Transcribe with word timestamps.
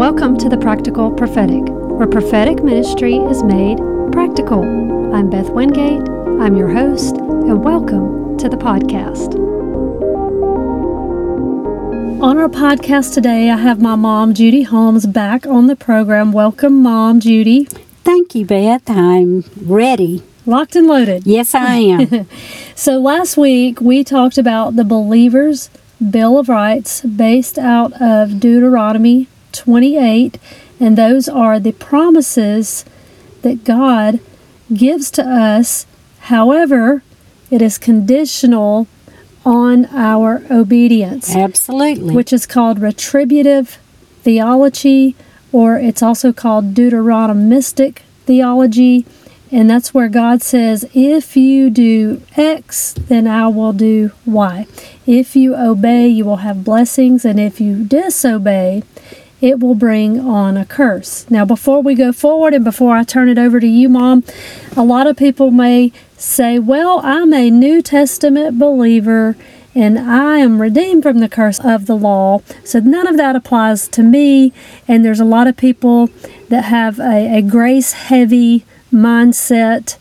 welcome 0.00 0.34
to 0.34 0.48
the 0.48 0.56
Practical 0.56 1.10
Prophetic, 1.10 1.62
where 1.68 2.06
prophetic 2.06 2.64
ministry 2.64 3.16
is 3.16 3.42
made 3.42 3.76
practical. 4.10 4.62
I'm 5.14 5.28
Beth 5.28 5.50
Wingate, 5.50 6.08
I'm 6.40 6.56
your 6.56 6.70
host, 6.70 7.16
and 7.16 7.62
welcome 7.62 8.38
to 8.38 8.48
the 8.48 8.56
podcast. 8.56 9.34
On 12.22 12.38
our 12.38 12.48
podcast 12.48 13.12
today, 13.12 13.50
I 13.50 13.58
have 13.58 13.82
my 13.82 13.94
mom, 13.94 14.32
Judy 14.32 14.62
Holmes, 14.62 15.04
back 15.04 15.46
on 15.46 15.66
the 15.66 15.76
program. 15.76 16.32
Welcome, 16.32 16.82
Mom, 16.82 17.20
Judy. 17.20 17.66
Thank 18.02 18.34
you, 18.34 18.46
Beth. 18.46 18.88
I'm 18.88 19.44
ready. 19.60 20.22
Locked 20.46 20.76
and 20.76 20.86
loaded. 20.86 21.26
Yes, 21.26 21.54
I 21.54 21.74
am. 21.74 22.26
so, 22.74 22.98
last 22.98 23.36
week 23.36 23.82
we 23.82 24.02
talked 24.02 24.38
about 24.38 24.76
the 24.76 24.84
believer's 24.84 25.68
Bill 26.10 26.38
of 26.38 26.48
Rights 26.48 27.02
based 27.02 27.58
out 27.58 27.92
of 28.00 28.40
Deuteronomy 28.40 29.28
28, 29.52 30.38
and 30.78 30.96
those 30.96 31.28
are 31.28 31.60
the 31.60 31.72
promises 31.72 32.84
that 33.42 33.64
God 33.64 34.20
gives 34.72 35.10
to 35.12 35.22
us. 35.22 35.86
However, 36.20 37.02
it 37.50 37.60
is 37.62 37.78
conditional 37.78 38.86
on 39.44 39.86
our 39.86 40.42
obedience. 40.50 41.34
Absolutely. 41.34 42.14
Which 42.14 42.32
is 42.32 42.46
called 42.46 42.78
retributive 42.78 43.78
theology, 44.22 45.16
or 45.52 45.76
it's 45.76 46.02
also 46.02 46.32
called 46.32 46.74
Deuteronomistic 46.74 48.00
theology. 48.26 49.06
And 49.52 49.68
that's 49.68 49.92
where 49.92 50.08
God 50.08 50.42
says, 50.42 50.88
if 50.94 51.36
you 51.36 51.70
do 51.70 52.22
X, 52.36 52.92
then 52.92 53.26
I 53.26 53.48
will 53.48 53.72
do 53.72 54.12
Y. 54.24 54.66
If 55.06 55.34
you 55.34 55.56
obey, 55.56 56.06
you 56.06 56.24
will 56.24 56.36
have 56.36 56.62
blessings. 56.62 57.24
And 57.24 57.40
if 57.40 57.60
you 57.60 57.82
disobey, 57.82 58.84
it 59.40 59.58
will 59.60 59.74
bring 59.74 60.20
on 60.20 60.56
a 60.56 60.64
curse. 60.64 61.28
Now, 61.30 61.44
before 61.44 61.82
we 61.82 61.94
go 61.94 62.12
forward 62.12 62.54
and 62.54 62.64
before 62.64 62.94
I 62.94 63.04
turn 63.04 63.28
it 63.28 63.38
over 63.38 63.60
to 63.60 63.66
you, 63.66 63.88
Mom, 63.88 64.24
a 64.76 64.84
lot 64.84 65.06
of 65.06 65.16
people 65.16 65.50
may 65.50 65.92
say, 66.16 66.58
Well, 66.58 67.00
I'm 67.02 67.32
a 67.32 67.50
New 67.50 67.82
Testament 67.82 68.58
believer 68.58 69.36
and 69.74 69.98
I 69.98 70.38
am 70.38 70.60
redeemed 70.60 71.04
from 71.04 71.20
the 71.20 71.28
curse 71.28 71.60
of 71.60 71.86
the 71.86 71.96
law. 71.96 72.42
So 72.64 72.80
none 72.80 73.06
of 73.06 73.16
that 73.16 73.36
applies 73.36 73.86
to 73.88 74.02
me. 74.02 74.52
And 74.88 75.04
there's 75.04 75.20
a 75.20 75.24
lot 75.24 75.46
of 75.46 75.56
people 75.56 76.10
that 76.48 76.64
have 76.64 76.98
a, 76.98 77.38
a 77.38 77.42
grace 77.42 77.92
heavy 77.92 78.64
mindset. 78.92 79.96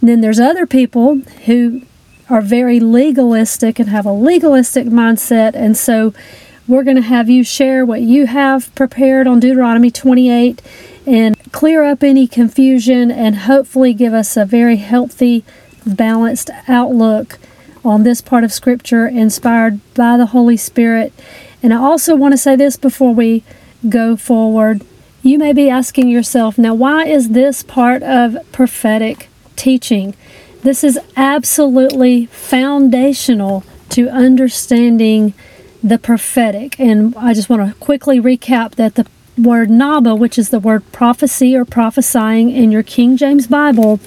And 0.00 0.10
then 0.10 0.20
there's 0.20 0.40
other 0.40 0.66
people 0.66 1.16
who 1.46 1.82
are 2.28 2.42
very 2.42 2.80
legalistic 2.80 3.78
and 3.78 3.88
have 3.88 4.04
a 4.04 4.12
legalistic 4.12 4.86
mindset. 4.88 5.54
And 5.54 5.76
so 5.76 6.12
we're 6.66 6.82
going 6.82 6.96
to 6.96 7.02
have 7.02 7.28
you 7.28 7.44
share 7.44 7.84
what 7.84 8.00
you 8.00 8.26
have 8.26 8.74
prepared 8.74 9.26
on 9.26 9.40
Deuteronomy 9.40 9.90
28 9.90 10.62
and 11.06 11.52
clear 11.52 11.82
up 11.82 12.02
any 12.02 12.26
confusion 12.26 13.10
and 13.10 13.36
hopefully 13.36 13.92
give 13.92 14.14
us 14.14 14.36
a 14.36 14.44
very 14.44 14.76
healthy, 14.76 15.44
balanced 15.86 16.50
outlook 16.66 17.38
on 17.84 18.02
this 18.02 18.22
part 18.22 18.44
of 18.44 18.52
Scripture 18.52 19.06
inspired 19.06 19.78
by 19.94 20.16
the 20.16 20.26
Holy 20.26 20.56
Spirit. 20.56 21.12
And 21.62 21.74
I 21.74 21.76
also 21.76 22.16
want 22.16 22.32
to 22.32 22.38
say 22.38 22.56
this 22.56 22.76
before 22.76 23.14
we 23.14 23.44
go 23.88 24.16
forward. 24.16 24.82
You 25.22 25.38
may 25.38 25.52
be 25.52 25.68
asking 25.68 26.08
yourself, 26.08 26.56
now, 26.56 26.74
why 26.74 27.06
is 27.06 27.30
this 27.30 27.62
part 27.62 28.02
of 28.02 28.36
prophetic 28.52 29.28
teaching? 29.56 30.14
This 30.62 30.82
is 30.82 30.98
absolutely 31.16 32.26
foundational 32.26 33.64
to 33.90 34.08
understanding 34.08 35.34
the 35.84 35.98
prophetic. 35.98 36.80
And 36.80 37.14
I 37.16 37.34
just 37.34 37.50
want 37.50 37.68
to 37.68 37.74
quickly 37.78 38.18
recap 38.18 38.76
that 38.76 38.94
the 38.94 39.06
word 39.36 39.68
Naba, 39.68 40.14
which 40.14 40.38
is 40.38 40.48
the 40.48 40.58
word 40.58 40.90
prophecy 40.92 41.54
or 41.54 41.64
prophesying 41.64 42.50
in 42.50 42.72
your 42.72 42.82
King 42.82 43.16
James 43.16 43.46
Bible, 43.46 44.00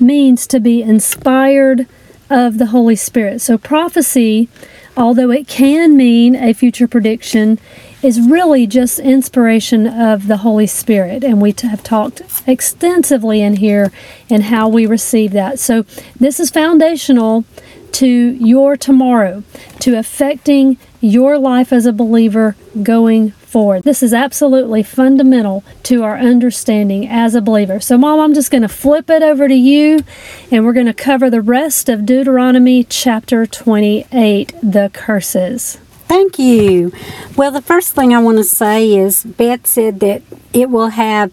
means 0.00 0.46
to 0.46 0.58
be 0.58 0.82
inspired 0.82 1.86
of 2.30 2.56
the 2.56 2.66
Holy 2.66 2.96
Spirit. 2.96 3.42
So, 3.42 3.58
prophecy, 3.58 4.48
although 4.96 5.30
it 5.30 5.46
can 5.46 5.94
mean 5.96 6.34
a 6.34 6.54
future 6.54 6.88
prediction, 6.88 7.58
is 8.02 8.20
really 8.20 8.66
just 8.66 8.98
inspiration 8.98 9.86
of 9.86 10.26
the 10.26 10.38
Holy 10.38 10.66
Spirit. 10.66 11.22
And 11.22 11.42
we 11.42 11.54
have 11.62 11.82
talked 11.82 12.22
extensively 12.46 13.42
in 13.42 13.56
here 13.56 13.92
in 14.28 14.42
how 14.42 14.68
we 14.68 14.86
receive 14.86 15.32
that. 15.32 15.58
So, 15.58 15.84
this 16.18 16.40
is 16.40 16.48
foundational 16.48 17.44
to 17.92 18.06
your 18.06 18.76
tomorrow, 18.76 19.42
to 19.80 19.98
affecting 19.98 20.78
your 21.00 21.38
life 21.38 21.72
as 21.72 21.86
a 21.86 21.92
believer 21.92 22.56
going 22.82 23.30
forward. 23.30 23.82
This 23.82 24.02
is 24.02 24.14
absolutely 24.14 24.82
fundamental 24.82 25.62
to 25.84 26.02
our 26.02 26.16
understanding 26.16 27.06
as 27.06 27.34
a 27.34 27.42
believer. 27.42 27.80
So, 27.80 27.98
Mom, 27.98 28.18
I'm 28.18 28.34
just 28.34 28.50
going 28.50 28.62
to 28.62 28.68
flip 28.68 29.10
it 29.10 29.22
over 29.22 29.46
to 29.46 29.54
you 29.54 30.04
and 30.50 30.64
we're 30.64 30.72
going 30.72 30.86
to 30.86 30.94
cover 30.94 31.28
the 31.28 31.42
rest 31.42 31.88
of 31.88 32.06
Deuteronomy 32.06 32.84
chapter 32.84 33.46
28 33.46 34.54
the 34.62 34.90
curses. 34.94 35.76
Thank 36.08 36.38
you. 36.38 36.92
Well, 37.36 37.50
the 37.50 37.62
first 37.62 37.94
thing 37.94 38.14
I 38.14 38.22
want 38.22 38.38
to 38.38 38.44
say 38.44 38.94
is 38.94 39.24
Beth 39.24 39.66
said 39.66 40.00
that 40.00 40.22
it 40.52 40.70
will 40.70 40.88
have 40.88 41.32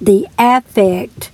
the 0.00 0.26
affect 0.38 1.30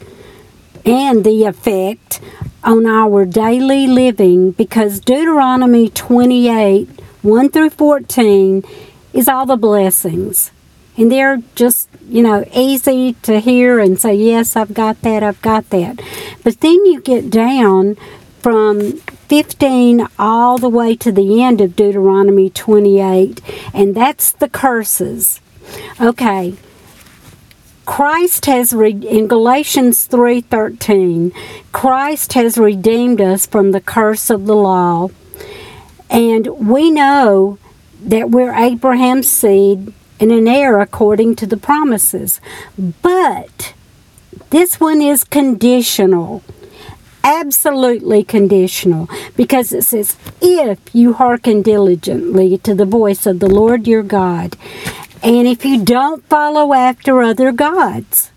and 0.87 1.25
the 1.25 1.45
effect 1.45 2.21
on 2.63 2.87
our 2.87 3.25
daily 3.25 3.87
living 3.87 4.53
because 4.53 5.01
Deuteronomy 5.01 5.91
28 5.91 6.89
1 7.23 7.49
through 7.51 7.71
14 7.71 8.63
is 9.13 9.29
all 9.29 9.47
the 9.47 9.57
blessings. 9.57 10.53
And 10.97 11.11
they're 11.11 11.43
just, 11.57 11.89
you 12.09 12.23
know, 12.23 12.45
easy 12.55 13.15
to 13.23 13.41
hear 13.41 13.81
and 13.81 14.01
say, 14.01 14.15
yes, 14.15 14.55
I've 14.55 14.73
got 14.73 15.03
that, 15.03 15.23
I've 15.23 15.43
got 15.43 15.69
that. 15.71 16.01
But 16.45 16.61
then 16.61 16.87
you 16.87 17.01
get 17.01 17.29
down 17.29 17.97
from 18.39 18.93
15 19.29 20.07
all 20.19 20.57
the 20.57 20.69
way 20.69 20.95
to 20.97 21.11
the 21.11 21.43
end 21.43 21.61
of 21.61 21.75
Deuteronomy 21.75 22.49
28, 22.49 23.41
and 23.75 23.95
that's 23.95 24.31
the 24.31 24.49
curses. 24.49 25.41
Okay. 26.01 26.55
Christ 27.87 28.47
has 28.47 28.73
re- 28.73 28.91
in 28.91 29.29
Galatians 29.29 30.07
3:13, 30.07 31.33
Christ 31.73 32.33
has 32.35 32.59
redeemed 32.59 33.21
us 33.21 33.47
from 33.47 33.71
the 33.71 33.81
curse 33.81 34.29
of 34.29 34.47
the 34.47 34.57
law. 34.57 35.09
And 36.11 36.47
we 36.69 36.91
know 36.91 37.59
that 38.05 38.31
we're 38.31 38.53
Abraham's 38.53 39.29
seed 39.29 39.93
and 40.21 40.33
an 40.33 40.49
heir 40.49 40.81
according 40.81 41.37
to 41.37 41.47
the 41.47 41.57
promises. 41.57 42.41
But 43.03 43.73
this 44.51 44.81
one 44.81 45.01
is 45.01 45.25
conditional 45.25 46.43
absolutely 47.27 48.23
conditional 48.23 49.09
because 49.37 49.73
it 49.73 49.83
says, 49.83 50.17
If 50.41 50.79
you 50.93 51.15
hearken 51.15 51.61
diligently 51.61 52.57
to 52.59 52.75
the 52.75 52.85
voice 52.85 53.27
of 53.27 53.41
the 53.41 53.49
Lord 53.49 53.89
your 53.89 54.05
God, 54.05 54.57
and 55.23 55.47
if 55.47 55.65
you 55.65 55.85
don't 55.85 56.25
follow 56.29 56.73
after 56.73 57.23
other 57.23 57.53
gods. 57.53 58.31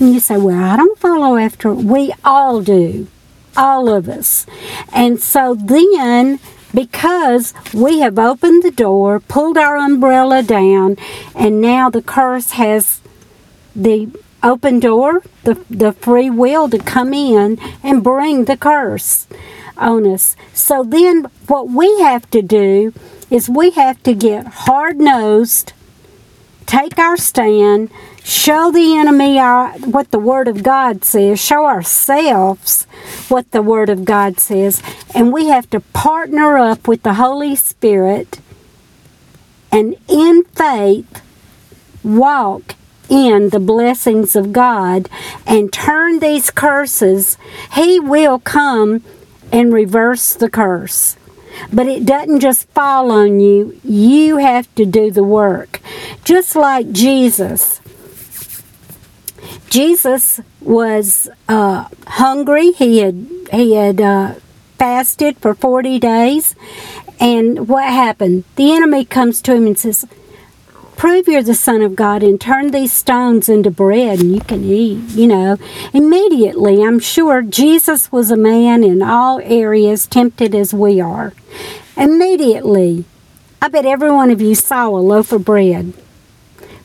And 0.00 0.12
you 0.12 0.20
say, 0.20 0.36
Well, 0.36 0.62
I 0.62 0.76
don't 0.76 0.98
follow 0.98 1.36
after. 1.36 1.72
We 1.72 2.12
all 2.24 2.60
do, 2.60 3.08
all 3.56 3.88
of 3.88 4.08
us. 4.08 4.46
And 4.92 5.20
so 5.20 5.54
then, 5.54 6.38
because 6.74 7.54
we 7.72 8.00
have 8.00 8.18
opened 8.18 8.62
the 8.62 8.70
door, 8.70 9.20
pulled 9.20 9.56
our 9.56 9.76
umbrella 9.76 10.42
down, 10.42 10.96
and 11.34 11.60
now 11.60 11.88
the 11.88 12.02
curse 12.02 12.52
has 12.52 13.00
the 13.74 14.10
open 14.42 14.80
door, 14.80 15.22
the, 15.44 15.54
the 15.68 15.92
free 15.92 16.30
will 16.30 16.68
to 16.68 16.78
come 16.78 17.12
in 17.12 17.58
and 17.82 18.04
bring 18.04 18.44
the 18.44 18.56
curse 18.56 19.26
on 19.76 20.06
us. 20.06 20.36
So 20.52 20.84
then 20.84 21.26
what 21.46 21.68
we 21.68 22.00
have 22.00 22.30
to 22.30 22.42
do 22.42 22.92
is 23.30 23.48
we 23.48 23.70
have 23.70 24.02
to 24.04 24.14
get 24.14 24.46
hard 24.46 24.98
nosed, 24.98 25.72
take 26.66 26.98
our 26.98 27.16
stand, 27.16 27.90
show 28.22 28.70
the 28.70 28.96
enemy 28.96 29.38
our, 29.38 29.72
what 29.78 30.10
the 30.10 30.18
Word 30.18 30.48
of 30.48 30.62
God 30.62 31.04
says, 31.04 31.40
show 31.40 31.66
ourselves 31.66 32.84
what 33.28 33.50
the 33.52 33.62
Word 33.62 33.88
of 33.88 34.04
God 34.04 34.40
says, 34.40 34.82
and 35.14 35.32
we 35.32 35.46
have 35.48 35.70
to 35.70 35.80
partner 35.80 36.58
up 36.58 36.88
with 36.88 37.02
the 37.02 37.14
Holy 37.14 37.54
Spirit 37.54 38.40
and 39.70 39.96
in 40.08 40.44
faith 40.44 41.22
walk 42.02 42.74
in 43.08 43.50
the 43.50 43.60
blessings 43.60 44.34
of 44.34 44.52
God 44.52 45.08
and 45.46 45.72
turn 45.72 46.18
these 46.18 46.50
curses, 46.50 47.38
He 47.74 48.00
will 48.00 48.38
come 48.38 49.02
and 49.52 49.72
reverse 49.72 50.34
the 50.34 50.50
curse. 50.50 51.16
But 51.72 51.86
it 51.86 52.06
doesn't 52.06 52.40
just 52.40 52.68
fall 52.70 53.10
on 53.10 53.40
you, 53.40 53.80
you 53.82 54.36
have 54.38 54.72
to 54.76 54.84
do 54.84 55.10
the 55.10 55.24
work. 55.24 55.80
Just 56.24 56.56
like 56.56 56.92
Jesus. 56.92 57.80
Jesus 59.70 60.40
was 60.60 61.28
uh, 61.48 61.88
hungry. 62.06 62.72
He 62.72 62.98
had 62.98 63.26
he 63.52 63.74
had 63.74 64.00
uh, 64.00 64.34
fasted 64.78 65.38
for 65.38 65.54
forty 65.54 65.98
days, 65.98 66.54
and 67.20 67.68
what 67.68 67.84
happened? 67.84 68.44
The 68.56 68.72
enemy 68.72 69.04
comes 69.04 69.42
to 69.42 69.54
him 69.54 69.66
and 69.66 69.78
says, 69.78 70.06
prove 70.96 71.28
you're 71.28 71.42
the 71.42 71.54
Son 71.54 71.82
of 71.82 71.94
God 71.94 72.22
and 72.22 72.40
turn 72.40 72.70
these 72.70 72.92
stones 72.92 73.48
into 73.48 73.70
bread 73.70 74.20
and 74.20 74.34
you 74.34 74.40
can 74.40 74.64
eat, 74.64 75.10
you 75.10 75.26
know. 75.26 75.58
Immediately, 75.92 76.82
I'm 76.82 76.98
sure 76.98 77.42
Jesus 77.42 78.10
was 78.10 78.30
a 78.30 78.36
man 78.36 78.82
in 78.82 79.02
all 79.02 79.40
areas 79.44 80.06
tempted 80.06 80.54
as 80.54 80.72
we 80.72 81.00
are. 81.00 81.32
Immediately, 81.96 83.04
I 83.60 83.68
bet 83.68 83.86
every 83.86 84.10
one 84.10 84.30
of 84.30 84.40
you 84.40 84.54
saw 84.54 84.88
a 84.88 84.98
loaf 85.00 85.32
of 85.32 85.44
bread 85.44 85.92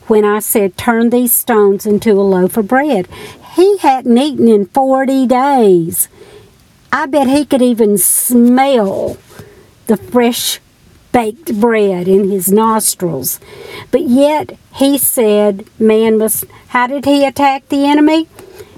when 0.06 0.24
I 0.24 0.40
said, 0.40 0.76
Turn 0.76 1.10
these 1.10 1.32
stones 1.32 1.86
into 1.86 2.12
a 2.12 2.22
loaf 2.22 2.56
of 2.56 2.68
bread. 2.68 3.08
He 3.54 3.78
hadn't 3.78 4.16
eaten 4.16 4.48
in 4.48 4.66
40 4.66 5.26
days. 5.26 6.08
I 6.90 7.06
bet 7.06 7.28
he 7.28 7.44
could 7.44 7.62
even 7.62 7.98
smell 7.98 9.16
the 9.86 9.96
fresh 9.96 10.60
baked 11.12 11.60
bread 11.60 12.08
in 12.08 12.30
his 12.30 12.50
nostrils. 12.50 13.38
But 13.90 14.02
yet 14.02 14.58
he 14.74 14.98
said, 14.98 15.66
Man 15.78 16.18
must. 16.18 16.44
How 16.68 16.86
did 16.86 17.04
he 17.04 17.24
attack 17.24 17.68
the 17.68 17.86
enemy? 17.86 18.28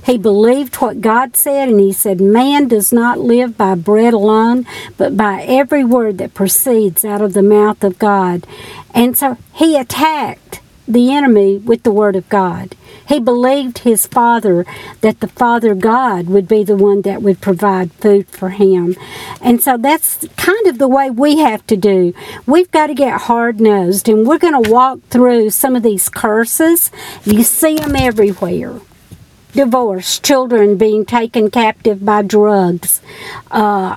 He 0.05 0.19
believed 0.19 0.77
what 0.77 1.01
God 1.01 1.35
said, 1.35 1.69
and 1.71 1.81
he 1.81 1.93
said, 1.93 2.21
Man 2.21 2.69
does 2.69 2.93
not 2.93 3.19
live 3.19 3.57
by 3.57 3.75
bread 3.75 4.13
alone, 4.13 4.67
but 4.99 5.17
by 5.17 5.43
every 5.43 5.83
word 5.83 6.19
that 6.19 6.35
proceeds 6.35 7.05
out 7.05 7.23
of 7.23 7.33
the 7.33 7.43
mouth 7.43 7.83
of 7.83 7.99
God. 7.99 8.47
And 8.93 9.17
so 9.17 9.39
he 9.55 9.79
attacked 9.79 10.61
the 10.87 11.13
enemy 11.13 11.59
with 11.59 11.83
the 11.83 11.91
Word 11.91 12.17
of 12.17 12.29
God. 12.29 12.75
He 13.07 13.21
believed 13.21 13.79
his 13.79 14.07
father 14.07 14.65
that 15.01 15.21
the 15.21 15.29
Father 15.29 15.75
God 15.75 16.27
would 16.29 16.49
be 16.49 16.65
the 16.65 16.77
one 16.77 17.03
that 17.03 17.23
would 17.23 17.41
provide 17.41 17.93
food 17.93 18.29
for 18.29 18.51
him. 18.51 18.97
And 19.41 19.63
so 19.63 19.77
that's 19.77 20.27
kind 20.37 20.67
of 20.67 20.79
the 20.79 20.89
way 20.89 21.11
we 21.11 21.39
have 21.39 21.67
to 21.67 21.77
do. 21.77 22.15
We've 22.47 22.71
got 22.71 22.87
to 22.87 22.95
get 22.95 23.23
hard 23.23 23.61
nosed 23.61 24.09
and 24.09 24.27
we're 24.27 24.39
going 24.39 24.63
to 24.63 24.71
walk 24.71 25.01
through 25.11 25.51
some 25.51 25.77
of 25.77 25.83
these 25.83 26.09
curses. 26.09 26.91
You 27.25 27.43
see 27.43 27.77
them 27.77 27.97
everywhere 27.97 28.81
divorce, 29.55 30.19
children 30.19 30.77
being 30.77 31.07
taken 31.07 31.51
captive 31.51 32.05
by 32.05 32.23
drugs, 32.23 33.01
uh, 33.51 33.97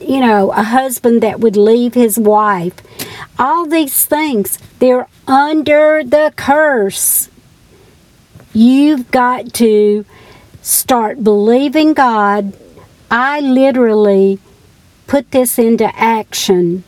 you 0.00 0.20
know, 0.20 0.50
a 0.52 0.62
husband 0.62 1.22
that 1.22 1.40
would 1.40 1.56
leave 1.56 1.94
his 1.94 2.18
wife. 2.18 2.74
All 3.38 3.66
these 3.66 4.04
things, 4.04 4.58
they're 4.78 5.08
under 5.26 6.02
the 6.04 6.32
curse. 6.36 7.28
You've 8.52 9.10
got 9.10 9.52
to 9.54 10.04
start 10.62 11.22
believing 11.22 11.94
God. 11.94 12.52
I 13.10 13.40
literally 13.40 14.38
put 15.06 15.30
this 15.30 15.58
into 15.58 15.90
action 15.96 16.84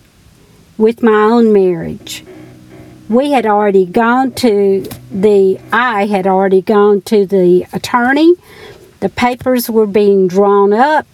with 0.79 1.03
my 1.03 1.13
own 1.13 1.53
marriage. 1.53 2.25
We 3.09 3.33
had 3.33 3.47
already 3.47 3.85
gone 3.85 4.33
to 4.33 4.87
the, 5.11 5.61
I 5.73 6.07
had 6.07 6.27
already 6.27 6.63
gone 6.63 7.03
to 7.03 7.27
the 7.27 7.67
attorney. 7.73 8.35
The 9.01 9.09
papers 9.09 9.69
were 9.69 9.87
being 9.87 10.29
drawn 10.29 10.73
up, 10.73 11.07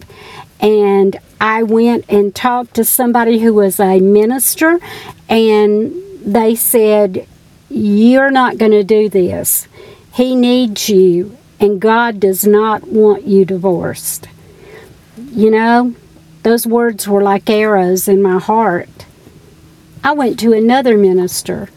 and 0.59 1.17
I 1.39 1.63
went 1.63 2.05
and 2.09 2.35
talked 2.35 2.73
to 2.75 2.83
somebody 2.83 3.39
who 3.39 3.53
was 3.53 3.79
a 3.79 3.99
minister, 3.99 4.79
and 5.29 5.93
they 6.21 6.55
said, 6.55 7.27
You're 7.69 8.31
not 8.31 8.57
going 8.57 8.71
to 8.71 8.83
do 8.83 9.09
this. 9.09 9.67
He 10.13 10.35
needs 10.35 10.89
you, 10.89 11.37
and 11.59 11.79
God 11.79 12.19
does 12.19 12.45
not 12.45 12.87
want 12.87 13.25
you 13.25 13.45
divorced. 13.45 14.27
You 15.31 15.51
know, 15.51 15.95
those 16.43 16.67
words 16.67 17.07
were 17.07 17.23
like 17.23 17.49
arrows 17.49 18.07
in 18.07 18.21
my 18.21 18.39
heart. 18.39 19.05
I 20.03 20.13
went 20.13 20.39
to 20.39 20.53
another 20.53 20.97
minister. 20.97 21.69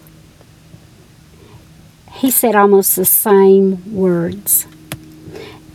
He 2.12 2.31
said 2.31 2.55
almost 2.55 2.96
the 2.96 3.05
same 3.05 3.94
words. 3.94 4.67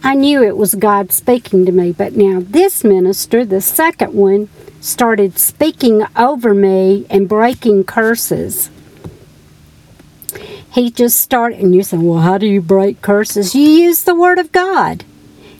I 0.03 0.13
knew 0.13 0.43
it 0.43 0.57
was 0.57 0.75
God 0.75 1.11
speaking 1.11 1.65
to 1.65 1.71
me, 1.71 1.91
but 1.91 2.13
now 2.13 2.39
this 2.41 2.83
minister, 2.83 3.43
the 3.43 3.61
second 3.61 4.13
one, 4.13 4.49
started 4.79 5.37
speaking 5.37 6.03
over 6.15 6.53
me 6.53 7.05
and 7.09 7.27
breaking 7.27 7.83
curses. 7.83 8.69
He 10.71 10.91
just 10.91 11.19
started, 11.19 11.59
and 11.59 11.73
you 11.73 11.83
said, 11.83 12.01
Well, 12.01 12.19
how 12.19 12.37
do 12.37 12.45
you 12.45 12.61
break 12.61 13.01
curses? 13.01 13.55
You 13.55 13.63
use 13.63 14.03
the 14.03 14.15
Word 14.15 14.37
of 14.37 14.51
God. 14.51 15.03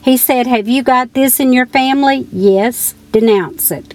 He 0.00 0.16
said, 0.16 0.46
Have 0.46 0.68
you 0.68 0.82
got 0.82 1.12
this 1.12 1.40
in 1.40 1.52
your 1.52 1.66
family? 1.66 2.28
Yes, 2.30 2.94
denounce 3.10 3.70
it. 3.70 3.94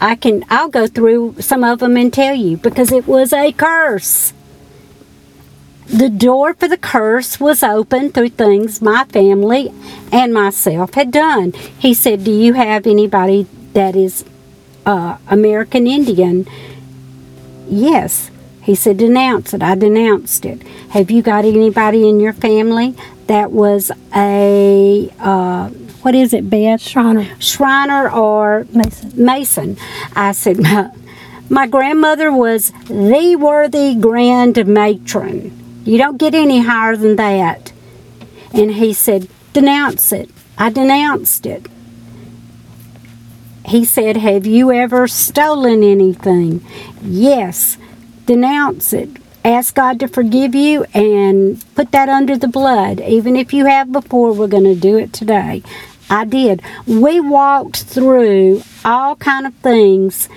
I 0.00 0.16
can 0.16 0.44
I'll 0.48 0.68
go 0.68 0.86
through 0.86 1.36
some 1.40 1.62
of 1.62 1.80
them 1.80 1.96
and 1.96 2.12
tell 2.12 2.34
you 2.34 2.56
because 2.56 2.90
it 2.92 3.06
was 3.06 3.32
a 3.32 3.52
curse. 3.52 4.32
The 5.92 6.08
door 6.08 6.54
for 6.54 6.68
the 6.68 6.78
curse 6.78 7.40
was 7.40 7.64
open 7.64 8.12
through 8.12 8.28
things 8.30 8.80
my 8.80 9.04
family 9.06 9.72
and 10.12 10.32
myself 10.32 10.94
had 10.94 11.10
done. 11.10 11.52
He 11.52 11.94
said, 11.94 12.22
Do 12.22 12.30
you 12.30 12.52
have 12.52 12.86
anybody 12.86 13.48
that 13.72 13.96
is 13.96 14.24
uh, 14.86 15.18
American 15.26 15.88
Indian? 15.88 16.46
Yes. 17.68 18.30
He 18.62 18.76
said, 18.76 18.98
Denounce 18.98 19.52
it. 19.52 19.62
I 19.62 19.74
denounced 19.74 20.44
it. 20.44 20.62
Have 20.90 21.10
you 21.10 21.22
got 21.22 21.44
anybody 21.44 22.08
in 22.08 22.20
your 22.20 22.34
family 22.34 22.94
that 23.26 23.50
was 23.50 23.90
a, 24.14 25.12
uh, 25.18 25.70
what 26.02 26.14
is 26.14 26.32
it, 26.32 26.48
Beth? 26.48 26.80
Shriner. 26.80 27.28
Shriner 27.40 28.08
or 28.08 28.64
Mason. 28.72 29.24
Mason. 29.24 29.76
I 30.14 30.30
said, 30.32 30.60
my, 30.60 30.92
my 31.48 31.66
grandmother 31.66 32.30
was 32.30 32.70
the 32.86 33.34
worthy 33.36 33.96
grand 33.96 34.64
matron. 34.68 35.59
You 35.84 35.98
don't 35.98 36.18
get 36.18 36.34
any 36.34 36.60
higher 36.60 36.96
than 36.96 37.16
that. 37.16 37.72
And 38.52 38.72
he 38.72 38.92
said, 38.92 39.28
Denounce 39.52 40.12
it. 40.12 40.30
I 40.58 40.70
denounced 40.70 41.46
it. 41.46 41.66
He 43.66 43.84
said, 43.84 44.16
Have 44.16 44.46
you 44.46 44.72
ever 44.72 45.08
stolen 45.08 45.82
anything? 45.82 46.64
Yes. 47.02 47.78
Denounce 48.26 48.92
it. 48.92 49.10
Ask 49.44 49.74
God 49.74 49.98
to 50.00 50.08
forgive 50.08 50.54
you 50.54 50.84
and 50.92 51.64
put 51.74 51.92
that 51.92 52.08
under 52.08 52.36
the 52.36 52.48
blood. 52.48 53.00
Even 53.00 53.36
if 53.36 53.54
you 53.54 53.64
have 53.66 53.90
before, 53.90 54.32
we're 54.32 54.48
going 54.48 54.64
to 54.64 54.74
do 54.74 54.98
it 54.98 55.12
today. 55.14 55.62
I 56.10 56.24
did. 56.26 56.60
We 56.86 57.20
walked 57.20 57.84
through 57.84 58.62
all 58.84 59.16
kind 59.16 59.46
of 59.46 59.54
things 59.54 60.28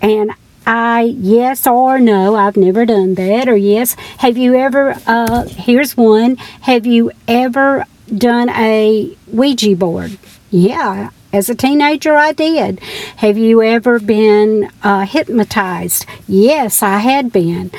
and 0.00 0.32
I 0.70 1.14
yes 1.18 1.66
or 1.66 1.98
no, 1.98 2.36
I've 2.36 2.58
never 2.58 2.84
done 2.84 3.14
that 3.14 3.48
or 3.48 3.56
yes. 3.56 3.94
Have 4.18 4.36
you 4.36 4.54
ever 4.54 5.00
uh 5.06 5.44
here's 5.44 5.96
one. 5.96 6.36
Have 6.60 6.84
you 6.84 7.10
ever 7.26 7.86
done 8.14 8.50
a 8.50 9.16
Ouija 9.28 9.74
board? 9.76 10.18
Yeah, 10.50 11.08
as 11.32 11.48
a 11.48 11.54
teenager, 11.54 12.14
I 12.14 12.32
did. 12.32 12.80
Have 13.16 13.38
you 13.38 13.62
ever 13.62 13.98
been 13.98 14.70
uh, 14.82 15.06
hypnotized? 15.06 16.04
Yes, 16.26 16.82
I 16.82 16.98
had 16.98 17.32
been. 17.32 17.70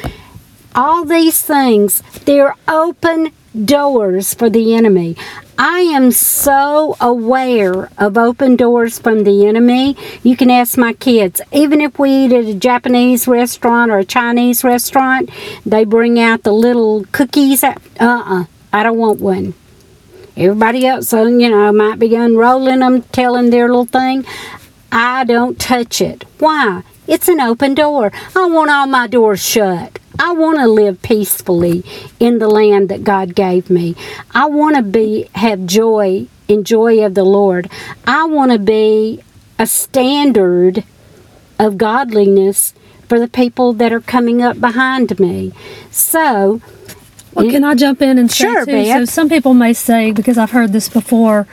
All 0.75 1.05
these 1.05 1.41
things, 1.41 2.01
they're 2.25 2.55
open 2.67 3.31
doors 3.65 4.33
for 4.33 4.49
the 4.49 4.75
enemy. 4.75 5.15
I 5.61 5.79
am 5.79 6.11
so 6.11 6.95
aware 7.01 7.89
of 7.97 8.17
open 8.17 8.55
doors 8.55 8.97
from 8.97 9.25
the 9.25 9.45
enemy. 9.45 9.97
You 10.23 10.37
can 10.37 10.49
ask 10.49 10.77
my 10.77 10.93
kids. 10.93 11.41
Even 11.51 11.81
if 11.81 11.99
we 11.99 12.11
eat 12.11 12.31
at 12.31 12.45
a 12.45 12.53
Japanese 12.53 13.27
restaurant 13.27 13.91
or 13.91 13.97
a 13.97 14.05
Chinese 14.05 14.63
restaurant, 14.63 15.29
they 15.65 15.83
bring 15.83 16.17
out 16.17 16.43
the 16.43 16.53
little 16.53 17.03
cookies. 17.11 17.61
Uh 17.65 17.75
uh 17.99 18.45
I 18.71 18.83
don't 18.83 18.97
want 18.97 19.19
one. 19.19 19.53
Everybody 20.37 20.87
else, 20.87 21.13
uh, 21.13 21.23
you 21.23 21.49
know, 21.49 21.73
might 21.73 21.99
be 21.99 22.15
unrolling 22.15 22.79
them, 22.79 23.01
telling 23.01 23.49
their 23.49 23.67
little 23.67 23.83
thing. 23.83 24.25
I 24.93 25.25
don't 25.25 25.59
touch 25.59 25.99
it. 25.99 26.23
Why? 26.37 26.83
It's 27.05 27.27
an 27.27 27.41
open 27.41 27.73
door. 27.73 28.13
I 28.33 28.45
want 28.45 28.71
all 28.71 28.87
my 28.87 29.07
doors 29.07 29.45
shut. 29.45 29.99
I 30.19 30.33
want 30.33 30.59
to 30.59 30.67
live 30.67 31.01
peacefully 31.01 31.83
in 32.19 32.39
the 32.39 32.49
land 32.49 32.89
that 32.89 33.03
God 33.03 33.33
gave 33.33 33.69
me. 33.69 33.95
I 34.31 34.45
want 34.47 34.75
to 34.75 34.81
be 34.81 35.29
have 35.33 35.65
joy 35.65 36.27
and 36.49 36.65
joy 36.65 37.03
of 37.05 37.13
the 37.13 37.23
Lord. 37.23 37.69
I 38.05 38.25
want 38.25 38.51
to 38.51 38.59
be 38.59 39.21
a 39.57 39.65
standard 39.65 40.83
of 41.57 41.77
godliness 41.77 42.73
for 43.07 43.19
the 43.19 43.27
people 43.27 43.73
that 43.73 43.91
are 43.91 44.01
coming 44.01 44.41
up 44.41 44.59
behind 44.59 45.19
me. 45.19 45.53
So, 45.89 46.61
Well, 47.33 47.49
can 47.49 47.63
I 47.63 47.75
jump 47.75 48.01
in 48.01 48.17
and 48.17 48.29
say 48.29 48.43
Sure, 48.45 48.65
too? 48.65 48.71
Beth. 48.71 48.99
So 48.99 49.05
some 49.05 49.29
people 49.29 49.53
may 49.53 49.73
say, 49.73 50.11
because 50.11 50.37
I've 50.37 50.51
heard 50.51 50.73
this 50.73 50.89
before, 50.89 51.47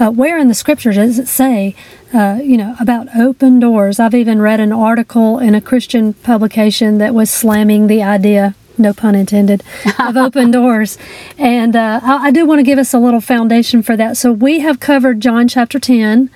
uh, 0.00 0.10
where 0.10 0.38
in 0.38 0.48
the 0.48 0.54
scripture 0.54 0.92
does 0.92 1.18
it 1.18 1.28
say, 1.28 1.74
uh, 2.12 2.40
you 2.42 2.56
know, 2.56 2.74
about 2.80 3.08
open 3.16 3.60
doors? 3.60 4.00
I've 4.00 4.14
even 4.14 4.40
read 4.40 4.60
an 4.60 4.72
article 4.72 5.38
in 5.38 5.54
a 5.54 5.60
Christian 5.60 6.14
publication 6.14 6.98
that 6.98 7.14
was 7.14 7.30
slamming 7.30 7.86
the 7.86 8.02
idea. 8.02 8.54
No 8.76 8.92
pun 8.92 9.14
intended, 9.14 9.62
of 9.98 10.16
open 10.16 10.50
doors. 10.50 10.98
And 11.36 11.74
uh, 11.74 12.00
I, 12.02 12.28
I 12.28 12.30
do 12.30 12.46
want 12.46 12.60
to 12.60 12.62
give 12.62 12.78
us 12.78 12.94
a 12.94 12.98
little 12.98 13.20
foundation 13.20 13.82
for 13.82 13.96
that. 13.96 14.16
So, 14.16 14.32
we 14.32 14.60
have 14.60 14.78
covered 14.78 15.20
John 15.20 15.48
chapter 15.48 15.80
10, 15.80 16.30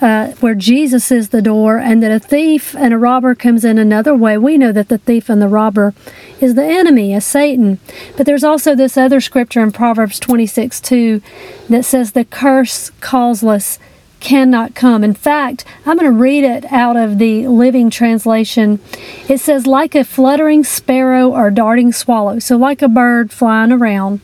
uh, 0.00 0.32
where 0.40 0.54
Jesus 0.54 1.10
is 1.10 1.28
the 1.28 1.42
door, 1.42 1.78
and 1.78 2.02
that 2.02 2.10
a 2.10 2.18
thief 2.18 2.74
and 2.74 2.92
a 2.92 2.98
robber 2.98 3.34
comes 3.34 3.64
in 3.64 3.78
another 3.78 4.14
way, 4.14 4.36
we 4.36 4.58
know 4.58 4.72
that 4.72 4.88
the 4.88 4.98
thief 4.98 5.28
and 5.28 5.40
the 5.40 5.48
robber 5.48 5.94
is 6.40 6.54
the 6.54 6.64
enemy, 6.64 7.14
as 7.14 7.24
Satan. 7.24 7.78
But 8.16 8.26
there's 8.26 8.44
also 8.44 8.74
this 8.74 8.96
other 8.96 9.20
scripture 9.20 9.62
in 9.62 9.72
Proverbs 9.72 10.18
26 10.18 10.80
2 10.80 11.22
that 11.68 11.84
says, 11.84 12.12
The 12.12 12.24
curse 12.24 12.90
causeless 13.00 13.78
cannot 14.24 14.74
come. 14.74 15.04
In 15.04 15.14
fact, 15.14 15.64
I'm 15.84 15.98
going 15.98 16.10
to 16.10 16.18
read 16.18 16.44
it 16.44 16.64
out 16.72 16.96
of 16.96 17.18
the 17.18 17.46
Living 17.46 17.90
Translation. 17.90 18.80
It 19.28 19.38
says, 19.38 19.66
like 19.66 19.94
a 19.94 20.02
fluttering 20.02 20.64
sparrow 20.64 21.30
or 21.30 21.50
darting 21.50 21.92
swallow, 21.92 22.38
so 22.38 22.56
like 22.56 22.80
a 22.80 22.88
bird 22.88 23.30
flying 23.30 23.70
around. 23.70 24.20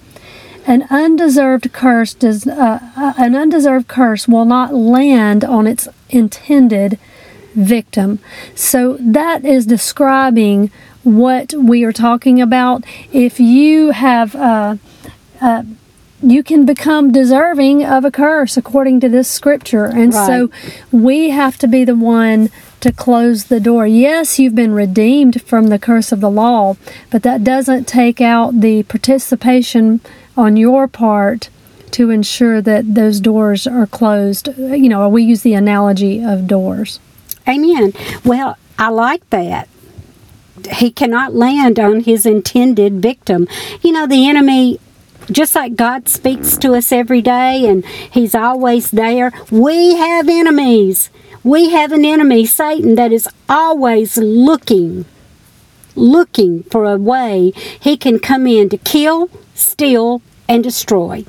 An 0.67 0.87
undeserved 0.91 1.73
curse 1.73 2.15
does 2.15 2.47
uh, 2.47 2.79
uh, 2.97 3.13
an 3.19 3.35
undeserved 3.35 3.89
curse 3.89 4.27
will 4.27 4.45
not 4.45 4.75
land 4.75 5.45
on 5.45 5.67
its 5.67 5.87
intended 6.09 6.99
victim. 7.55 8.21
So 8.55 8.97
that 9.01 9.45
is 9.45 9.67
describing 9.67 10.71
what 11.03 11.53
we 11.55 11.85
are 11.85 11.93
talking 11.93 12.41
about. 12.41 12.85
If 13.13 13.39
you 13.39 13.91
have 13.91 14.35
uh, 14.35 14.77
uh, 15.41 15.65
you 16.23 16.43
can 16.43 16.65
become 16.67 17.13
deserving 17.13 17.85
of 17.85 18.05
a 18.05 18.11
curse 18.11 18.57
according 18.57 19.01
to 19.01 19.09
this 19.09 19.29
scripture. 19.29 19.87
And 19.87 20.13
Right. 20.13 20.27
so 20.27 20.51
we 20.93 21.31
have 21.31 21.57
to 21.59 21.69
be 21.69 21.85
the 21.85 21.95
one 21.95 22.51
to 22.81 22.93
close 22.93 23.45
the 23.45 23.61
door. 23.61 23.87
Yes, 23.87 24.39
you've 24.39 24.55
been 24.55 24.73
redeemed 24.73 25.43
from 25.43 25.69
the 25.69 25.79
curse 25.79 26.13
of 26.13 26.21
the 26.21 26.31
law, 26.31 26.77
but 27.11 27.23
that 27.23 27.45
doesn't 27.45 27.87
take 27.87 28.21
out 28.21 28.61
the 28.61 28.83
participation 28.85 30.01
on 30.37 30.57
your 30.57 30.87
part 30.89 31.49
to 31.93 32.11
ensure 32.11 32.61
that 32.63 32.95
those 32.95 33.21
doors 33.21 33.67
are 33.67 33.87
closed. 33.87 34.49
You 34.57 34.89
know, 34.89 35.09
we 35.09 35.23
use 35.23 35.43
the 35.43 35.55
analogy 35.55 36.23
of 36.23 36.47
doors. 36.47 37.01
Amen. 37.49 37.93
Well, 38.25 38.57
I 38.79 38.89
like 38.91 39.29
that. 39.31 39.69
He 40.75 40.91
cannot 40.91 41.35
land 41.35 41.79
on 41.81 42.01
his 42.01 42.27
intended 42.27 43.01
victim. 43.03 43.49
You 43.83 43.93
know, 43.93 44.07
the 44.07 44.29
enemy, 44.29 44.79
just 45.31 45.55
like 45.55 45.77
God 45.77 46.09
speaks 46.09 46.57
to 46.59 46.75
us 46.75 46.93
every 46.93 47.23
day 47.23 47.67
and 47.67 47.85
he's 47.87 48.35
always 48.35 48.91
there, 48.91 49.33
we 49.51 49.97
have 49.97 50.29
enemies. 50.29 51.11
We 51.43 51.71
have 51.71 51.93
an 51.93 52.05
enemy, 52.05 52.45
Satan, 52.45 52.97
that 52.97 53.13
is 53.13 53.29
always 53.49 54.19
looking, 54.19 55.07
looking 55.95 56.65
for 56.65 56.85
a 56.85 56.97
way 56.97 57.53
he 57.81 57.97
can 57.97 58.19
come 58.19 58.47
in 58.47 58.69
to 58.69 58.77
kill, 58.77 59.31
steal, 59.55 60.21
and 60.49 60.63
destroy. 60.63 61.25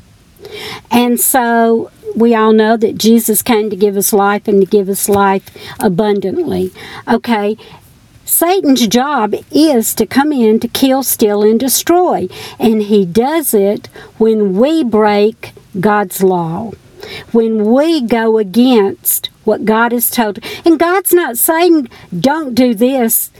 And 0.89 1.19
so 1.19 1.91
we 2.15 2.35
all 2.35 2.51
know 2.51 2.75
that 2.75 2.97
Jesus 2.97 3.41
came 3.41 3.69
to 3.69 3.75
give 3.75 3.95
us 3.95 4.11
life 4.11 4.47
and 4.47 4.61
to 4.61 4.67
give 4.67 4.89
us 4.89 5.07
life 5.07 5.49
abundantly. 5.79 6.71
Okay. 7.07 7.57
Satan's 8.31 8.87
job 8.87 9.35
is 9.51 9.93
to 9.95 10.05
come 10.05 10.31
in 10.31 10.61
to 10.61 10.67
kill, 10.69 11.03
steal, 11.03 11.43
and 11.43 11.59
destroy. 11.59 12.29
And 12.57 12.83
he 12.83 13.05
does 13.05 13.53
it 13.53 13.87
when 14.17 14.57
we 14.57 14.85
break 14.85 15.51
God's 15.79 16.23
law. 16.23 16.71
When 17.33 17.71
we 17.71 18.01
go 18.01 18.37
against 18.37 19.29
what 19.43 19.65
God 19.65 19.91
has 19.91 20.09
told. 20.09 20.39
And 20.63 20.79
God's 20.79 21.13
not 21.13 21.37
saying, 21.37 21.89
don't 22.17 22.55
do 22.55 22.73
this 22.73 23.31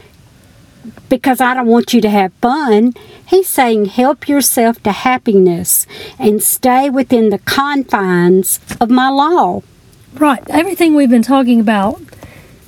because 1.08 1.40
I 1.40 1.54
don't 1.54 1.68
want 1.68 1.94
you 1.94 2.02
to 2.02 2.10
have 2.10 2.32
fun. 2.34 2.92
He's 3.26 3.48
saying 3.48 3.86
help 3.86 4.28
yourself 4.28 4.82
to 4.82 4.92
happiness 4.92 5.86
and 6.18 6.42
stay 6.42 6.90
within 6.90 7.30
the 7.30 7.38
confines 7.38 8.60
of 8.78 8.90
my 8.90 9.08
law. 9.08 9.62
Right. 10.14 10.42
Everything 10.50 10.94
we've 10.94 11.08
been 11.08 11.22
talking 11.22 11.60
about 11.60 12.00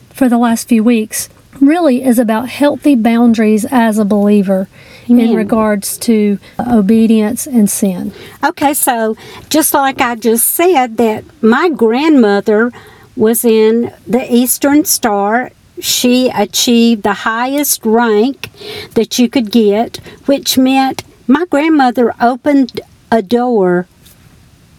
for 0.08 0.28
the 0.28 0.38
last 0.38 0.68
few 0.68 0.82
weeks 0.82 1.28
really 1.60 2.02
is 2.02 2.18
about 2.18 2.48
healthy 2.48 2.94
boundaries 2.94 3.64
as 3.70 3.98
a 3.98 4.04
believer 4.04 4.68
in 5.08 5.20
Amen. 5.20 5.36
regards 5.36 5.98
to 5.98 6.38
obedience 6.58 7.46
and 7.46 7.68
sin. 7.68 8.12
Okay, 8.42 8.74
so 8.74 9.16
just 9.48 9.74
like 9.74 10.00
I 10.00 10.14
just 10.14 10.48
said, 10.48 10.96
that 10.96 11.24
my 11.42 11.68
grandmother 11.68 12.72
was 13.16 13.44
in 13.44 13.92
the 14.06 14.32
Eastern 14.32 14.84
Star. 14.84 15.50
She 15.80 16.30
achieved 16.30 17.02
the 17.02 17.12
highest 17.12 17.84
rank 17.84 18.50
that 18.94 19.18
you 19.18 19.28
could 19.28 19.50
get, 19.50 19.96
which 20.26 20.56
meant 20.56 21.02
my 21.26 21.44
grandmother 21.46 22.14
opened 22.20 22.80
a 23.10 23.22
door 23.22 23.86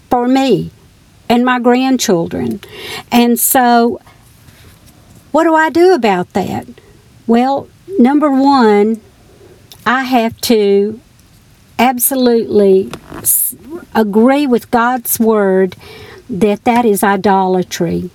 for 0.09 0.27
me 0.27 0.71
and 1.27 1.43
my 1.43 1.59
grandchildren. 1.59 2.61
And 3.11 3.39
so, 3.39 3.99
what 5.35 5.43
do 5.43 5.53
I 5.53 5.69
do 5.69 5.93
about 5.93 6.31
that? 6.31 6.65
Well, 7.27 7.67
number 7.99 8.31
one, 8.31 9.01
I 9.85 10.03
have 10.03 10.39
to 10.43 11.01
absolutely 11.77 12.89
agree 13.93 14.47
with 14.47 14.71
God's 14.71 15.19
word 15.19 15.75
that 16.29 16.63
that 16.63 16.85
is 16.85 17.03
idolatry. 17.03 18.11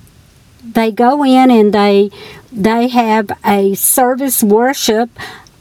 They 0.65 0.91
go 0.91 1.23
in 1.23 1.50
and 1.50 1.75
they 1.75 2.11
they 2.50 2.89
have 2.89 3.31
a 3.45 3.75
service 3.75 4.43
worship 4.43 5.11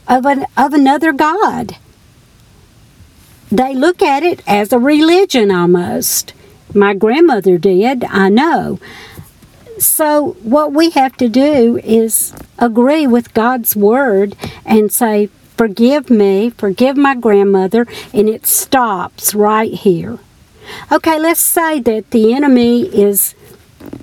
of 0.08 0.24
an 0.24 0.46
of 0.56 0.72
another 0.72 1.12
god. 1.12 1.76
They 3.52 3.74
look 3.74 4.00
at 4.00 4.22
it 4.22 4.42
as 4.46 4.72
a 4.72 4.78
religion 4.78 5.50
almost. 5.50 6.32
My 6.72 6.94
grandmother 6.94 7.58
did, 7.58 8.04
I 8.04 8.30
know. 8.30 8.78
So, 9.80 10.36
what 10.42 10.74
we 10.74 10.90
have 10.90 11.16
to 11.16 11.28
do 11.28 11.78
is 11.78 12.34
agree 12.58 13.06
with 13.06 13.32
God's 13.32 13.74
word 13.74 14.36
and 14.66 14.92
say, 14.92 15.30
Forgive 15.56 16.10
me, 16.10 16.50
forgive 16.50 16.98
my 16.98 17.14
grandmother, 17.14 17.86
and 18.12 18.28
it 18.28 18.46
stops 18.46 19.34
right 19.34 19.72
here. 19.72 20.18
Okay, 20.92 21.18
let's 21.18 21.40
say 21.40 21.80
that 21.80 22.10
the 22.10 22.34
enemy 22.34 22.82
is 22.82 23.34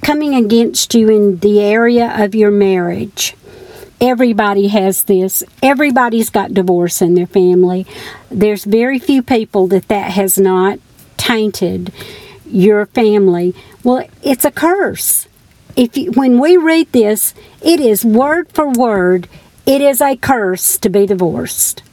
coming 0.02 0.34
against 0.34 0.96
you 0.96 1.10
in 1.10 1.38
the 1.38 1.62
area 1.62 2.14
of 2.24 2.34
your 2.34 2.52
marriage. 2.52 3.36
Everybody 4.02 4.68
has 4.70 5.04
this. 5.04 5.44
Everybody's 5.62 6.30
got 6.32 6.54
divorce 6.56 7.02
in 7.04 7.14
their 7.14 7.28
family. 7.28 7.86
There's 8.30 8.64
very 8.64 8.98
few 9.00 9.22
people 9.22 9.68
that 9.68 9.88
that 9.90 10.12
has 10.12 10.40
not 10.40 10.80
tainted 11.18 11.92
your 12.46 12.88
family. 12.88 13.54
Well, 13.84 14.08
it's 14.24 14.46
a 14.46 14.52
curse. 14.52 15.28
If 15.78 15.96
you, 15.96 16.12
when 16.12 16.40
we 16.40 16.58
read 16.58 16.92
this, 16.92 17.36
it 17.62 17.80
is 17.80 18.04
word 18.04 18.52
for 18.52 18.68
word. 18.68 19.30
It 19.68 19.80
is 19.80 20.02
a 20.02 20.18
curse 20.18 20.78
to 20.80 20.90
be 20.90 21.06
divorced. 21.06 21.84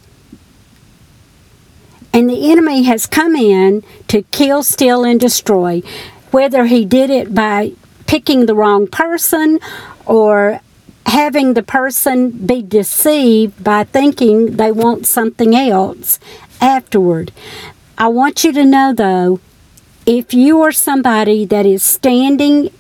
And 2.13 2.31
the 2.31 2.51
enemy 2.51 2.85
has 2.85 3.07
come 3.07 3.37
in 3.37 3.85
to 4.09 4.23
kill, 4.23 4.63
steal, 4.63 5.05
and 5.05 5.21
destroy. 5.21 5.83
Whether 6.31 6.65
he 6.65 6.87
did 6.87 7.11
it 7.11 7.35
by 7.35 7.73
picking 8.07 8.47
the 8.47 8.55
wrong 8.55 8.87
person 8.87 9.59
or 10.07 10.61
having 11.07 11.53
the 11.53 11.63
person 11.63 12.31
be 12.31 12.63
deceived 12.63 13.63
by 13.63 13.85
thinking 13.85 14.57
they 14.57 14.73
want 14.73 15.07
something 15.07 15.55
else 15.55 16.19
afterward. 16.61 17.33
I 17.99 18.09
want 18.09 18.45
you 18.45 18.53
to 18.53 18.65
know, 18.65 18.95
though, 18.95 19.41
if 20.07 20.33
you 20.33 20.63
are 20.63 20.73
somebody 20.73 21.45
that 21.45 21.67
is 21.67 21.83
standing 21.83 22.71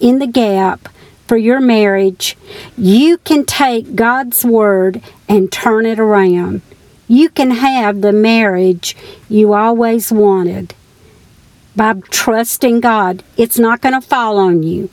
in 0.00 0.18
the 0.18 0.26
gap 0.26 0.88
for 1.26 1.36
your 1.36 1.60
marriage, 1.60 2.36
you 2.76 3.18
can 3.18 3.44
take 3.44 3.94
God's 3.94 4.44
word 4.44 5.02
and 5.28 5.52
turn 5.52 5.84
it 5.84 5.98
around. 5.98 6.62
You 7.06 7.28
can 7.28 7.50
have 7.50 8.00
the 8.00 8.12
marriage 8.12 8.96
you 9.28 9.52
always 9.52 10.10
wanted 10.10 10.74
by 11.76 11.94
trusting 12.10 12.80
God. 12.80 13.22
It's 13.36 13.58
not 13.58 13.80
going 13.80 13.94
to 13.94 14.06
fall 14.06 14.38
on 14.38 14.62
you. 14.62 14.90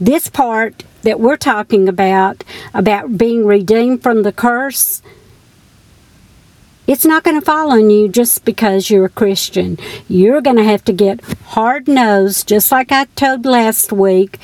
This 0.00 0.28
part 0.28 0.84
that 1.02 1.20
we're 1.20 1.36
talking 1.36 1.88
about, 1.88 2.44
about 2.74 3.16
being 3.16 3.46
redeemed 3.46 4.02
from 4.02 4.22
the 4.22 4.32
curse, 4.32 5.02
it's 6.86 7.04
not 7.04 7.22
going 7.22 7.38
to 7.38 7.44
fall 7.44 7.70
on 7.70 7.90
you 7.90 8.08
just 8.08 8.44
because 8.44 8.90
you're 8.90 9.04
a 9.04 9.10
Christian. 9.10 9.78
You're 10.08 10.40
going 10.40 10.56
to 10.56 10.64
have 10.64 10.84
to 10.84 10.92
get 10.92 11.20
hard 11.46 11.86
nosed, 11.86 12.48
just 12.48 12.72
like 12.72 12.90
I 12.90 13.04
told 13.16 13.46
last 13.46 13.92
week. 13.92 14.38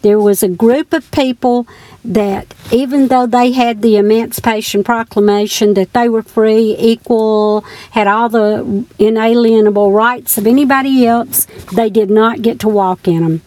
There 0.00 0.18
was 0.18 0.42
a 0.42 0.48
group 0.48 0.92
of 0.92 1.10
people 1.12 1.66
that, 2.04 2.54
even 2.72 3.06
though 3.08 3.26
they 3.26 3.52
had 3.52 3.82
the 3.82 3.96
Emancipation 3.96 4.82
Proclamation 4.82 5.74
that 5.74 5.92
they 5.92 6.08
were 6.08 6.22
free, 6.22 6.74
equal, 6.76 7.60
had 7.92 8.08
all 8.08 8.28
the 8.28 8.84
inalienable 8.98 9.92
rights 9.92 10.36
of 10.38 10.46
anybody 10.46 11.06
else, 11.06 11.46
they 11.72 11.88
did 11.88 12.10
not 12.10 12.42
get 12.42 12.58
to 12.60 12.68
walk 12.68 13.06
in 13.06 13.22
them. 13.22 13.42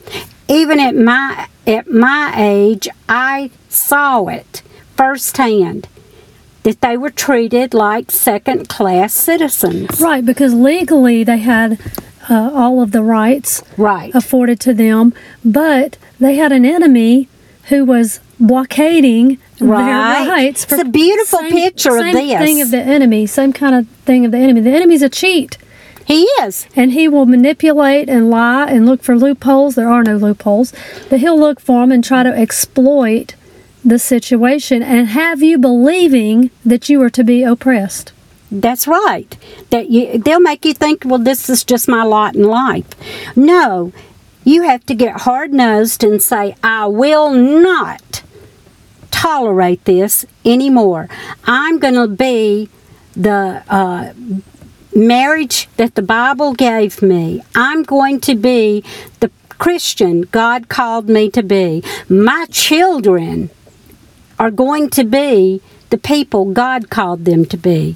Even 0.47 0.79
at 0.79 0.95
my 0.95 1.47
at 1.67 1.89
my 1.89 2.33
age, 2.37 2.87
I 3.09 3.49
saw 3.67 4.27
it 4.27 4.61
firsthand 4.95 5.89
that 6.65 6.81
they 6.81 6.97
were 6.97 7.11
treated 7.11 7.73
like 7.73 8.09
second 8.11 8.67
class 8.67 9.13
citizens. 9.13 10.01
Right, 10.01 10.25
because 10.25 10.53
legally 10.53 11.23
they 11.23 11.37
had 11.37 11.79
uh, 12.29 12.49
all 12.53 12.81
of 12.81 12.91
the 12.91 13.03
rights 13.03 13.61
Right. 13.77 14.13
afforded 14.15 14.59
to 14.61 14.73
them, 14.73 15.13
but 15.43 15.97
they 16.19 16.35
had 16.35 16.51
an 16.51 16.65
enemy 16.65 17.29
who 17.69 17.85
was 17.85 18.19
blockading 18.39 19.37
Right. 19.61 19.85
their 19.85 20.29
rights. 20.29 20.63
It's 20.63 20.81
a 20.81 20.85
beautiful 20.85 21.39
picture 21.41 21.95
of 21.95 22.01
same 22.03 22.13
this. 22.15 22.37
thing 22.39 22.61
of 22.61 22.71
the 22.71 22.81
enemy, 22.81 23.25
same 23.27 23.53
kind 23.53 23.75
of 23.75 23.87
thing 24.05 24.25
of 24.25 24.31
the 24.31 24.37
enemy. 24.39 24.59
The 24.61 24.71
enemy's 24.71 25.03
a 25.03 25.07
cheat, 25.09 25.57
He 26.03 26.23
is. 26.41 26.65
and 26.75 26.91
he 26.93 27.07
will 27.07 27.25
manipulate 27.27 28.09
and 28.09 28.29
lie 28.31 28.65
and 28.67 28.85
look 28.87 29.03
for 29.03 29.15
loopholes. 29.15 29.75
There 29.75 29.87
are 29.89 30.03
no 30.03 30.17
loopholes, 30.17 30.73
but 31.09 31.19
he'll 31.19 31.39
look 31.39 31.59
for 31.61 31.81
them 31.81 31.91
and 31.91 32.03
try 32.03 32.23
to 32.23 32.29
exploit 32.35 33.35
the 33.85 33.99
situation 33.99 34.81
and 34.81 35.07
have 35.09 35.43
you 35.43 35.59
believing 35.59 36.49
that 36.65 36.89
you 36.89 37.01
are 37.03 37.09
to 37.11 37.23
be 37.23 37.43
oppressed. 37.43 38.11
That's 38.51 38.87
right. 38.87 39.37
That 39.69 39.89
you, 39.89 40.17
they'll 40.17 40.39
make 40.39 40.65
you 40.65 40.73
think, 40.73 41.03
well, 41.05 41.19
this 41.19 41.49
is 41.49 41.63
just 41.63 41.87
my 41.87 42.03
lot 42.03 42.35
in 42.35 42.43
life. 42.43 42.87
No, 43.35 43.93
you 44.43 44.63
have 44.63 44.85
to 44.87 44.95
get 44.95 45.21
hard 45.21 45.53
nosed 45.53 46.03
and 46.03 46.21
say, 46.21 46.55
I 46.63 46.87
will 46.87 47.31
not 47.31 48.23
tolerate 49.11 49.85
this 49.85 50.25
anymore. 50.43 51.07
I'm 51.45 51.79
going 51.79 51.95
to 51.95 52.07
be 52.07 52.69
the 53.15 53.63
uh, 53.69 54.13
marriage 54.95 55.67
that 55.77 55.95
the 55.95 56.01
Bible 56.01 56.53
gave 56.53 57.01
me. 57.01 57.43
I'm 57.55 57.83
going 57.83 58.19
to 58.21 58.35
be 58.35 58.83
the 59.19 59.31
Christian 59.49 60.21
God 60.21 60.69
called 60.69 61.07
me 61.07 61.29
to 61.31 61.43
be. 61.43 61.83
My 62.09 62.45
children 62.51 63.49
are 64.39 64.51
going 64.51 64.89
to 64.91 65.03
be 65.03 65.61
the 65.89 65.97
people 65.97 66.45
God 66.51 66.89
called 66.89 67.25
them 67.25 67.45
to 67.45 67.57
be. 67.57 67.95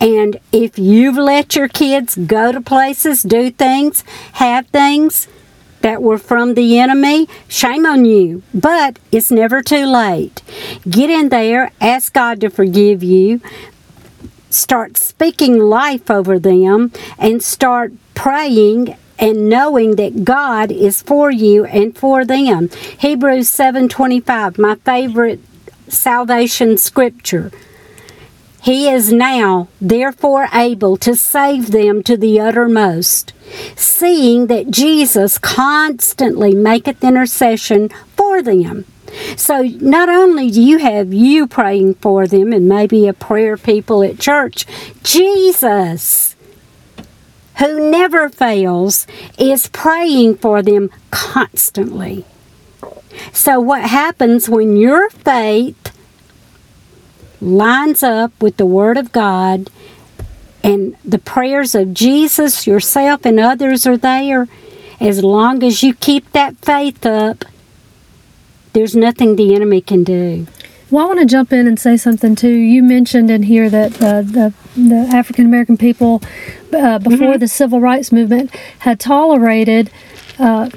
And 0.00 0.40
if 0.50 0.78
you've 0.78 1.16
let 1.16 1.56
your 1.56 1.68
kids 1.68 2.16
go 2.16 2.52
to 2.52 2.60
places, 2.60 3.22
do 3.22 3.50
things, 3.50 4.02
have 4.34 4.66
things 4.68 5.28
that 5.82 6.02
were 6.02 6.18
from 6.18 6.54
the 6.54 6.78
enemy, 6.78 7.28
shame 7.48 7.84
on 7.86 8.04
you. 8.04 8.42
But 8.54 8.98
it's 9.12 9.30
never 9.30 9.62
too 9.62 9.86
late. 9.86 10.42
Get 10.88 11.10
in 11.10 11.28
there, 11.28 11.72
ask 11.80 12.12
God 12.12 12.40
to 12.40 12.50
forgive 12.50 13.02
you, 13.02 13.40
start 14.48 14.96
speaking 14.96 15.58
life 15.58 16.10
over 16.10 16.38
them, 16.38 16.92
and 17.18 17.42
start 17.42 17.92
praying 18.14 18.96
and 19.20 19.48
knowing 19.48 19.96
that 19.96 20.24
God 20.24 20.72
is 20.72 21.02
for 21.02 21.30
you 21.30 21.64
and 21.66 21.96
for 21.96 22.24
them. 22.24 22.70
Hebrews 22.98 23.48
7:25, 23.48 24.58
my 24.58 24.76
favorite 24.76 25.40
salvation 25.88 26.78
scripture. 26.78 27.52
He 28.62 28.88
is 28.88 29.12
now 29.12 29.68
therefore 29.80 30.48
able 30.52 30.96
to 30.98 31.14
save 31.14 31.70
them 31.70 32.02
to 32.02 32.16
the 32.16 32.40
uttermost, 32.40 33.32
seeing 33.74 34.48
that 34.48 34.70
Jesus 34.70 35.38
constantly 35.38 36.54
maketh 36.54 37.02
intercession 37.02 37.88
for 38.16 38.42
them. 38.42 38.84
So 39.36 39.62
not 39.62 40.08
only 40.08 40.50
do 40.50 40.62
you 40.62 40.78
have 40.78 41.12
you 41.12 41.46
praying 41.46 41.94
for 41.94 42.26
them 42.26 42.52
and 42.52 42.68
maybe 42.68 43.08
a 43.08 43.12
prayer 43.12 43.56
people 43.56 44.02
at 44.02 44.18
church, 44.18 44.66
Jesus, 45.02 46.36
who 47.60 47.90
never 47.90 48.28
fails, 48.28 49.06
is 49.38 49.68
praying 49.68 50.36
for 50.36 50.62
them 50.62 50.90
constantly. 51.10 52.24
So 53.32 53.60
what 53.60 53.82
happens 53.82 54.48
when 54.48 54.76
your 54.76 55.10
faith 55.10 55.96
lines 57.40 58.02
up 58.02 58.32
with 58.42 58.56
the 58.56 58.66
Word 58.66 58.96
of 58.96 59.12
God 59.12 59.70
and 60.64 60.96
the 61.04 61.18
prayers 61.18 61.74
of 61.74 61.94
Jesus, 61.94 62.66
yourself, 62.66 63.24
and 63.24 63.38
others 63.38 63.86
are 63.86 63.96
there, 63.96 64.48
as 64.98 65.22
long 65.22 65.62
as 65.62 65.82
you 65.82 65.94
keep 65.94 66.32
that 66.32 66.56
faith 66.58 67.04
up, 67.06 67.44
there's 68.72 68.94
nothing 68.94 69.36
the 69.36 69.54
enemy 69.54 69.80
can 69.80 70.04
do. 70.04 70.46
Well, 70.90 71.04
I 71.04 71.06
want 71.06 71.20
to 71.20 71.26
jump 71.26 71.52
in 71.52 71.68
and 71.68 71.78
say 71.78 71.96
something 71.96 72.34
too. 72.34 72.48
You 72.50 72.82
mentioned 72.82 73.30
in 73.30 73.44
here 73.44 73.70
that 73.70 74.02
uh, 74.02 74.22
the 74.22 74.52
the 74.76 75.08
African 75.12 75.46
American 75.46 75.76
people 75.76 76.20
uh, 76.72 76.98
before 76.98 77.38
the 77.38 77.46
civil 77.48 77.80
rights 77.80 78.10
movement 78.10 78.52
had 78.80 78.98
tolerated, 78.98 79.90
uh, 80.38 80.68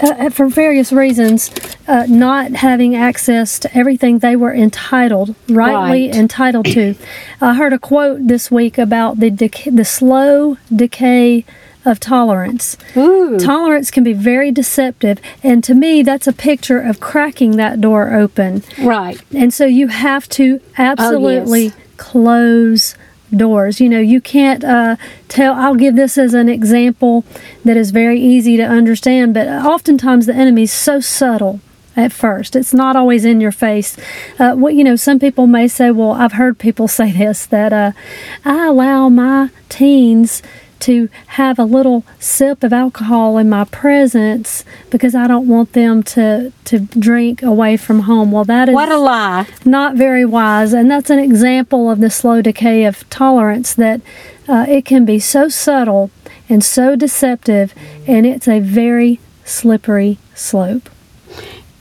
uh, 0.00 0.30
for 0.30 0.46
various 0.48 0.92
reasons, 0.92 1.50
uh, 1.88 2.06
not 2.08 2.52
having 2.52 2.94
access 2.94 3.58
to 3.58 3.76
everything 3.76 4.20
they 4.20 4.36
were 4.36 4.54
entitled, 4.54 5.34
rightly 5.48 6.08
Right. 6.08 6.14
entitled 6.16 6.66
to. 6.66 6.94
I 7.40 7.54
heard 7.54 7.72
a 7.72 7.78
quote 7.80 8.28
this 8.28 8.50
week 8.52 8.78
about 8.78 9.18
the 9.18 9.30
dec- 9.30 9.74
the 9.74 9.84
slow 9.84 10.56
decay 10.74 11.44
of 11.88 11.98
tolerance. 11.98 12.76
Ooh. 12.96 13.38
Tolerance 13.38 13.90
can 13.90 14.04
be 14.04 14.12
very 14.12 14.50
deceptive, 14.50 15.18
and 15.42 15.64
to 15.64 15.74
me, 15.74 16.02
that's 16.02 16.26
a 16.26 16.32
picture 16.32 16.80
of 16.80 17.00
cracking 17.00 17.56
that 17.56 17.80
door 17.80 18.14
open. 18.14 18.62
Right. 18.80 19.20
And 19.34 19.52
so 19.52 19.66
you 19.66 19.88
have 19.88 20.28
to 20.30 20.60
absolutely 20.76 21.72
close 21.96 22.94
doors. 23.34 23.80
You 23.80 23.88
know, 23.88 24.00
you 24.00 24.20
can't 24.20 24.64
uh, 24.64 24.96
tell. 25.28 25.54
I'll 25.54 25.74
give 25.74 25.96
this 25.96 26.18
as 26.18 26.34
an 26.34 26.48
example 26.48 27.24
that 27.64 27.76
is 27.76 27.90
very 27.90 28.20
easy 28.20 28.56
to 28.56 28.62
understand, 28.62 29.34
but 29.34 29.48
oftentimes 29.48 30.26
the 30.26 30.34
enemy's 30.34 30.72
so 30.72 31.00
subtle 31.00 31.60
at 31.96 32.12
first. 32.12 32.54
It's 32.54 32.72
not 32.72 32.96
always 32.96 33.24
in 33.24 33.40
your 33.40 33.52
face. 33.52 33.96
Uh, 34.38 34.54
what 34.54 34.74
you 34.74 34.84
know, 34.84 34.96
some 34.96 35.18
people 35.18 35.46
may 35.46 35.68
say, 35.68 35.90
"Well, 35.90 36.12
I've 36.12 36.32
heard 36.32 36.58
people 36.58 36.88
say 36.98 37.12
this 37.12 37.46
that 37.46 37.72
uh, 37.72 37.92
I 38.44 38.66
allow 38.66 39.08
my 39.08 39.50
teens." 39.68 40.42
To 40.80 41.08
have 41.28 41.58
a 41.58 41.64
little 41.64 42.04
sip 42.20 42.62
of 42.62 42.72
alcohol 42.72 43.36
in 43.36 43.50
my 43.50 43.64
presence 43.64 44.64
because 44.90 45.14
I 45.14 45.26
don't 45.26 45.48
want 45.48 45.72
them 45.72 46.02
to 46.14 46.52
to 46.64 46.78
drink 46.80 47.42
away 47.42 47.76
from 47.76 48.00
home. 48.00 48.30
Well, 48.30 48.44
that 48.44 48.68
is 48.68 48.74
What 48.74 48.88
a 48.90 48.96
lie. 48.96 49.46
not 49.64 49.96
very 49.96 50.24
wise. 50.24 50.72
And 50.72 50.90
that's 50.90 51.10
an 51.10 51.18
example 51.18 51.90
of 51.90 52.00
the 52.00 52.10
slow 52.10 52.40
decay 52.42 52.84
of 52.84 53.08
tolerance 53.10 53.74
that 53.74 54.00
uh, 54.46 54.66
it 54.68 54.84
can 54.84 55.04
be 55.04 55.18
so 55.18 55.48
subtle 55.48 56.10
and 56.48 56.62
so 56.64 56.96
deceptive, 56.96 57.74
and 58.06 58.24
it's 58.24 58.48
a 58.48 58.60
very 58.60 59.20
slippery 59.44 60.18
slope. 60.34 60.88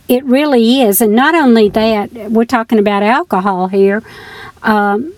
It 0.09 0.23
really 0.25 0.81
is. 0.81 1.01
And 1.01 1.13
not 1.13 1.35
only 1.35 1.69
that, 1.69 2.11
we're 2.31 2.45
talking 2.45 2.79
about 2.79 3.03
alcohol 3.03 3.67
here. 3.67 4.01
Um, 4.63 5.13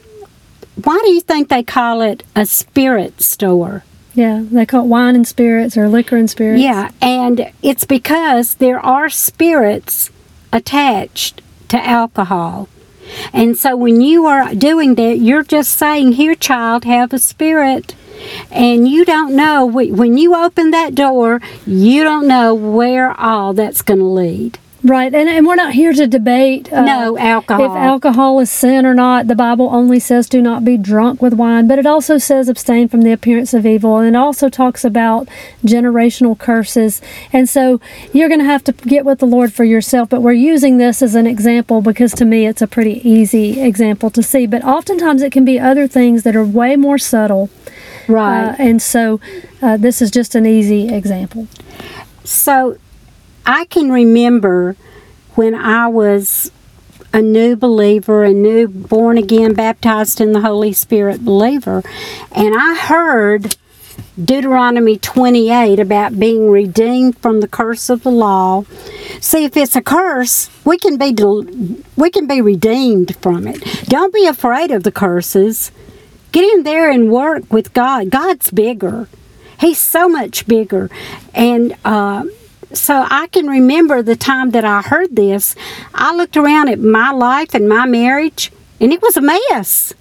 why 0.84 1.00
do 1.04 1.12
you 1.12 1.22
think 1.22 1.50
they 1.50 1.64
call 1.64 2.02
it 2.02 2.24
a 2.36 2.46
spirit 2.46 3.22
store? 3.22 3.84
Yeah, 4.14 4.44
they 4.52 4.66
call 4.66 4.84
it 4.84 4.88
wine 4.88 5.16
and 5.16 5.28
spirits 5.28 5.78
or 5.78 5.88
liquor 5.88 6.18
and 6.18 6.30
spirits. 6.30 6.62
Yeah, 6.62 6.92
and 7.02 7.52
it's 7.62 7.86
because 7.86 8.56
there 8.56 8.80
are 8.80 9.10
spirits 9.10 10.10
attached 10.52 11.42
to 11.70 11.86
alcohol. 11.86 12.68
And 13.34 13.58
so 13.58 13.76
when 13.76 14.02
you 14.02 14.26
are 14.26 14.54
doing 14.54 14.96
that, 14.96 15.20
you're 15.20 15.44
just 15.44 15.78
saying, 15.78 16.14
Here, 16.14 16.36
child, 16.36 16.86
have 16.86 17.14
a 17.14 17.20
spirit. 17.20 17.96
And 18.52 18.88
you 18.88 19.06
don't 19.06 19.36
know, 19.36 19.66
when 19.66 20.18
you 20.18 20.36
open 20.36 20.72
that 20.72 20.94
door, 20.94 21.40
you 21.66 22.04
don't 22.04 22.28
know 22.28 22.54
where 22.54 23.18
all 23.20 23.54
that's 23.54 23.82
going 23.82 24.00
to 24.00 24.06
lead. 24.06 24.60
Right, 24.82 25.14
and, 25.14 25.28
and 25.28 25.46
we're 25.46 25.56
not 25.56 25.74
here 25.74 25.92
to 25.92 26.08
debate 26.08 26.72
uh, 26.72 26.86
No, 26.86 27.18
alcohol. 27.18 27.66
if 27.66 27.72
alcohol 27.72 28.40
is 28.40 28.50
sin 28.50 28.86
or 28.86 28.94
not. 28.94 29.28
The 29.28 29.36
Bible 29.36 29.68
only 29.74 30.00
says 30.00 30.30
do 30.30 30.42
not 30.42 30.64
be 30.64 30.78
drunk 30.78 31.22
with 31.22 31.34
wine, 31.34 31.68
but 31.68 31.78
it 31.80 31.86
also 31.86 32.18
says 32.18 32.48
abstain 32.48 32.88
from 32.88 33.02
the 33.02 33.12
appearance 33.12 33.54
of 33.54 33.66
evil, 33.66 33.98
and 33.98 34.08
it 34.08 34.18
also 34.18 34.48
talks 34.48 34.86
about 34.86 35.28
generational 35.66 36.38
curses. 36.38 37.02
And 37.34 37.50
so 37.50 37.82
you're 38.14 38.30
going 38.30 38.40
to 38.40 38.46
have 38.46 38.64
to 38.66 38.72
get 38.72 39.04
with 39.04 39.20
the 39.20 39.26
Lord 39.28 39.52
for 39.52 39.66
yourself, 39.66 40.08
but 40.10 40.22
we're 40.22 40.32
using 40.32 40.78
this 40.78 41.02
as 41.02 41.14
an 41.14 41.28
example 41.28 41.82
because 41.82 42.14
to 42.14 42.24
me 42.24 42.48
it's 42.48 42.62
a 42.62 42.68
pretty 42.68 43.08
easy 43.08 43.60
example 43.60 44.10
to 44.12 44.24
see. 44.24 44.48
But 44.48 44.64
oftentimes 44.64 45.22
it 45.22 45.34
can 45.34 45.44
be 45.44 45.60
other 45.60 45.88
things 45.88 46.24
that 46.24 46.38
are 46.38 46.46
way 46.46 46.78
more 46.78 46.98
subtle, 46.98 47.50
Right. 48.08 48.46
uh, 48.52 48.56
and 48.58 48.82
so 48.82 49.20
uh, 49.62 49.76
this 49.76 50.02
is 50.02 50.10
just 50.10 50.36
an 50.36 50.46
easy 50.46 50.88
example. 50.88 51.48
So 52.24 52.78
I 53.50 53.66
can 53.66 53.92
remember 53.92 54.76
when 55.34 55.56
I 55.56 55.88
was 55.88 56.52
a 57.12 57.20
new 57.20 57.56
believer, 57.56 58.24
a 58.24 58.32
new 58.32 58.68
born 58.68 59.18
again, 59.18 59.56
baptized 59.56 60.22
in 60.22 60.34
the 60.34 60.42
Holy 60.42 60.72
Spirit 60.72 61.26
believer, 61.26 61.82
and 62.32 62.54
I 62.56 62.76
heard 62.76 63.56
Deuteronomy 64.24 65.00
28 65.00 65.80
about 65.80 66.20
being 66.20 66.52
redeemed 66.52 67.18
from 67.18 67.40
the 67.40 67.48
curse 67.48 67.90
of 67.90 68.04
the 68.04 68.12
law. 68.12 68.66
See, 69.20 69.46
if 69.46 69.58
it's 69.58 69.76
a 69.76 69.82
curse, 69.82 70.52
we 70.64 70.78
can 70.78 70.98
be 70.98 71.12
we 71.98 72.12
can 72.12 72.28
be 72.28 72.42
redeemed 72.42 73.16
from 73.16 73.48
it. 73.48 73.64
Don't 73.86 74.14
be 74.14 74.28
afraid 74.28 74.70
of 74.70 74.84
the 74.84 74.92
curses. 74.92 75.72
Get 76.32 76.44
in 76.54 76.62
there 76.62 76.92
and 76.92 77.12
work 77.12 77.52
with 77.52 77.74
God. 77.74 78.12
God's 78.12 78.52
bigger. 78.52 79.10
He's 79.60 79.80
so 79.80 80.08
much 80.08 80.46
bigger, 80.46 80.92
and 81.34 81.76
uh, 81.84 82.26
so 82.74 83.06
I 83.10 83.28
can 83.28 83.48
remember 83.48 84.02
the 84.02 84.16
time 84.16 84.52
that 84.52 84.66
I 84.66 84.82
heard 84.82 85.16
this. 85.16 85.56
I 85.94 86.16
looked 86.16 86.38
around 86.38 86.70
at 86.70 86.80
my 86.80 87.12
life 87.12 87.54
and 87.54 87.68
my 87.68 87.86
marriage, 87.86 88.52
and 88.80 88.92
it 88.94 89.02
was 89.02 89.18
a 89.18 89.22
mess. 89.22 89.94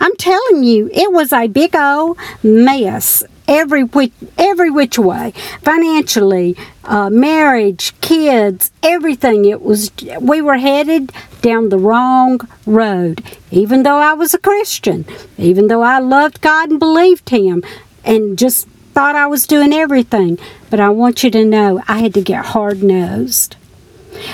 I'm 0.00 0.14
telling 0.16 0.64
you, 0.64 0.90
it 0.92 1.12
was 1.12 1.32
a 1.32 1.48
big 1.48 1.74
old 1.74 2.18
mess. 2.42 3.24
every 3.48 3.82
which, 3.82 4.12
every 4.36 4.70
which 4.70 4.98
way, 4.98 5.32
financially, 5.62 6.54
uh, 6.84 7.08
marriage, 7.10 7.98
kids, 8.00 8.70
everything. 8.82 9.46
It 9.46 9.62
was 9.62 9.90
we 10.20 10.42
were 10.42 10.58
headed 10.58 11.12
down 11.40 11.70
the 11.70 11.78
wrong 11.78 12.40
road. 12.66 13.24
Even 13.50 13.82
though 13.82 13.96
I 13.96 14.12
was 14.12 14.34
a 14.34 14.38
Christian, 14.38 15.06
even 15.38 15.68
though 15.68 15.82
I 15.82 15.98
loved 15.98 16.40
God 16.42 16.70
and 16.70 16.78
believed 16.78 17.30
Him, 17.30 17.62
and 18.04 18.38
just 18.38 18.68
thought 18.98 19.14
I 19.14 19.28
was 19.28 19.46
doing 19.46 19.72
everything. 19.72 20.40
But 20.70 20.80
I 20.80 20.88
want 20.88 21.22
you 21.22 21.30
to 21.30 21.44
know 21.44 21.80
I 21.86 22.00
had 22.00 22.14
to 22.14 22.20
get 22.20 22.46
hard 22.46 22.82
nosed. 22.82 23.54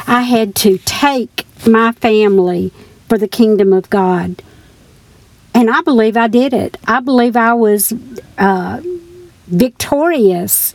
I 0.06 0.22
had 0.22 0.54
to 0.54 0.78
take 0.78 1.46
my 1.66 1.92
family 1.92 2.72
for 3.06 3.18
the 3.18 3.28
kingdom 3.28 3.74
of 3.74 3.90
God. 3.90 4.42
And 5.52 5.68
I 5.68 5.82
believe 5.82 6.16
I 6.16 6.28
did 6.28 6.54
it. 6.54 6.78
I 6.86 7.00
believe 7.00 7.36
I 7.36 7.52
was 7.52 7.92
uh, 8.38 8.80
victorious 9.48 10.74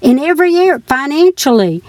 in 0.00 0.18
every 0.18 0.50
year 0.50 0.80
financially. 0.80 1.84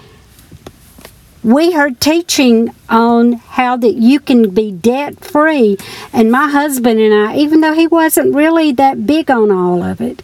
We 1.42 1.72
heard 1.72 2.00
teaching 2.00 2.72
on 2.88 3.32
how 3.32 3.76
that 3.78 3.94
you 3.94 4.20
can 4.20 4.50
be 4.50 4.70
debt 4.70 5.18
free, 5.24 5.76
and 6.12 6.30
my 6.30 6.48
husband 6.48 7.00
and 7.00 7.12
I, 7.12 7.34
even 7.34 7.62
though 7.62 7.74
he 7.74 7.88
wasn't 7.88 8.32
really 8.32 8.70
that 8.70 9.08
big 9.08 9.28
on 9.28 9.50
all 9.50 9.82
of 9.82 10.00
it, 10.00 10.22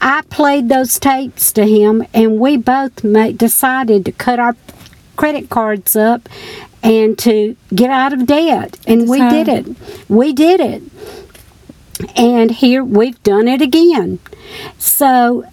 I 0.00 0.22
played 0.22 0.68
those 0.68 0.98
tapes 0.98 1.52
to 1.52 1.66
him, 1.66 2.06
and 2.12 2.38
we 2.38 2.56
both 2.56 3.02
made, 3.02 3.38
decided 3.38 4.04
to 4.04 4.12
cut 4.12 4.38
our 4.38 4.56
credit 5.16 5.48
cards 5.48 5.96
up 5.96 6.28
and 6.82 7.18
to 7.18 7.56
get 7.74 7.90
out 7.90 8.12
of 8.12 8.26
debt. 8.26 8.78
And 8.86 9.08
we 9.08 9.18
did 9.18 9.48
it. 9.48 9.66
We 10.08 10.32
did 10.32 10.60
it. 10.60 10.82
And 12.14 12.50
here 12.50 12.84
we've 12.84 13.20
done 13.22 13.48
it 13.48 13.62
again. 13.62 14.18
So 14.78 15.44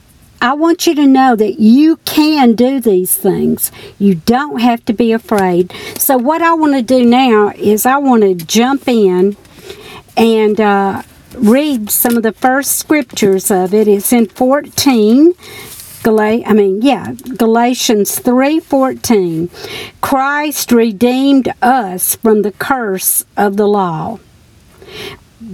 I 0.43 0.53
want 0.53 0.85
you 0.85 0.93
to 0.95 1.07
know 1.07 1.37
that 1.37 1.61
you 1.61 1.95
can 2.03 2.53
do 2.53 2.81
these 2.81 3.15
things. 3.15 3.71
You 3.97 4.15
don't 4.15 4.59
have 4.59 4.83
to 4.85 4.93
be 4.93 5.13
afraid. 5.13 5.73
So, 5.97 6.17
what 6.17 6.41
I 6.41 6.53
want 6.53 6.73
to 6.73 6.81
do 6.81 7.05
now 7.05 7.53
is 7.55 7.85
I 7.85 7.95
want 7.95 8.23
to 8.23 8.35
jump 8.35 8.89
in 8.89 9.37
and 10.17 10.59
uh, 10.59 11.03
read 11.35 11.89
some 11.89 12.17
of 12.17 12.23
the 12.23 12.31
first 12.31 12.77
scriptures 12.77 13.51
of 13.51 13.73
it. 13.73 13.87
It's 13.87 14.13
in 14.13 14.27
14. 14.27 15.33
Gal- 16.03 16.19
I 16.19 16.53
mean, 16.53 16.81
yeah, 16.81 17.13
Galatians 17.37 18.19
3:14. 18.19 19.49
Christ 20.01 20.71
redeemed 20.71 21.53
us 21.61 22.15
from 22.15 22.41
the 22.41 22.51
curse 22.51 23.25
of 23.37 23.57
the 23.57 23.67
law 23.67 24.19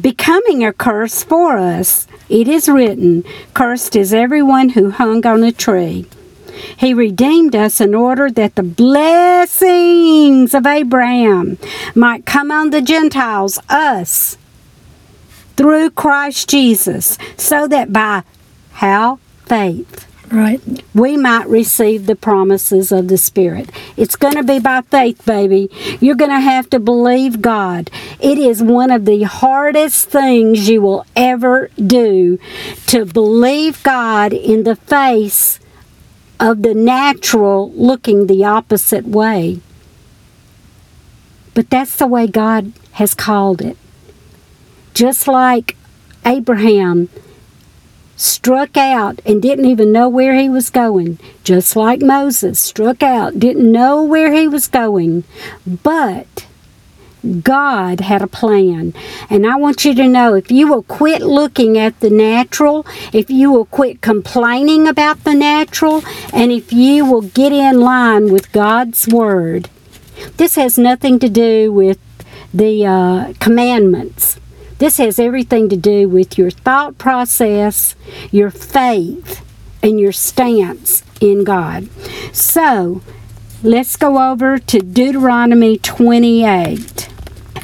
becoming 0.02 0.64
a 0.64 0.74
curse 0.74 1.24
for 1.24 1.58
us. 1.58 2.08
It 2.30 2.48
is 2.48 2.70
written, 2.70 3.24
Cursed 3.54 3.96
is 3.96 4.14
everyone 4.14 4.70
who 4.70 4.92
hung 4.92 5.26
on 5.26 5.44
a 5.44 5.52
tree. 5.52 6.06
He 6.78 6.94
redeemed 6.94 7.56
us 7.56 7.80
in 7.80 7.96
order 7.96 8.30
that 8.32 8.56
the 8.56 8.64
blessings 8.64 10.54
of 10.54 10.66
Abraham 10.66 11.58
might 11.96 12.26
come 12.26 12.52
on 12.52 12.70
the 12.70 12.82
Gentiles, 12.82 13.60
us, 13.70 14.38
through 15.60 15.90
Christ 15.90 16.48
Jesus, 16.48 17.18
so 17.36 17.68
that 17.68 17.92
by 17.92 18.24
how? 18.72 19.20
Faith 19.46 20.08
Right. 20.32 20.62
we 20.96 21.18
might 21.18 21.50
receive 21.50 22.06
the 22.06 22.16
promises 22.16 22.94
of 22.94 23.10
the 23.10 23.18
Spirit. 23.18 23.70
It's 23.98 24.16
going 24.16 24.36
to 24.36 24.44
be 24.44 24.60
by 24.60 24.84
faith, 24.84 25.26
baby. 25.26 25.70
You're 26.00 26.16
going 26.16 26.32
to 26.32 26.40
have 26.40 26.70
to 26.70 26.80
believe 26.80 27.42
God. 27.42 27.90
It 28.22 28.38
is 28.38 28.64
one 28.64 28.90
of 28.90 29.04
the 29.04 29.24
hardest 29.24 30.08
things 30.08 30.70
you 30.70 30.82
will 30.82 31.06
ever 31.14 31.70
do 31.76 32.40
to 32.88 33.04
believe 33.04 33.84
God 33.84 34.32
in 34.32 34.64
the 34.64 34.78
face 34.78 35.60
of 36.40 36.62
the 36.62 36.74
natural 36.74 37.70
looking 37.74 38.28
the 38.28 38.46
opposite 38.46 39.06
way. 39.06 39.60
But 41.54 41.70
that's 41.70 41.98
the 41.98 42.08
way 42.08 42.28
God 42.28 42.72
has 42.94 43.14
called 43.14 43.62
it. 43.62 43.76
Just 44.94 45.28
like 45.28 45.76
Abraham 46.26 47.10
struck 48.16 48.76
out 48.76 49.22
and 49.26 49.42
didn't 49.42 49.66
even 49.66 49.92
know 49.92 50.10
where 50.10 50.36
he 50.36 50.50
was 50.50 50.70
going, 50.70 51.18
just 51.44 51.76
like 51.76 52.02
Moses 52.02 52.60
struck 52.60 53.02
out, 53.02 53.40
didn't 53.40 53.72
know 53.72 54.04
where 54.04 54.34
he 54.34 54.48
was 54.48 54.68
going. 54.68 55.24
But 55.66 56.46
God 57.42 58.02
had 58.02 58.22
a 58.22 58.28
plan. 58.28 58.94
And 59.30 59.46
I 59.46 59.56
want 59.56 59.86
you 59.86 59.94
to 59.96 60.08
know 60.08 60.36
if 60.36 60.52
you 60.52 60.68
will 60.68 60.84
quit 60.84 61.22
looking 61.22 61.78
at 61.78 62.00
the 62.00 62.10
natural, 62.10 62.86
if 63.14 63.30
you 63.30 63.52
will 63.52 63.66
quit 63.66 64.02
complaining 64.02 64.88
about 64.88 65.24
the 65.24 65.34
natural, 65.34 66.04
and 66.34 66.52
if 66.52 66.72
you 66.72 67.06
will 67.06 67.22
get 67.22 67.52
in 67.52 67.80
line 67.80 68.32
with 68.32 68.52
God's 68.52 69.08
Word, 69.08 69.70
this 70.38 70.56
has 70.56 70.78
nothing 70.78 71.20
to 71.20 71.30
do 71.30 71.72
with 71.72 72.00
the 72.54 72.86
uh, 72.86 73.34
commandments. 73.40 74.40
This 74.80 74.98
has 74.98 75.20
everything 75.20 75.68
to 75.70 75.76
do 75.76 76.08
with 76.08 76.38
your 76.38 76.50
thought 76.50 76.98
process, 76.98 77.96
your 78.32 78.50
faith, 78.50 79.46
and 79.84 80.00
your 80.00 80.14
stance 80.14 81.04
in 81.20 81.44
God. 81.44 81.90
So, 82.32 83.02
let's 83.62 83.98
go 83.98 84.32
over 84.32 84.58
to 84.58 84.80
Deuteronomy 84.80 85.78
28. 85.80 87.10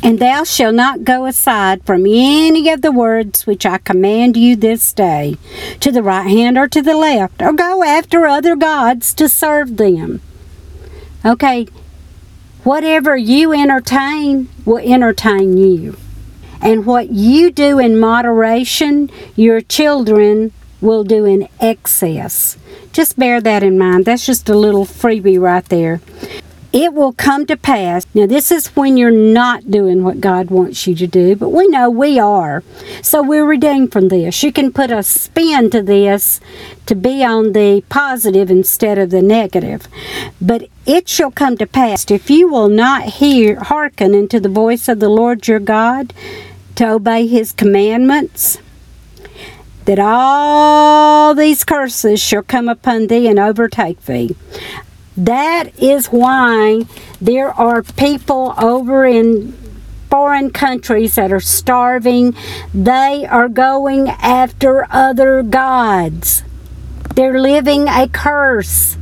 And 0.04 0.20
thou 0.20 0.44
shalt 0.44 0.76
not 0.76 1.06
go 1.06 1.26
aside 1.26 1.86
from 1.86 2.06
any 2.06 2.70
of 2.70 2.82
the 2.82 2.92
words 2.92 3.48
which 3.48 3.66
I 3.66 3.78
command 3.78 4.36
you 4.36 4.58
this 4.58 4.92
day, 4.92 5.38
to 5.80 5.94
the 5.94 6.04
right 6.04 6.28
hand 6.28 6.58
or 6.58 6.68
to 6.68 6.82
the 6.82 6.98
left, 6.98 7.42
or 7.42 7.54
go 7.54 7.82
after 7.82 8.28
other 8.28 8.58
gods 8.58 9.14
to 9.14 9.30
serve 9.30 9.78
them. 9.78 10.20
Okay, 11.26 11.66
whatever 12.66 13.16
you 13.16 13.54
entertain 13.54 14.50
will 14.66 14.80
entertain 14.80 15.56
you. 15.56 15.96
And 16.62 16.86
what 16.86 17.10
you 17.12 17.52
do 17.52 17.80
in 17.80 18.00
moderation, 18.00 19.10
your 19.36 19.62
children 19.62 20.52
will 20.82 21.04
do 21.04 21.26
in 21.26 21.48
excess. 21.60 22.58
Just 22.92 23.18
bear 23.18 23.42
that 23.42 23.64
in 23.64 23.78
mind. 23.78 24.06
That's 24.06 24.26
just 24.26 24.50
a 24.50 24.56
little 24.58 24.86
freebie 24.86 25.40
right 25.40 25.66
there. 25.66 26.02
It 26.78 26.94
will 26.94 27.14
come 27.14 27.46
to 27.46 27.56
pass. 27.56 28.06
Now, 28.14 28.26
this 28.26 28.52
is 28.52 28.68
when 28.76 28.98
you're 28.98 29.10
not 29.10 29.72
doing 29.72 30.04
what 30.04 30.20
God 30.20 30.50
wants 30.50 30.86
you 30.86 30.94
to 30.96 31.08
do, 31.08 31.34
but 31.38 31.48
we 31.48 31.70
know 31.70 31.90
we 31.90 32.20
are. 32.20 32.64
So 33.02 33.24
we're 33.24 33.46
redeemed 33.46 33.94
from 33.94 34.10
this. 34.10 34.44
You 34.44 34.52
can 34.52 34.74
put 34.74 34.92
a 34.92 35.02
spin 35.02 35.70
to 35.70 35.82
this 35.82 36.42
to 36.88 36.94
be 36.94 37.24
on 37.24 37.54
the 37.54 37.82
positive 37.88 38.52
instead 38.52 38.98
of 38.98 39.10
the 39.10 39.22
negative. 39.22 39.88
But 40.42 40.68
it 40.86 41.08
shall 41.08 41.32
come 41.32 41.56
to 41.60 41.66
pass 41.66 42.12
if 42.12 42.30
you 42.30 42.50
will 42.50 42.68
not 42.68 43.04
hear, 43.04 43.58
hearken 43.58 44.14
unto 44.14 44.42
the 44.42 44.50
voice 44.50 44.90
of 44.90 45.00
the 45.00 45.08
Lord 45.08 45.48
your 45.48 45.62
God 45.62 46.14
to 46.76 46.90
obey 46.92 47.26
his 47.26 47.54
commandments, 47.54 48.58
that 49.86 49.98
all 49.98 51.34
these 51.34 51.64
curses 51.64 52.22
shall 52.22 52.44
come 52.44 52.68
upon 52.68 53.08
thee 53.08 53.30
and 53.30 53.40
overtake 53.40 54.04
thee. 54.08 54.36
That 55.18 55.78
is 55.80 56.08
why 56.08 56.86
there 57.22 57.52
are 57.52 57.84
people 57.84 58.54
over 58.58 59.06
in 59.06 59.54
foreign 60.10 60.50
countries 60.50 61.16
that 61.16 61.32
are 61.32 61.40
starving. 61.40 62.36
They 62.74 63.26
are 63.26 63.50
going 63.50 64.10
after 64.10 64.88
other 64.90 65.42
gods. 65.44 66.44
They're 67.16 67.40
living 67.40 67.88
a 67.88 68.10
curse. 68.10 68.98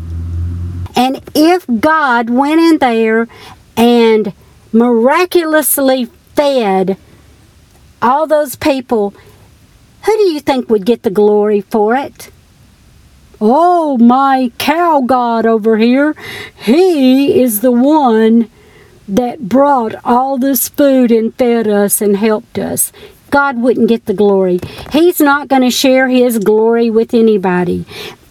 And 0.96 1.22
if 1.34 1.66
God 1.80 2.30
went 2.30 2.62
in 2.62 2.78
there 2.78 3.28
and 3.76 4.34
miraculously 4.72 6.06
fed 6.36 6.98
all 8.02 8.28
those 8.28 8.56
people, 8.56 9.14
who 10.06 10.18
do 10.18 10.24
you 10.24 10.40
think 10.40 10.70
would 10.70 10.86
get 10.86 11.04
the 11.04 11.10
glory 11.10 11.62
for 11.62 11.96
it? 11.96 12.30
Oh, 13.46 13.98
my 13.98 14.54
cow 14.58 15.02
god 15.02 15.46
over 15.46 15.76
here, 15.76 16.16
he 16.56 17.42
is 17.42 17.60
the 17.60 17.74
one 17.74 18.50
that 19.06 19.50
brought 19.50 19.96
all 20.06 20.38
this 20.38 20.70
food 20.70 21.12
and 21.12 21.36
fed 21.36 21.68
us 21.68 22.02
and 22.02 22.16
helped 22.16 22.58
us. 22.58 22.94
God 23.32 23.58
wouldn't 23.58 23.90
get 23.90 24.06
the 24.06 24.14
glory. 24.14 24.62
He's 24.94 25.20
not 25.20 25.50
going 25.50 25.64
to 25.64 25.70
share 25.70 26.08
his 26.08 26.40
glory 26.40 26.90
with 26.90 27.14
anybody. 27.14 27.86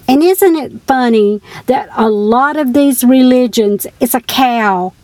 And 0.09 0.23
isn't 0.23 0.57
it 0.57 0.81
funny 0.87 1.43
that 1.67 1.91
a 1.93 2.09
lot 2.09 2.57
of 2.57 2.73
these 2.73 3.05
religions, 3.05 3.87
it's 4.01 4.15
a 4.15 4.21
cow. 4.23 4.95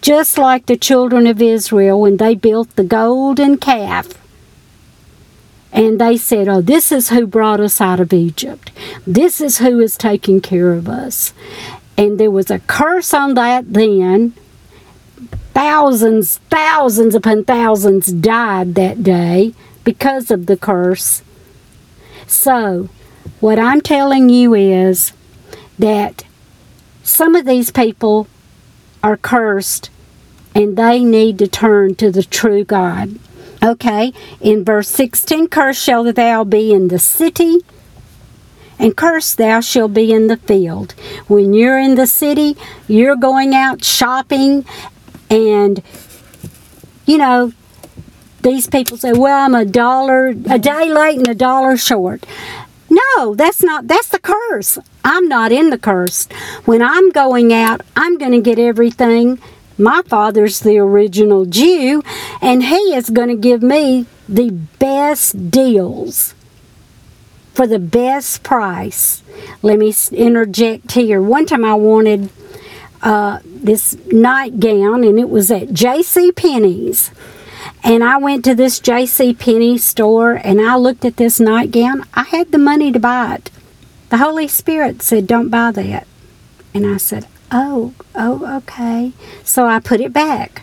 Just 0.00 0.38
like 0.38 0.64
the 0.64 0.78
children 0.78 1.26
of 1.26 1.42
Israel 1.42 2.00
when 2.00 2.16
they 2.16 2.34
built 2.34 2.74
the 2.74 2.84
golden 2.84 3.58
calf. 3.58 4.19
And 5.72 6.00
they 6.00 6.16
said, 6.16 6.48
Oh, 6.48 6.60
this 6.60 6.90
is 6.90 7.10
who 7.10 7.26
brought 7.26 7.60
us 7.60 7.80
out 7.80 8.00
of 8.00 8.12
Egypt. 8.12 8.72
This 9.06 9.40
is 9.40 9.58
who 9.58 9.80
is 9.80 9.96
taking 9.96 10.40
care 10.40 10.72
of 10.72 10.88
us. 10.88 11.32
And 11.96 12.18
there 12.18 12.30
was 12.30 12.50
a 12.50 12.60
curse 12.60 13.14
on 13.14 13.34
that 13.34 13.72
then. 13.72 14.34
Thousands, 15.54 16.38
thousands 16.48 17.14
upon 17.14 17.44
thousands 17.44 18.06
died 18.06 18.74
that 18.74 19.02
day 19.02 19.54
because 19.84 20.30
of 20.30 20.46
the 20.46 20.56
curse. 20.56 21.22
So, 22.26 22.88
what 23.40 23.58
I'm 23.58 23.80
telling 23.80 24.28
you 24.28 24.54
is 24.54 25.12
that 25.78 26.24
some 27.02 27.34
of 27.34 27.44
these 27.44 27.70
people 27.70 28.28
are 29.02 29.16
cursed 29.16 29.90
and 30.54 30.76
they 30.76 31.04
need 31.04 31.38
to 31.38 31.48
turn 31.48 31.94
to 31.96 32.10
the 32.10 32.22
true 32.22 32.64
God. 32.64 33.18
Okay, 33.62 34.12
in 34.40 34.64
verse 34.64 34.88
16, 34.88 35.48
cursed 35.48 35.82
shall 35.82 36.10
thou 36.12 36.44
be 36.44 36.72
in 36.72 36.88
the 36.88 36.98
city, 36.98 37.58
and 38.78 38.96
cursed 38.96 39.36
thou 39.36 39.60
shalt 39.60 39.92
be 39.92 40.12
in 40.12 40.28
the 40.28 40.38
field. 40.38 40.92
When 41.28 41.52
you're 41.52 41.78
in 41.78 41.94
the 41.94 42.06
city, 42.06 42.56
you're 42.88 43.16
going 43.16 43.54
out 43.54 43.84
shopping, 43.84 44.64
and 45.28 45.82
you 47.04 47.18
know, 47.18 47.52
these 48.42 48.66
people 48.66 48.96
say, 48.96 49.12
Well, 49.12 49.44
I'm 49.44 49.54
a 49.54 49.64
dollar, 49.64 50.28
a 50.28 50.58
day 50.58 50.92
late 50.92 51.18
and 51.18 51.28
a 51.28 51.34
dollar 51.34 51.76
short. 51.76 52.24
No, 52.88 53.34
that's 53.34 53.62
not, 53.62 53.86
that's 53.86 54.08
the 54.08 54.18
curse. 54.18 54.78
I'm 55.04 55.28
not 55.28 55.52
in 55.52 55.70
the 55.70 55.78
curse. 55.78 56.26
When 56.64 56.82
I'm 56.82 57.10
going 57.10 57.52
out, 57.52 57.82
I'm 57.96 58.18
going 58.18 58.32
to 58.32 58.40
get 58.40 58.58
everything. 58.58 59.38
My 59.80 60.02
father's 60.02 60.60
the 60.60 60.78
original 60.78 61.46
Jew, 61.46 62.02
and 62.42 62.64
he 62.64 62.94
is 62.94 63.08
going 63.08 63.28
to 63.28 63.36
give 63.36 63.62
me 63.62 64.04
the 64.28 64.50
best 64.78 65.50
deals 65.50 66.34
for 67.54 67.66
the 67.66 67.78
best 67.78 68.42
price. 68.42 69.22
Let 69.62 69.78
me 69.78 69.94
interject 70.12 70.92
here. 70.92 71.22
One 71.22 71.46
time 71.46 71.64
I 71.64 71.74
wanted 71.74 72.28
uh, 73.00 73.38
this 73.44 73.96
nightgown, 74.12 75.02
and 75.02 75.18
it 75.18 75.30
was 75.30 75.50
at 75.50 75.72
J.C. 75.72 76.30
Penney's. 76.32 77.10
And 77.82 78.04
I 78.04 78.18
went 78.18 78.44
to 78.44 78.54
this 78.54 78.78
J.C. 78.80 79.32
Penney 79.32 79.78
store 79.78 80.32
and 80.32 80.60
I 80.60 80.76
looked 80.76 81.04
at 81.04 81.16
this 81.16 81.40
nightgown. 81.40 82.04
I 82.12 82.24
had 82.24 82.52
the 82.52 82.58
money 82.58 82.92
to 82.92 82.98
buy 82.98 83.36
it. 83.36 83.50
The 84.10 84.18
Holy 84.18 84.48
Spirit 84.48 85.00
said, 85.02 85.26
Don't 85.26 85.48
buy 85.48 85.70
that. 85.72 86.06
And 86.74 86.86
I 86.86 86.98
said, 86.98 87.26
Oh, 87.52 87.94
oh, 88.14 88.56
okay. 88.58 89.12
So 89.44 89.66
I 89.66 89.80
put 89.80 90.00
it 90.00 90.12
back. 90.12 90.62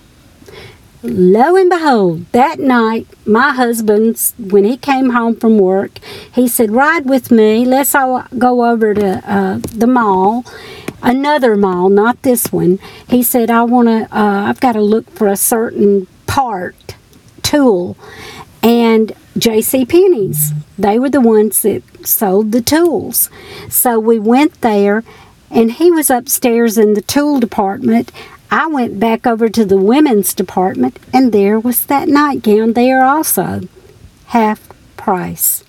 Lo 1.04 1.56
and 1.56 1.69
behold, 1.69 2.26
that 2.32 2.60
night, 2.60 3.08
my 3.26 3.54
husband, 3.54 4.34
when 4.39 4.63
he 4.63 4.78
came 4.78 5.12
home 5.12 5.36
from 5.36 5.60
work, 5.60 6.00
he 6.34 6.47
said, 6.47 6.71
Ride 6.71 7.06
with 7.06 7.30
me. 7.30 7.65
Let's 7.65 7.93
all 7.93 8.26
go 8.38 8.65
over 8.65 8.93
to 8.93 9.21
uh, 9.32 9.60
the 9.63 9.86
mall, 9.88 10.43
another 11.04 11.56
mall, 11.56 11.89
not 11.89 12.23
this 12.23 12.52
one. 12.52 12.80
He 13.08 13.21
said, 13.21 13.52
I 13.52 13.63
want 13.63 13.88
to, 13.88 14.04
uh, 14.17 14.45
I've 14.50 14.60
got 14.60 14.73
to 14.73 14.82
look 14.82 15.10
for 15.12 15.28
a 15.28 15.38
certain 15.38 16.08
part, 16.26 16.95
tool. 17.43 17.95
And 18.63 19.13
J.C. 19.38 19.86
Penney's. 19.86 20.52
They 20.78 20.97
were 20.97 21.10
the 21.10 21.21
ones 21.21 21.62
that 21.62 21.84
sold 22.06 22.52
the 22.52 22.62
tools. 22.62 23.30
So 23.69 24.00
we 24.00 24.19
went 24.19 24.62
there, 24.62 25.04
and 25.49 25.73
he 25.73 25.91
was 25.91 26.10
upstairs 26.10 26.77
in 26.77 26.93
the 26.93 27.01
tool 27.01 27.39
department. 27.39 28.12
I 28.49 28.67
went 28.67 28.99
back 28.99 29.27
over 29.27 29.49
to 29.49 29.65
the 29.65 29.77
women's 29.77 30.33
department, 30.33 30.99
and 31.13 31.31
there 31.31 31.60
was 31.60 31.86
that 31.86 32.07
nightgown 32.07 32.73
there 32.73 33.03
also, 33.03 33.62
half 34.27 34.69
price. 34.95 35.63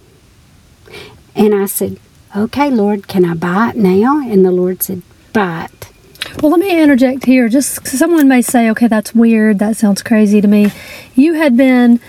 And 1.35 1.55
I 1.55 1.67
said, 1.67 1.99
Okay, 2.37 2.71
Lord, 2.71 3.09
can 3.09 3.25
I 3.25 3.35
buy 3.35 3.71
it 3.71 3.77
now? 3.77 4.21
And 4.21 4.45
the 4.45 4.51
Lord 4.51 4.83
said, 4.83 5.03
Buy 5.33 5.65
it. 5.65 5.79
Well, 6.43 6.53
let 6.53 6.61
me 6.61 6.81
interject 6.81 7.25
here. 7.25 7.49
Just 7.49 7.87
someone 7.87 8.29
may 8.29 8.43
say, 8.43 8.71
okay, 8.71 8.87
that's 8.87 9.15
weird. 9.15 9.59
That 9.59 9.77
sounds 9.77 10.03
crazy 10.03 10.41
to 10.41 10.49
me. 10.49 10.71
You 11.15 11.35
had 11.35 11.57
been 11.57 12.01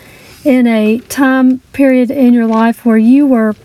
in 0.43 0.67
a 0.67 0.99
time 0.99 1.59
period 1.73 2.11
in 2.11 2.33
your 2.33 2.45
life 2.45 2.85
where 2.85 2.97
you 2.97 3.25
were 3.25 3.55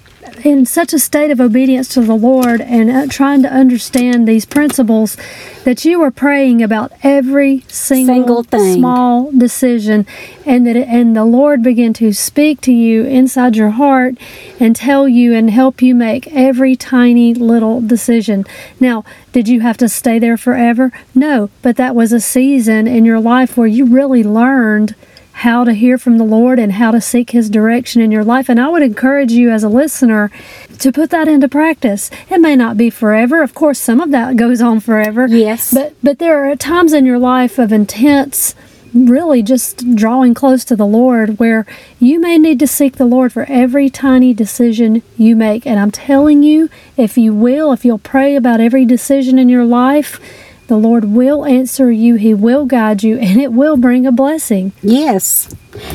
in 0.45 0.67
such 0.67 0.93
a 0.93 0.99
state 0.99 1.31
of 1.31 1.41
obedience 1.41 1.89
to 1.89 2.01
the 2.01 2.15
Lord 2.15 2.61
and 2.61 2.91
uh, 2.91 3.07
trying 3.09 3.43
to 3.43 3.49
understand 3.53 4.27
these 4.27 4.45
principles 4.45 5.17
that 5.65 5.85
you 5.85 6.01
were 6.01 6.11
praying 6.11 6.63
about 6.63 6.93
every 7.03 7.65
single, 7.69 8.15
Single 8.15 8.43
thing. 8.43 8.75
small 8.79 9.31
decision 9.33 10.07
and 10.45 10.67
that 10.67 10.77
it, 10.77 10.89
and 10.89 11.17
the 11.17 11.25
Lord 11.25 11.63
began 11.63 11.93
to 11.95 12.13
speak 12.13 12.61
to 12.63 12.73
you 12.73 13.05
inside 13.05 13.57
your 13.57 13.71
heart 13.71 14.17
and 14.61 14.75
tell 14.77 15.09
you 15.09 15.33
and 15.35 15.51
help 15.51 15.81
you 15.81 15.95
make 15.95 16.27
every 16.33 16.77
tiny 16.77 17.35
little 17.35 17.81
decision. 17.81 18.45
Now, 18.79 19.05
did 19.33 19.49
you 19.49 19.61
have 19.61 19.77
to 19.79 19.89
stay 19.89 20.19
there 20.19 20.37
forever? 20.37 20.93
No, 21.15 21.51
but 21.63 21.77
that 21.77 21.95
was 21.95 22.13
a 22.13 22.21
season 22.21 22.87
in 22.87 23.05
your 23.05 23.21
life 23.21 23.57
where 23.57 23.67
you 23.67 23.85
really 23.85 24.23
learned 24.23 24.95
how 25.39 25.65
to 25.65 25.75
hear 25.75 25.99
from 25.99 26.19
the 26.19 26.25
Lord 26.25 26.59
and 26.59 26.73
how 26.73 26.91
to 26.93 27.01
seek 27.01 27.31
His 27.31 27.51
direction 27.51 28.01
in 28.01 28.13
your 28.13 28.25
life. 28.25 28.49
And 28.49 28.61
I 28.61 28.69
would 28.69 28.83
encourage 28.83 29.33
you 29.33 29.51
as 29.51 29.65
a 29.65 29.69
listener 29.69 30.31
to 30.79 30.93
put 30.93 31.11
that 31.11 31.29
into 31.29 31.49
practice. 31.49 32.11
It 32.31 32.41
may 32.41 32.57
not 32.57 32.77
be 32.77 32.89
forever. 32.89 33.43
Of 33.43 33.55
course, 33.55 33.79
some 33.79 34.01
of 34.01 34.11
that 34.13 34.37
goes 34.37 34.63
on 34.63 34.81
forever. 34.81 35.27
Yes. 35.27 35.75
But 35.75 35.95
but 36.03 36.19
there 36.19 36.49
are 36.51 36.57
times 36.57 36.93
in 36.93 37.05
your 37.05 37.19
life 37.19 37.59
of 37.59 37.73
intense 37.73 38.55
really 38.95 39.43
just 39.43 39.97
drawing 39.97 40.35
close 40.35 40.65
to 40.65 40.77
the 40.77 40.87
Lord 40.87 41.39
where 41.41 41.67
you 41.99 42.21
may 42.21 42.39
need 42.39 42.61
to 42.61 42.67
seek 42.67 42.97
the 42.97 43.05
Lord 43.05 43.33
for 43.33 43.45
every 43.49 43.91
tiny 43.91 44.33
decision 44.33 45.03
you 45.19 45.35
make. 45.35 45.67
And 45.67 45.81
I'm 45.81 45.91
telling 45.91 46.45
you, 46.45 46.71
if 46.97 47.19
you 47.19 47.35
will, 47.35 47.73
if 47.73 47.85
you'll 47.85 47.99
pray 47.99 48.37
about 48.37 48.61
every 48.61 48.85
decision 48.85 49.39
in 49.39 49.49
your 49.49 49.65
life, 49.65 50.21
the 50.67 50.77
Lord 50.77 51.05
will 51.05 51.45
answer 51.45 51.91
you, 51.91 52.15
He 52.15 52.35
will 52.35 52.65
guide 52.65 53.03
you, 53.03 53.19
and 53.19 53.41
it 53.41 53.53
will 53.53 53.77
bring 53.77 54.07
a 54.07 54.13
blessing. 54.13 54.73
Yes. 54.83 55.55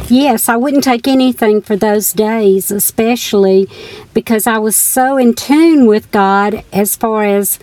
Yes, 0.09 0.49
I 0.49 0.57
wouldn't 0.57 0.83
take 0.83 1.07
anything 1.07 1.61
for 1.61 1.75
those 1.75 2.13
days, 2.13 2.69
especially 2.69 3.67
because 4.13 4.45
I 4.45 4.57
was 4.57 4.75
so 4.75 5.17
in 5.17 5.33
tune 5.33 5.85
with 5.87 6.11
God 6.11 6.63
as 6.73 6.95
far 6.95 7.23
as 7.23 7.59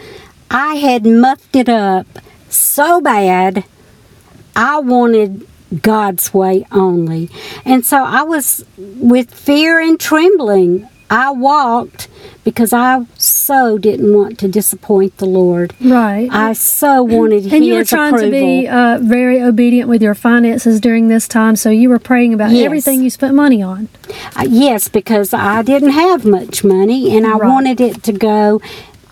I 0.51 0.77
had 0.77 1.05
muffed 1.05 1.55
it 1.55 1.69
up 1.69 2.07
so 2.49 3.01
bad. 3.01 3.65
I 4.55 4.79
wanted 4.79 5.47
God's 5.83 6.33
way 6.33 6.67
only. 6.73 7.29
And 7.65 7.85
so 7.85 8.03
I 8.03 8.23
was 8.23 8.65
with 8.79 9.33
fear 9.35 9.81
and 9.81 9.99
trembling. 9.99 10.89
I 11.11 11.31
walked 11.31 12.09
because 12.45 12.73
I 12.73 13.07
so 13.17 13.79
didn't 13.79 14.13
want 14.15 14.39
to 14.41 14.49
disappoint 14.49 15.19
the 15.19 15.27
Lord. 15.27 15.73
Right. 15.81 16.29
I 16.33 16.53
so 16.53 17.03
wanted 17.03 17.37
and 17.37 17.45
His 17.45 17.53
And 17.55 17.65
you 17.65 17.75
were 17.75 17.85
trying 17.85 18.15
approval. 18.15 18.31
to 18.39 18.45
be 18.63 18.69
uh, 18.69 18.99
very 19.03 19.41
obedient 19.43 19.89
with 19.89 20.03
your 20.03 20.15
finances 20.15 20.81
during 20.81 21.09
this 21.09 21.27
time, 21.29 21.57
so 21.57 21.71
you 21.71 21.89
were 21.89 21.99
praying 21.99 22.35
about 22.35 22.51
Yes. 22.51 22.65
everything 22.67 23.03
you 23.03 23.11
spent 23.11 23.35
money 23.35 23.63
on. 23.63 23.89
Uh, 24.37 24.47
yes, 24.49 24.89
because 24.89 25.33
I 25.35 25.63
didn't 25.63 25.91
have 25.91 26.25
much 26.25 26.63
money 26.65 27.17
and 27.17 27.27
I 27.27 27.33
Right. 27.37 27.49
wanted 27.51 27.81
it 27.81 28.03
to 28.05 28.13
go 28.13 28.61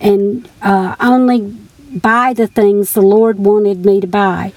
and 0.01 0.49
uh, 0.63 0.97
only 1.01 1.57
buy 1.95 2.33
the 2.35 2.47
things 2.49 2.93
the 2.93 3.03
Lord 3.03 3.39
wanted 3.39 3.85
me 3.87 4.01
to 4.01 4.07
buy. 4.09 4.53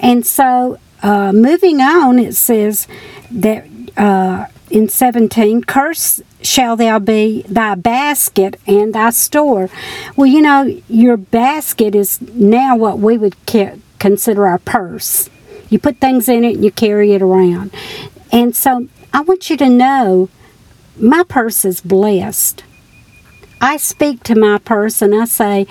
And 0.00 0.26
so, 0.26 0.78
uh, 1.02 1.32
moving 1.32 1.80
on, 1.80 2.18
it 2.18 2.34
says 2.34 2.86
that 3.30 3.66
uh, 3.96 4.46
in 4.70 4.88
17, 4.88 5.64
curse 5.64 6.22
shall 6.42 6.76
thou 6.76 6.98
be 6.98 7.42
thy 7.48 7.74
basket 7.74 8.58
and 8.66 8.94
thy 8.94 9.10
store. 9.10 9.68
Well, 10.16 10.26
you 10.26 10.40
know, 10.40 10.80
your 10.88 11.16
basket 11.16 11.94
is 11.94 12.20
now 12.20 12.76
what 12.76 12.98
we 12.98 13.18
would 13.18 13.34
ca- 13.46 13.76
consider 13.98 14.46
our 14.46 14.58
purse. 14.58 15.28
You 15.68 15.78
put 15.78 15.98
things 15.98 16.28
in 16.28 16.44
it 16.44 16.56
and 16.56 16.64
you 16.64 16.70
carry 16.70 17.12
it 17.12 17.22
around. 17.22 17.74
And 18.32 18.54
so 18.54 18.88
I 19.12 19.20
want 19.20 19.50
you 19.50 19.56
to 19.58 19.68
know 19.68 20.28
my 20.98 21.22
purse 21.24 21.64
is 21.64 21.80
blessed. 21.80 22.64
I 23.60 23.76
speak 23.76 24.22
to 24.24 24.34
my 24.34 24.58
purse 24.58 25.02
and 25.02 25.14
I 25.14 25.26
say, 25.26 25.66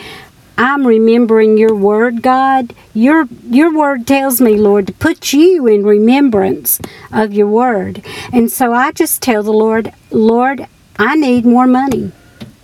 I'm 0.60 0.86
remembering 0.86 1.58
your 1.58 1.74
word, 1.74 2.22
God. 2.22 2.76
Your 2.93 3.30
your 3.50 3.74
word 3.74 4.06
tells 4.06 4.41
me, 4.41 4.58
Lord, 4.58 4.88
to 4.88 4.93
put 4.93 5.32
you 5.32 5.65
in 5.67 5.86
remembrance 5.86 6.82
of 7.13 7.32
your 7.32 7.48
word. 7.48 8.04
And 8.34 8.52
so 8.52 8.74
I 8.74 8.91
just 8.91 9.22
tell 9.22 9.41
the 9.41 9.54
Lord, 9.54 9.93
Lord, 10.12 10.67
I 10.98 11.15
need 11.15 11.45
more 11.45 11.65
money. 11.65 12.12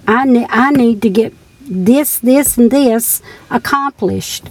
I 0.05 0.25
ne- 0.25 0.47
I 0.49 0.71
need 0.71 1.01
to 1.03 1.09
get 1.09 1.33
this, 1.61 2.19
this, 2.19 2.57
and 2.57 2.69
this 2.69 3.21
accomplished. 3.49 4.49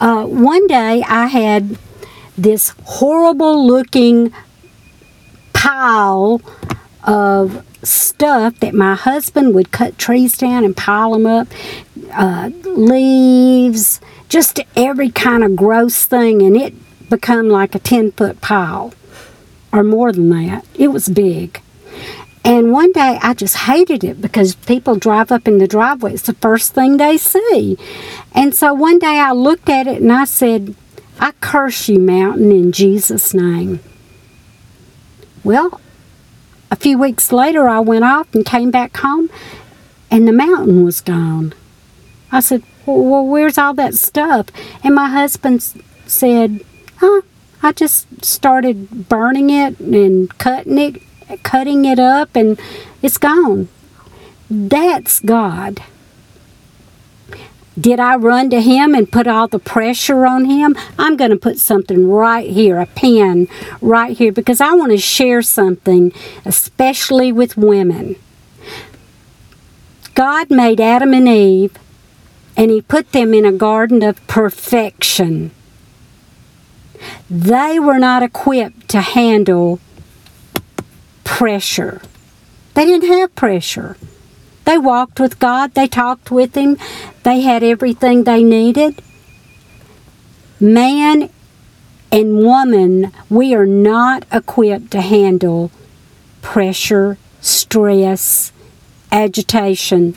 Uh, 0.00 0.26
one 0.26 0.66
day 0.66 1.04
I 1.06 1.26
had 1.28 1.78
this 2.36 2.74
horrible 2.82 3.64
looking 3.64 4.32
pile 5.52 6.40
of 7.04 7.64
stuff 7.86 8.58
that 8.60 8.74
my 8.74 8.94
husband 8.94 9.54
would 9.54 9.70
cut 9.70 9.98
trees 9.98 10.36
down 10.36 10.64
and 10.64 10.76
pile 10.76 11.12
them 11.12 11.26
up 11.26 11.48
uh, 12.12 12.50
leaves 12.64 14.00
just 14.28 14.60
every 14.76 15.10
kind 15.10 15.44
of 15.44 15.56
gross 15.56 16.04
thing 16.04 16.42
and 16.42 16.56
it 16.56 16.74
become 17.08 17.48
like 17.48 17.74
a 17.74 17.78
10 17.78 18.12
foot 18.12 18.40
pile 18.40 18.92
or 19.72 19.84
more 19.84 20.12
than 20.12 20.28
that 20.30 20.64
it 20.74 20.88
was 20.88 21.08
big 21.08 21.60
and 22.46 22.70
one 22.70 22.92
day 22.92 23.18
I 23.20 23.34
just 23.34 23.56
hated 23.56 24.04
it 24.04 24.20
because 24.20 24.54
people 24.54 24.94
drive 24.94 25.32
up 25.32 25.48
in 25.48 25.58
the 25.58 25.66
driveway. 25.66 26.14
It's 26.14 26.22
the 26.22 26.34
first 26.34 26.74
thing 26.74 26.96
they 26.96 27.18
see. 27.18 27.76
And 28.32 28.54
so 28.54 28.72
one 28.72 29.00
day 29.00 29.18
I 29.18 29.32
looked 29.32 29.68
at 29.68 29.88
it 29.88 30.00
and 30.00 30.12
I 30.12 30.26
said, 30.26 30.76
I 31.18 31.32
curse 31.40 31.88
you, 31.88 31.98
mountain, 31.98 32.52
in 32.52 32.70
Jesus' 32.70 33.34
name. 33.34 33.80
Well, 35.42 35.80
a 36.76 36.78
few 36.78 36.98
weeks 36.98 37.32
later, 37.32 37.68
I 37.68 37.80
went 37.80 38.04
off 38.04 38.32
and 38.34 38.44
came 38.44 38.70
back 38.70 38.98
home, 38.98 39.30
and 40.10 40.28
the 40.28 40.32
mountain 40.32 40.84
was 40.84 41.00
gone. 41.00 41.54
I 42.30 42.40
said, 42.40 42.62
Well, 42.84 43.26
where's 43.26 43.56
all 43.56 43.72
that 43.74 43.94
stuff? 43.94 44.48
And 44.84 44.94
my 44.94 45.08
husband 45.08 45.62
said, 46.06 46.60
Huh, 46.98 47.22
I 47.62 47.72
just 47.72 48.22
started 48.22 49.08
burning 49.08 49.48
it 49.48 49.80
and 49.80 50.36
cutting 50.36 50.76
it, 50.78 51.02
cutting 51.42 51.86
it 51.86 51.98
up, 51.98 52.36
and 52.36 52.60
it's 53.00 53.16
gone. 53.16 53.68
That's 54.50 55.20
God. 55.20 55.82
Did 57.78 58.00
I 58.00 58.16
run 58.16 58.48
to 58.50 58.60
him 58.60 58.94
and 58.94 59.10
put 59.10 59.26
all 59.26 59.48
the 59.48 59.58
pressure 59.58 60.26
on 60.26 60.46
him? 60.46 60.74
I'm 60.98 61.16
going 61.16 61.30
to 61.30 61.36
put 61.36 61.58
something 61.58 62.08
right 62.08 62.48
here, 62.48 62.80
a 62.80 62.86
pen 62.86 63.48
right 63.82 64.16
here, 64.16 64.32
because 64.32 64.62
I 64.62 64.72
want 64.72 64.92
to 64.92 64.98
share 64.98 65.42
something, 65.42 66.12
especially 66.46 67.32
with 67.32 67.56
women. 67.56 68.16
God 70.14 70.50
made 70.50 70.80
Adam 70.80 71.12
and 71.12 71.28
Eve, 71.28 71.76
and 72.56 72.70
he 72.70 72.80
put 72.80 73.12
them 73.12 73.34
in 73.34 73.44
a 73.44 73.52
garden 73.52 74.02
of 74.02 74.26
perfection. 74.26 75.50
They 77.28 77.78
were 77.78 77.98
not 77.98 78.22
equipped 78.22 78.88
to 78.88 79.02
handle 79.02 79.80
pressure. 81.24 82.00
They 82.72 82.86
didn't 82.86 83.12
have 83.12 83.34
pressure. 83.34 83.98
They 84.66 84.76
walked 84.76 85.20
with 85.20 85.38
God, 85.38 85.74
they 85.74 85.86
talked 85.86 86.30
with 86.30 86.54
Him, 86.56 86.76
they 87.22 87.40
had 87.40 87.62
everything 87.62 88.24
they 88.24 88.42
needed. 88.42 89.00
Man 90.60 91.30
and 92.10 92.38
woman, 92.38 93.12
we 93.30 93.54
are 93.54 93.66
not 93.66 94.24
equipped 94.32 94.90
to 94.90 95.00
handle 95.00 95.70
pressure, 96.42 97.16
stress, 97.40 98.52
agitation. 99.12 100.16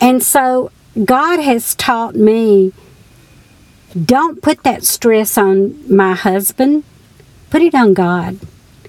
And 0.00 0.22
so 0.22 0.70
God 1.04 1.40
has 1.40 1.74
taught 1.74 2.14
me 2.14 2.72
don't 3.94 4.42
put 4.42 4.64
that 4.64 4.82
stress 4.82 5.38
on 5.38 5.94
my 5.94 6.14
husband, 6.14 6.84
put 7.50 7.62
it 7.62 7.74
on 7.74 7.94
God. 7.94 8.40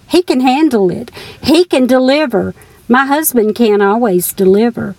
He 0.08 0.24
can 0.24 0.40
handle 0.40 0.90
it, 0.90 1.12
He 1.44 1.66
can 1.66 1.86
deliver. 1.86 2.56
My 2.88 3.06
husband 3.06 3.56
can't 3.56 3.82
always 3.82 4.32
deliver. 4.34 4.96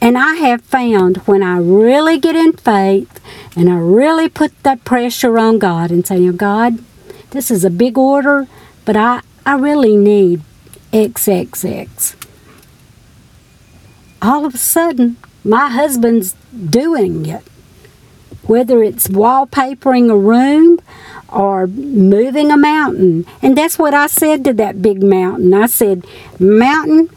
And 0.00 0.16
I 0.16 0.34
have 0.34 0.62
found 0.62 1.18
when 1.18 1.42
I 1.42 1.58
really 1.58 2.18
get 2.18 2.36
in 2.36 2.52
faith 2.52 3.20
and 3.56 3.68
I 3.68 3.76
really 3.76 4.28
put 4.28 4.62
that 4.62 4.84
pressure 4.84 5.38
on 5.38 5.58
God 5.58 5.90
and 5.90 6.06
say, 6.06 6.20
"Now, 6.20 6.32
God, 6.32 6.78
this 7.30 7.50
is 7.50 7.64
a 7.64 7.70
big 7.70 7.98
order, 7.98 8.46
but 8.84 8.96
I, 8.96 9.20
I 9.44 9.54
really 9.54 9.96
need 9.96 10.42
XXX. 10.92 12.14
All 14.20 14.46
of 14.46 14.54
a 14.54 14.58
sudden, 14.58 15.16
my 15.44 15.68
husband's 15.68 16.34
doing 16.52 17.26
it. 17.26 17.44
Whether 18.48 18.82
it's 18.82 19.06
wallpapering 19.06 20.10
a 20.10 20.16
room 20.16 20.80
or 21.28 21.66
moving 21.66 22.50
a 22.50 22.56
mountain. 22.56 23.26
And 23.42 23.56
that's 23.56 23.78
what 23.78 23.94
I 23.94 24.06
said 24.08 24.44
to 24.44 24.52
that 24.54 24.82
big 24.82 25.02
mountain. 25.02 25.54
I 25.54 25.66
said, 25.66 26.04
Mountain, 26.40 27.10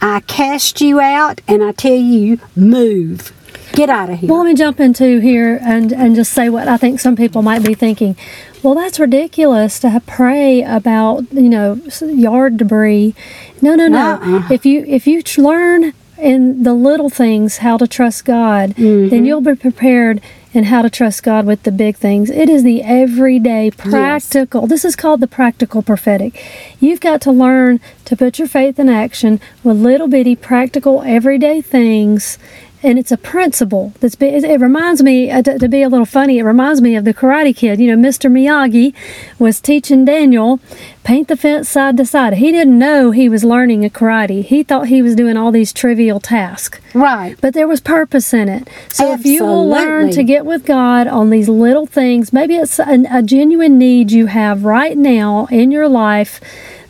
I 0.00 0.20
cast 0.20 0.80
you 0.80 1.00
out 1.00 1.40
and 1.46 1.62
I 1.62 1.72
tell 1.72 1.96
you, 1.96 2.38
move. 2.56 3.32
Get 3.72 3.90
out 3.90 4.10
of 4.10 4.20
here. 4.20 4.30
Well, 4.30 4.44
let 4.44 4.48
me 4.48 4.54
jump 4.54 4.80
into 4.80 5.20
here 5.20 5.58
and, 5.62 5.92
and 5.92 6.16
just 6.16 6.32
say 6.32 6.48
what 6.48 6.68
I 6.68 6.76
think 6.76 7.00
some 7.00 7.16
people 7.16 7.42
might 7.42 7.64
be 7.64 7.74
thinking. 7.74 8.16
Well, 8.62 8.74
that's 8.74 8.98
ridiculous 8.98 9.78
to 9.80 10.02
pray 10.06 10.62
about, 10.62 11.30
you 11.32 11.48
know, 11.48 11.80
yard 12.00 12.56
debris. 12.56 13.14
No, 13.62 13.74
no, 13.74 13.86
no. 13.86 14.14
Uh-uh. 14.14 14.48
If 14.50 14.66
you 14.66 14.84
if 14.86 15.06
you 15.06 15.22
learn 15.36 15.92
in 16.18 16.62
the 16.62 16.74
little 16.74 17.10
things 17.10 17.58
how 17.58 17.76
to 17.76 17.86
trust 17.86 18.24
God, 18.24 18.74
then 18.74 19.10
mm-hmm. 19.10 19.24
you'll 19.24 19.40
be 19.40 19.54
prepared 19.54 20.20
in 20.52 20.64
how 20.64 20.82
to 20.82 20.90
trust 20.90 21.22
God 21.22 21.46
with 21.46 21.62
the 21.62 21.70
big 21.70 21.96
things. 21.96 22.30
It 22.30 22.48
is 22.48 22.62
the 22.62 22.82
everyday 22.82 23.70
practical. 23.70 24.66
This 24.66 24.84
is 24.84 24.96
called 24.96 25.20
the 25.20 25.26
practical 25.26 25.82
prophetic. 25.82 26.42
You've 26.80 27.00
got 27.00 27.20
to 27.22 27.30
learn 27.30 27.80
to 28.06 28.16
put 28.16 28.38
your 28.38 28.48
faith 28.48 28.78
in 28.78 28.88
action 28.88 29.40
with 29.62 29.76
little 29.76 30.08
bitty 30.08 30.36
practical 30.36 31.02
everyday 31.02 31.60
things 31.60 32.38
and 32.82 32.98
it's 32.98 33.12
a 33.12 33.16
principle 33.16 33.92
that's 34.00 34.14
be, 34.14 34.26
it, 34.26 34.60
reminds 34.60 35.02
me 35.02 35.30
uh, 35.30 35.42
to, 35.42 35.58
to 35.58 35.68
be 35.68 35.82
a 35.82 35.88
little 35.88 36.06
funny 36.06 36.38
it 36.38 36.44
reminds 36.44 36.80
me 36.80 36.94
of 36.96 37.04
the 37.04 37.14
karate 37.14 37.54
kid. 37.54 37.80
You 37.80 37.96
know 37.96 38.08
mr 38.08 38.30
miyagi 38.30 38.94
was 39.38 39.60
teaching 39.60 40.04
daniel 40.04 40.60
paint 41.08 41.28
the 41.28 41.36
fence 41.38 41.70
side 41.70 41.96
to 41.96 42.04
side. 42.04 42.34
He 42.34 42.52
didn't 42.52 42.78
know 42.78 43.12
he 43.12 43.30
was 43.30 43.42
learning 43.42 43.82
a 43.82 43.88
karate. 43.88 44.44
He 44.44 44.62
thought 44.62 44.88
he 44.88 45.00
was 45.00 45.16
doing 45.16 45.38
all 45.38 45.50
these 45.50 45.72
trivial 45.72 46.20
tasks. 46.20 46.80
Right. 46.92 47.34
but 47.40 47.54
there 47.54 47.66
was 47.66 47.80
purpose 47.80 48.34
in 48.34 48.48
it. 48.48 48.68
So 48.90 49.12
if 49.12 49.24
you 49.24 49.42
will 49.44 49.66
learn 49.68 50.10
to 50.10 50.22
get 50.22 50.44
with 50.44 50.66
God 50.66 51.06
on 51.06 51.30
these 51.30 51.48
little 51.48 51.86
things, 51.86 52.32
maybe 52.32 52.56
it's 52.56 52.78
a, 52.78 53.04
a 53.10 53.22
genuine 53.22 53.78
need 53.78 54.12
you 54.12 54.26
have 54.26 54.64
right 54.64 54.98
now 54.98 55.46
in 55.50 55.70
your 55.70 55.88
life 55.88 56.40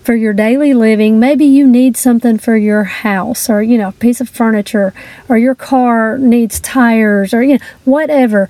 for 0.09 0.17
your 0.17 0.33
daily 0.33 0.73
living. 0.73 1.21
Maybe 1.21 1.45
you 1.45 1.67
need 1.67 1.95
something 1.95 2.39
for 2.39 2.57
your 2.57 2.85
house 2.85 3.51
or, 3.51 3.63
you 3.63 3.77
know, 3.77 3.91
a 3.91 3.93
piece 3.93 4.23
of 4.23 4.29
furniture 4.31 4.95
or 5.29 5.37
your 5.37 5.55
car 5.55 6.17
needs 6.17 6.61
tires 6.61 7.35
or, 7.35 7.43
you 7.43 7.59
know, 7.59 7.65
whatever. 7.85 8.49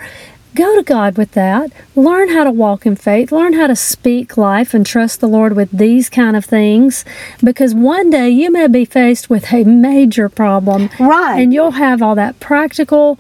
Go 0.55 0.77
to 0.77 0.85
God 0.85 1.19
with 1.19 1.33
that. 1.33 1.73
Learn 1.97 2.29
how 2.29 2.45
to 2.45 2.53
walk 2.53 2.87
in 2.87 2.95
faith. 2.95 3.33
Learn 3.33 3.55
how 3.55 3.67
to 3.67 3.75
speak 3.75 4.37
life 4.37 4.73
and 4.73 4.87
trust 4.87 5.19
the 5.19 5.27
Lord 5.27 5.57
with 5.57 5.73
these 5.73 6.09
kind 6.09 6.37
of 6.37 6.45
things 6.45 7.05
because 7.43 7.75
one 7.75 8.09
day 8.09 8.31
you 8.31 8.53
may 8.53 8.69
be 8.69 8.85
faced 8.85 9.29
with 9.29 9.53
a 9.53 9.65
major 9.65 10.29
problem. 10.29 10.91
Right. 11.01 11.41
And 11.41 11.53
you'll 11.53 11.73
have 11.73 12.03
all 12.03 12.15
that 12.15 12.39
practical 12.39 13.19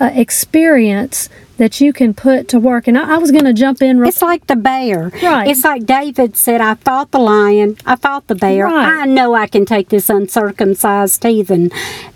uh, 0.00 0.10
experience 0.12 1.28
that 1.56 1.80
you 1.80 1.92
can 1.92 2.14
put 2.14 2.48
to 2.48 2.58
work. 2.58 2.86
And 2.86 2.98
I, 2.98 3.14
I 3.14 3.18
was 3.18 3.30
going 3.30 3.44
to 3.44 3.52
jump 3.52 3.82
in 3.82 3.98
real 3.98 4.08
It's 4.08 4.22
like 4.22 4.46
the 4.46 4.56
bear. 4.56 5.10
Right. 5.22 5.48
It's 5.48 5.64
like 5.64 5.86
David 5.86 6.36
said, 6.36 6.60
I 6.60 6.74
fought 6.74 7.10
the 7.10 7.18
lion, 7.18 7.76
I 7.86 7.96
fought 7.96 8.26
the 8.26 8.34
bear. 8.34 8.66
Right. 8.66 9.02
I 9.02 9.06
know 9.06 9.34
I 9.34 9.46
can 9.46 9.64
take 9.64 9.88
this 9.88 10.08
uncircumcised 10.08 11.22
heathen 11.22 11.70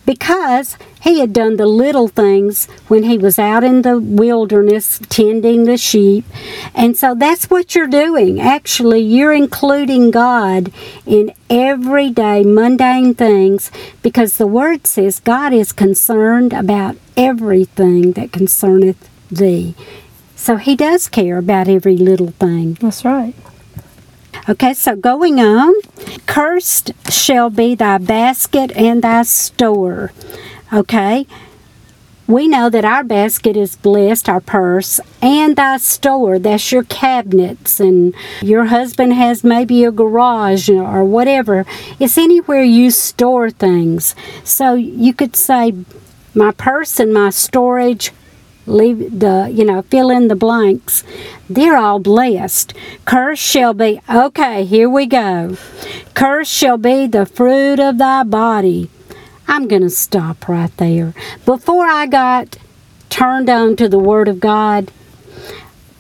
because 0.05 0.77
he 1.01 1.21
had 1.21 1.33
done 1.33 1.57
the 1.57 1.67
little 1.67 2.09
things 2.09 2.67
when 2.89 3.05
he 3.05 3.17
was 3.17 3.39
out 3.39 3.65
in 3.65 3.83
the 3.83 3.99
wilderness 3.99 5.01
tending 5.09 5.65
the 5.65 5.79
sheep. 5.79 6.25
And 6.75 6.97
so 6.97 7.15
that's 7.15 7.49
what 7.49 7.75
you're 7.75 7.87
doing. 7.87 8.41
Actually, 8.41 9.01
you're 9.01 9.33
including 9.33 10.11
God 10.11 10.73
in 11.07 11.33
everyday 11.49 12.43
mundane 12.43 13.15
things 13.15 13.71
because 14.03 14.37
the 14.37 14.47
word 14.47 14.87
says 14.87 15.21
God 15.21 15.53
is 15.53 15.73
concerned 15.73 16.53
about 16.53 16.97
everything 17.17 18.13
that 18.13 18.33
concerneth 18.33 19.10
thee. 19.31 19.75
So 20.37 20.57
he 20.57 20.77
does 20.77 21.09
care 21.09 21.39
about 21.39 21.69
every 21.69 21.97
little 21.97 22.31
thing. 22.31 22.75
That's 22.81 23.05
right. 23.05 23.35
Okay, 24.49 24.73
so 24.73 24.97
going 24.97 25.39
on, 25.39 25.75
cursed 26.27 26.93
shall 27.11 27.51
be 27.51 27.75
thy 27.75 27.99
basket 27.99 28.73
and 28.73 29.03
thy 29.03 29.23
store. 29.23 30.13
Okay, 30.73 31.27
we 32.27 32.47
know 32.47 32.71
that 32.71 32.85
our 32.85 33.03
basket 33.03 33.57
is 33.57 33.77
blessed, 33.77 34.29
our 34.29 34.41
purse, 34.41 35.01
and 35.21 35.57
thy 35.57 35.77
store. 35.79 36.39
That's 36.39 36.71
your 36.71 36.85
cabinets, 36.85 37.81
and 37.81 38.15
your 38.41 38.67
husband 38.67 39.15
has 39.15 39.43
maybe 39.43 39.85
a 39.85 39.91
garage 39.91 40.71
or 40.71 41.05
whatever. 41.05 41.67
It's 41.99 42.17
anywhere 42.17 42.63
you 42.63 42.93
store 42.93 43.51
things. 43.51 44.15
So 44.45 44.75
you 44.75 45.13
could 45.13 45.35
say, 45.35 45.75
my 46.35 46.53
purse 46.53 47.01
and 47.01 47.13
my 47.13 47.31
storage 47.31 48.13
leave 48.71 49.21
the 49.21 49.51
you 49.53 49.65
know 49.65 49.83
fill 49.83 50.11
in 50.11 50.29
the 50.29 50.37
blanks. 50.37 51.05
They're 51.49 51.77
all 51.77 51.99
blessed. 51.99 52.73
Curse 53.05 53.39
shall 53.39 53.75
be 53.75 54.01
okay 54.09 54.65
here 54.65 54.89
we 54.89 55.07
go. 55.07 55.57
Curse 56.15 56.49
shall 56.49 56.79
be 56.79 57.07
the 57.07 57.27
fruit 57.27 57.81
of 57.81 57.99
thy 57.99 58.23
body. 58.23 58.91
I'm 59.49 59.67
going 59.67 59.83
to 59.83 59.91
stop 59.91 60.49
right 60.49 60.75
there. 60.77 61.13
Before 61.45 61.87
i 61.87 62.07
got 62.07 62.57
turned 63.11 63.51
on 63.51 63.75
to 63.75 63.89
the 63.89 63.99
word 63.99 64.29
of 64.29 64.39
god 64.39 64.91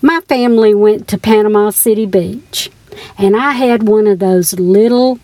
my 0.00 0.20
family 0.22 0.72
went 0.72 1.08
to 1.08 1.18
panama 1.18 1.68
city 1.70 2.06
beach 2.06 2.70
and 3.18 3.36
i 3.36 3.50
had 3.50 3.86
one 3.86 4.06
of 4.06 4.20
those 4.20 4.54
little 4.54 5.18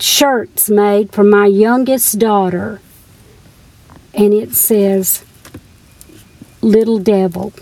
shirts 0.00 0.70
made 0.70 1.12
for 1.12 1.22
my 1.22 1.44
youngest 1.44 2.18
daughter 2.18 2.80
and 4.14 4.32
it 4.32 4.54
says 4.54 5.25
little 6.60 6.98
devil. 6.98 7.52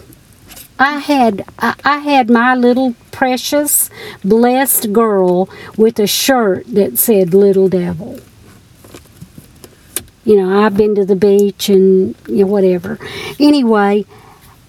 I 0.78 0.98
had 0.98 1.44
I, 1.58 1.98
had 1.98 2.28
my 2.28 2.54
little 2.54 2.94
precious 3.12 3.90
blessed 4.24 4.92
girl 4.92 5.48
with 5.76 5.98
a 6.00 6.06
shirt 6.06 6.66
that 6.66 6.98
said 6.98 7.32
little 7.32 7.68
devil. 7.68 8.18
You 10.24 10.36
know, 10.36 10.64
I've 10.64 10.76
been 10.76 10.94
to 10.96 11.04
the 11.04 11.14
beach 11.16 11.68
and 11.68 12.16
you 12.26 12.44
know, 12.44 12.46
whatever. 12.46 12.98
Anyway, 13.38 14.04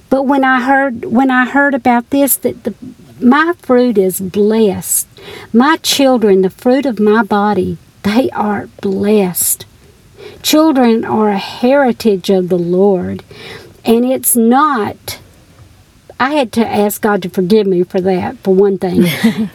but 0.09 0.23
when 0.23 0.43
I 0.43 0.61
heard 0.61 1.05
when 1.05 1.31
I 1.31 1.45
heard 1.45 1.73
about 1.73 2.11
this 2.11 2.35
that 2.37 2.63
the 2.65 2.75
my 3.19 3.53
fruit 3.59 3.97
is 3.97 4.19
blessed. 4.19 5.07
My 5.53 5.77
children, 5.77 6.41
the 6.41 6.49
fruit 6.49 6.85
of 6.85 6.99
my 6.99 7.23
body, 7.23 7.77
they 8.03 8.29
are 8.31 8.67
blessed. 8.81 9.65
Children 10.41 11.05
are 11.05 11.29
a 11.29 11.37
heritage 11.37 12.29
of 12.29 12.49
the 12.49 12.57
Lord, 12.57 13.23
and 13.85 14.05
it's 14.05 14.35
not. 14.35 15.19
I 16.19 16.31
had 16.31 16.53
to 16.53 16.65
ask 16.65 17.01
God 17.01 17.21
to 17.23 17.29
forgive 17.29 17.67
me 17.67 17.83
for 17.83 17.99
that, 18.01 18.37
for 18.37 18.55
one 18.55 18.77
thing. 18.77 19.05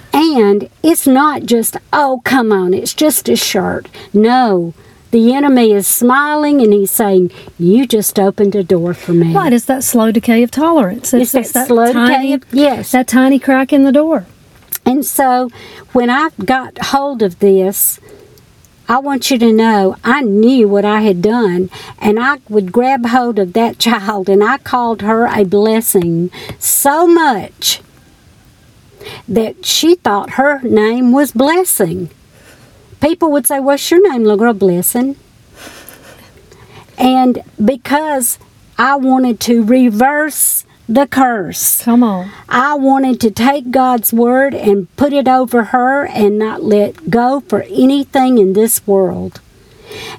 and 0.12 0.68
it's 0.82 1.06
not 1.06 1.44
just, 1.44 1.76
oh, 1.92 2.20
come 2.24 2.52
on, 2.52 2.74
it's 2.74 2.92
just 2.92 3.28
a 3.30 3.36
shirt. 3.36 3.88
No, 4.12 4.74
the 5.10 5.32
enemy 5.32 5.72
is 5.72 5.86
smiling 5.86 6.60
and 6.60 6.72
he's 6.72 6.90
saying, 6.90 7.30
You 7.58 7.86
just 7.86 8.18
opened 8.18 8.54
a 8.54 8.62
door 8.62 8.92
for 8.92 9.12
me. 9.12 9.34
Right, 9.34 9.52
it's 9.52 9.64
that 9.66 9.82
slow 9.84 10.12
decay 10.12 10.42
of 10.42 10.50
tolerance. 10.50 11.14
It's 11.14 11.32
that 11.32 11.66
slow 11.66 11.86
decay 11.92 12.34
of- 12.34 12.44
yes. 12.52 12.92
That 12.92 13.08
tiny 13.08 13.38
crack 13.38 13.72
in 13.72 13.84
the 13.84 13.92
door. 13.92 14.26
And 14.84 15.04
so 15.04 15.50
when 15.92 16.10
I 16.10 16.30
got 16.44 16.76
hold 16.78 17.22
of 17.22 17.38
this, 17.38 17.98
I 18.90 18.98
want 18.98 19.30
you 19.30 19.38
to 19.38 19.52
know 19.52 19.94
I 20.02 20.22
knew 20.22 20.66
what 20.66 20.84
I 20.84 21.02
had 21.02 21.22
done, 21.22 21.70
and 22.00 22.18
I 22.18 22.38
would 22.48 22.72
grab 22.72 23.06
hold 23.06 23.38
of 23.38 23.52
that 23.52 23.78
child 23.86 24.28
and 24.28 24.42
I 24.42 24.58
called 24.58 25.02
her 25.02 25.26
a 25.26 25.44
blessing 25.44 26.32
so 26.58 27.06
much 27.06 27.82
that 29.28 29.64
she 29.64 29.94
thought 29.94 30.30
her 30.30 30.60
name 30.62 31.12
was 31.12 31.30
Blessing. 31.30 32.10
People 33.00 33.30
would 33.30 33.46
say, 33.46 33.60
What's 33.60 33.88
your 33.92 34.02
name, 34.10 34.24
little 34.24 34.36
girl? 34.36 34.54
Blessing. 34.54 35.14
And 36.98 37.44
because 37.64 38.40
I 38.76 38.96
wanted 38.96 39.38
to 39.42 39.62
reverse 39.62 40.64
the 40.90 41.06
curse. 41.06 41.82
Come 41.82 42.02
on. 42.02 42.30
I 42.48 42.74
wanted 42.74 43.20
to 43.20 43.30
take 43.30 43.70
God's 43.70 44.12
word 44.12 44.54
and 44.54 44.94
put 44.96 45.12
it 45.12 45.28
over 45.28 45.64
her 45.64 46.04
and 46.06 46.38
not 46.38 46.64
let 46.64 47.08
go 47.08 47.40
for 47.40 47.62
anything 47.62 48.38
in 48.38 48.54
this 48.54 48.84
world. 48.86 49.40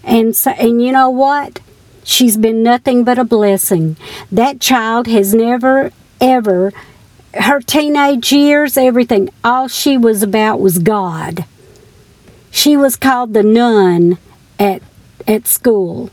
And 0.03 0.35
so 0.35 0.51
and 0.51 0.81
you 0.81 0.93
know 0.93 1.09
what? 1.09 1.59
She's 2.03 2.37
been 2.37 2.63
nothing 2.63 3.03
but 3.03 3.19
a 3.19 3.25
blessing. 3.25 3.97
That 4.31 4.61
child 4.61 5.07
has 5.07 5.35
never 5.35 5.91
ever 6.21 6.71
her 7.33 7.61
teenage 7.61 8.31
years, 8.31 8.77
everything, 8.77 9.29
all 9.43 9.67
she 9.67 9.97
was 9.97 10.23
about 10.23 10.59
was 10.59 10.79
God. 10.79 11.45
She 12.49 12.75
was 12.75 12.95
called 12.95 13.33
the 13.33 13.43
nun 13.43 14.17
at 14.57 14.81
at 15.27 15.47
school. 15.47 16.09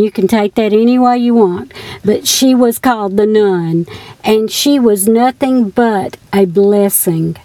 You 0.00 0.10
can 0.10 0.28
take 0.28 0.54
that 0.54 0.72
any 0.72 0.98
way 0.98 1.18
you 1.18 1.34
want. 1.34 1.72
But 2.04 2.26
she 2.26 2.54
was 2.54 2.78
called 2.78 3.16
the 3.16 3.26
nun, 3.26 3.86
and 4.24 4.50
she 4.50 4.78
was 4.78 5.08
nothing 5.08 5.70
but 5.70 6.16
a 6.32 6.44
blessing 6.44 7.36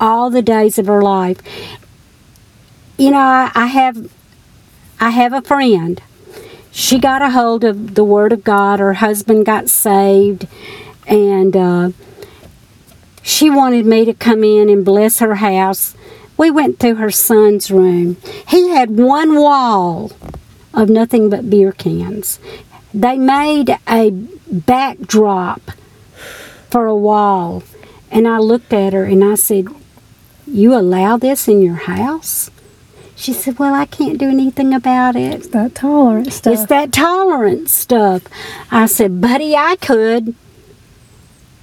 all 0.00 0.30
the 0.30 0.42
days 0.42 0.78
of 0.78 0.86
her 0.86 1.02
life. 1.02 1.40
You 2.96 3.10
know, 3.10 3.18
I, 3.18 3.50
I 3.54 3.66
have 3.66 4.10
I 5.00 5.10
have 5.10 5.32
a 5.32 5.42
friend. 5.42 6.00
She 6.70 6.98
got 6.98 7.22
a 7.22 7.30
hold 7.30 7.64
of 7.64 7.94
the 7.94 8.04
Word 8.04 8.32
of 8.32 8.44
God. 8.44 8.80
Her 8.80 8.94
husband 8.94 9.46
got 9.46 9.68
saved, 9.68 10.46
and 11.06 11.56
uh, 11.56 11.90
she 13.22 13.48
wanted 13.48 13.86
me 13.86 14.04
to 14.04 14.14
come 14.14 14.44
in 14.44 14.68
and 14.68 14.84
bless 14.84 15.20
her 15.20 15.36
house. 15.36 15.94
We 16.36 16.50
went 16.50 16.80
through 16.80 16.96
her 16.96 17.10
son's 17.10 17.70
room. 17.70 18.16
He 18.48 18.70
had 18.70 18.90
one 18.90 19.36
wall 19.36 20.10
of 20.74 20.90
nothing 20.90 21.30
but 21.30 21.48
beer 21.48 21.72
cans. 21.72 22.38
They 22.92 23.18
made 23.18 23.76
a 23.88 24.10
backdrop 24.50 25.70
for 26.70 26.86
a 26.86 26.94
wall, 26.96 27.62
and 28.10 28.28
I 28.28 28.38
looked 28.38 28.72
at 28.72 28.92
her 28.92 29.04
and 29.04 29.24
I 29.24 29.34
said, 29.34 29.66
You 30.46 30.74
allow 30.74 31.16
this 31.16 31.48
in 31.48 31.62
your 31.62 31.74
house? 31.74 32.50
She 33.16 33.32
said, 33.32 33.58
Well, 33.58 33.74
I 33.74 33.86
can't 33.86 34.18
do 34.18 34.28
anything 34.28 34.74
about 34.74 35.16
it. 35.16 35.34
It's 35.34 35.48
that 35.48 35.74
tolerance 35.74 36.34
stuff. 36.36 36.52
It's 36.52 36.66
that 36.66 36.92
tolerance 36.92 37.72
stuff. 37.72 38.22
I 38.70 38.86
said, 38.86 39.20
Buddy, 39.20 39.56
I 39.56 39.76
could. 39.76 40.34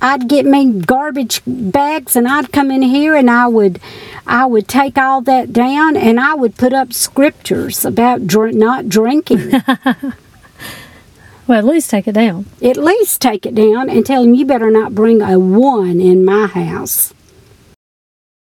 I'd 0.02 0.28
get 0.28 0.46
me 0.46 0.72
garbage 0.72 1.42
bags 1.46 2.16
and 2.16 2.28
I'd 2.28 2.52
come 2.52 2.72
in 2.72 2.82
here 2.82 3.16
and 3.16 3.30
I 3.30 3.48
would 3.48 3.80
I 4.26 4.46
would 4.46 4.68
take 4.68 4.98
all 4.98 5.22
that 5.22 5.52
down 5.52 5.98
and 5.98 6.20
I 6.20 6.34
would 6.36 6.56
put 6.56 6.74
up 6.74 6.94
scriptures 6.94 7.84
about 7.84 8.28
dr- 8.28 8.54
not 8.54 8.88
drinking. 8.90 9.52
well, 11.48 11.58
at 11.58 11.66
least 11.66 11.90
take 11.90 12.08
it 12.08 12.14
down. 12.14 12.46
At 12.62 12.78
least 12.78 13.22
take 13.22 13.46
it 13.46 13.56
down 13.56 13.90
and 13.90 14.06
tell 14.06 14.24
him 14.24 14.34
you 14.34 14.46
better 14.46 14.72
not 14.72 14.96
bring 14.96 15.22
a 15.22 15.40
one 15.40 16.00
in 16.00 16.24
my 16.24 16.48
house. 16.48 17.14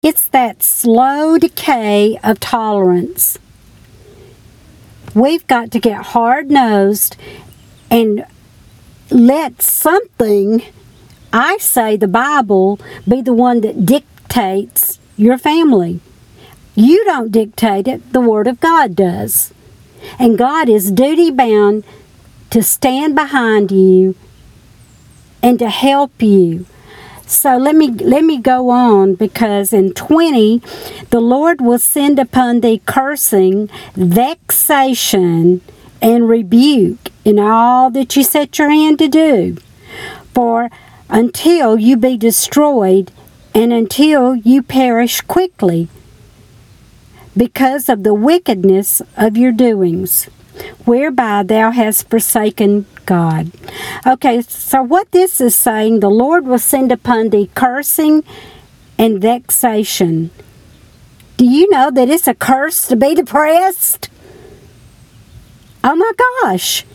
It's 0.02 0.28
that 0.28 0.62
slow 0.62 1.38
decay 1.38 2.20
of 2.24 2.40
tolerance. 2.40 3.40
We've 5.16 5.46
got 5.48 5.72
to 5.72 5.80
get 5.80 6.08
hard 6.08 6.52
nosed 6.52 7.16
and 7.90 8.26
let 9.10 9.62
something, 9.62 10.64
I 11.32 11.58
say 11.58 11.96
the 11.96 12.08
Bible, 12.08 12.80
be 13.08 13.22
the 13.22 13.34
one 13.34 13.62
that 13.62 13.86
dictates 13.86 15.00
your 15.16 15.38
family. 15.38 16.00
You 16.76 17.04
don't 17.06 17.32
dictate 17.32 17.88
it, 17.88 18.14
the 18.14 18.22
Word 18.22 18.48
of 18.48 18.60
God 18.60 18.96
does. 18.96 19.54
And 20.20 20.38
God 20.38 20.70
is 20.70 20.92
duty 20.92 21.32
bound 21.32 21.84
to 22.50 22.62
stand 22.62 23.16
behind 23.16 23.72
you 23.72 24.16
and 25.42 25.60
to 25.60 25.70
help 25.70 26.22
you. 26.22 26.66
So 27.26 27.58
let 27.58 27.76
me 27.76 27.90
let 27.90 28.24
me 28.24 28.38
go 28.38 28.70
on 28.70 29.16
because 29.16 29.74
in 29.74 29.94
20 29.94 30.62
the 31.10 31.22
Lord 31.22 31.62
will 31.62 31.80
send 31.80 32.20
upon 32.20 32.62
thee 32.62 32.82
cursing, 32.86 33.70
vexation, 33.96 35.62
and 36.02 36.30
rebuke 36.30 37.10
in 37.24 37.40
all 37.40 37.90
that 37.92 38.16
you 38.16 38.24
set 38.24 38.60
your 38.60 38.70
hand 38.70 39.00
to 39.00 39.08
do. 39.08 39.58
For 40.34 40.70
until 41.10 41.80
you 41.80 41.96
be 41.98 42.18
destroyed 42.18 43.12
and 43.54 43.72
until 43.72 44.36
you 44.36 44.64
perish 44.64 45.22
quickly 45.22 45.88
because 47.36 47.90
of 47.90 48.04
the 48.04 48.14
wickedness 48.14 49.02
of 49.18 49.38
your 49.38 49.52
doings, 49.52 50.26
whereby 50.86 51.44
thou 51.44 51.72
hast 51.72 52.10
forsaken 52.10 52.86
God. 53.06 53.52
Okay, 54.06 54.42
so 54.42 54.82
what 54.82 55.12
this 55.12 55.42
is 55.42 55.56
saying, 55.56 56.00
the 56.00 56.10
Lord 56.10 56.46
will 56.46 56.60
send 56.60 56.92
upon 56.92 57.30
thee 57.30 57.50
cursing 57.56 58.24
and 58.98 59.22
vexation. 59.22 60.30
Do 61.38 61.46
you 61.46 61.70
know 61.70 61.90
that 61.92 62.10
it's 62.10 62.28
a 62.28 62.36
curse 62.36 62.88
to 62.88 62.96
be 62.96 63.16
depressed? 63.16 64.10
Oh 65.84 65.96
my 65.96 66.12
gosh. 66.44 66.86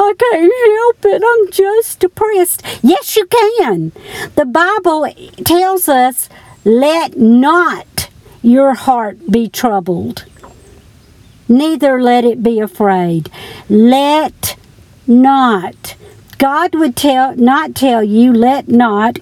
I 0.00 0.14
can't 0.18 1.02
help 1.02 1.14
it. 1.14 1.22
I'm 1.26 1.50
just 1.50 2.00
depressed. 2.00 2.62
Yes, 2.82 3.16
you 3.16 3.26
can. 3.26 3.92
The 4.36 4.44
Bible 4.44 5.08
tells 5.44 5.88
us, 5.88 6.28
let 6.64 7.16
not 7.16 8.08
your 8.42 8.74
heart 8.74 9.30
be 9.30 9.48
troubled, 9.48 10.24
neither 11.48 12.00
let 12.00 12.24
it 12.24 12.42
be 12.42 12.60
afraid. 12.60 13.30
Let 13.68 14.56
not. 15.06 15.96
God 16.38 16.74
would 16.74 16.94
tell 16.94 17.34
not 17.34 17.74
tell 17.74 18.02
you 18.02 18.32
let 18.32 18.68
not 18.68 19.18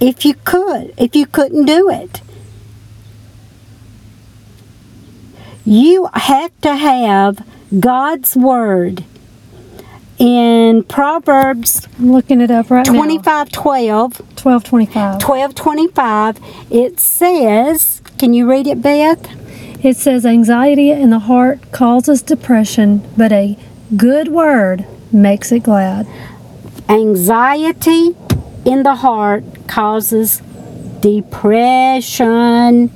if 0.00 0.24
you 0.24 0.34
could, 0.44 0.94
if 0.96 1.14
you 1.14 1.26
couldn't 1.26 1.66
do 1.66 1.90
it. 1.90 2.22
You 5.64 6.08
have 6.12 6.58
to 6.62 6.74
have 6.74 7.46
God's 7.80 8.36
word 8.36 9.04
in 10.24 10.82
Proverbs 10.84 11.86
I'm 11.98 12.10
looking 12.10 12.40
it 12.40 12.50
up 12.50 12.70
right 12.70 12.86
now. 12.86 12.94
25 12.94 13.52
12, 13.52 14.20
1225. 14.20 15.18
12 15.20 15.54
25, 15.54 16.40
it 16.70 16.98
says, 16.98 18.00
can 18.16 18.32
you 18.32 18.48
read 18.50 18.66
it, 18.66 18.80
Beth? 18.80 19.28
It 19.84 19.98
says, 19.98 20.24
Anxiety 20.24 20.90
in 20.90 21.10
the 21.10 21.18
heart 21.18 21.70
causes 21.72 22.22
depression, 22.22 23.06
but 23.18 23.32
a 23.32 23.58
good 23.98 24.28
word 24.28 24.86
makes 25.12 25.52
it 25.52 25.62
glad. 25.62 26.06
Anxiety 26.88 28.16
in 28.64 28.82
the 28.82 28.94
heart 28.96 29.44
causes 29.68 30.40
depression. 31.00 32.90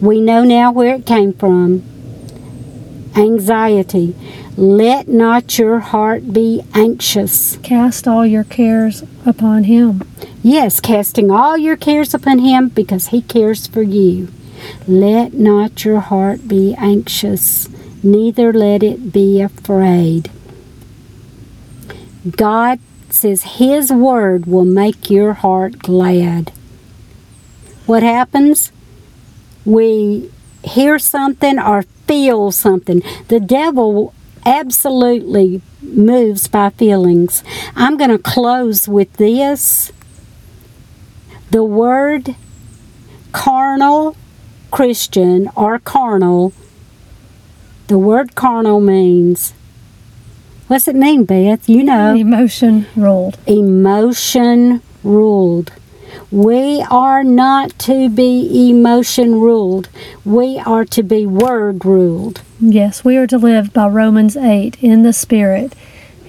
We 0.00 0.22
know 0.22 0.42
now 0.42 0.72
where 0.72 0.94
it 0.94 1.04
came 1.04 1.34
from. 1.34 1.82
Anxiety. 3.14 4.16
Let 4.58 5.06
not 5.06 5.56
your 5.56 5.78
heart 5.78 6.32
be 6.32 6.64
anxious. 6.74 7.58
Cast 7.58 8.08
all 8.08 8.26
your 8.26 8.42
cares 8.42 9.04
upon 9.24 9.64
him. 9.64 10.02
Yes, 10.42 10.80
casting 10.80 11.30
all 11.30 11.56
your 11.56 11.76
cares 11.76 12.12
upon 12.12 12.40
him 12.40 12.66
because 12.66 13.06
he 13.14 13.22
cares 13.22 13.68
for 13.68 13.82
you. 13.82 14.26
Let 14.88 15.32
not 15.32 15.84
your 15.84 16.00
heart 16.00 16.48
be 16.48 16.74
anxious, 16.76 17.68
neither 18.02 18.52
let 18.52 18.82
it 18.82 19.12
be 19.12 19.40
afraid. 19.40 20.28
God 22.28 22.80
says 23.10 23.58
his 23.58 23.92
word 23.92 24.46
will 24.46 24.64
make 24.64 25.08
your 25.08 25.34
heart 25.34 25.78
glad. 25.78 26.50
What 27.86 28.02
happens? 28.02 28.72
We 29.64 30.32
hear 30.64 30.98
something 30.98 31.60
or 31.60 31.82
feel 32.08 32.50
something. 32.50 33.04
The 33.28 33.38
devil 33.38 34.12
absolutely 34.48 35.60
moves 35.82 36.48
by 36.48 36.70
feelings. 36.70 37.44
I'm 37.76 37.96
going 37.96 38.10
to 38.10 38.18
close 38.18 38.88
with 38.88 39.12
this. 39.14 39.92
The 41.50 41.62
word 41.62 42.34
carnal 43.32 44.16
Christian 44.70 45.50
or 45.54 45.78
carnal, 45.78 46.52
the 47.88 47.98
word 47.98 48.34
carnal 48.34 48.80
means, 48.80 49.52
what's 50.66 50.88
it 50.88 50.96
mean, 50.96 51.24
Beth? 51.24 51.68
You 51.68 51.84
know. 51.84 52.14
Emotion 52.14 52.86
ruled. 52.96 53.38
Emotion 53.46 54.82
ruled. 55.02 55.72
We 56.30 56.82
are 56.90 57.24
not 57.24 57.78
to 57.80 58.10
be 58.10 58.68
emotion 58.70 59.40
ruled. 59.40 59.88
We 60.26 60.58
are 60.58 60.84
to 60.84 61.02
be 61.02 61.24
word 61.26 61.84
ruled. 61.86 62.42
Yes, 62.60 63.02
we 63.02 63.16
are 63.16 63.26
to 63.26 63.38
live 63.38 63.72
by 63.72 63.88
Romans 63.88 64.36
8 64.36 64.76
in 64.82 65.04
the 65.04 65.14
Spirit. 65.14 65.72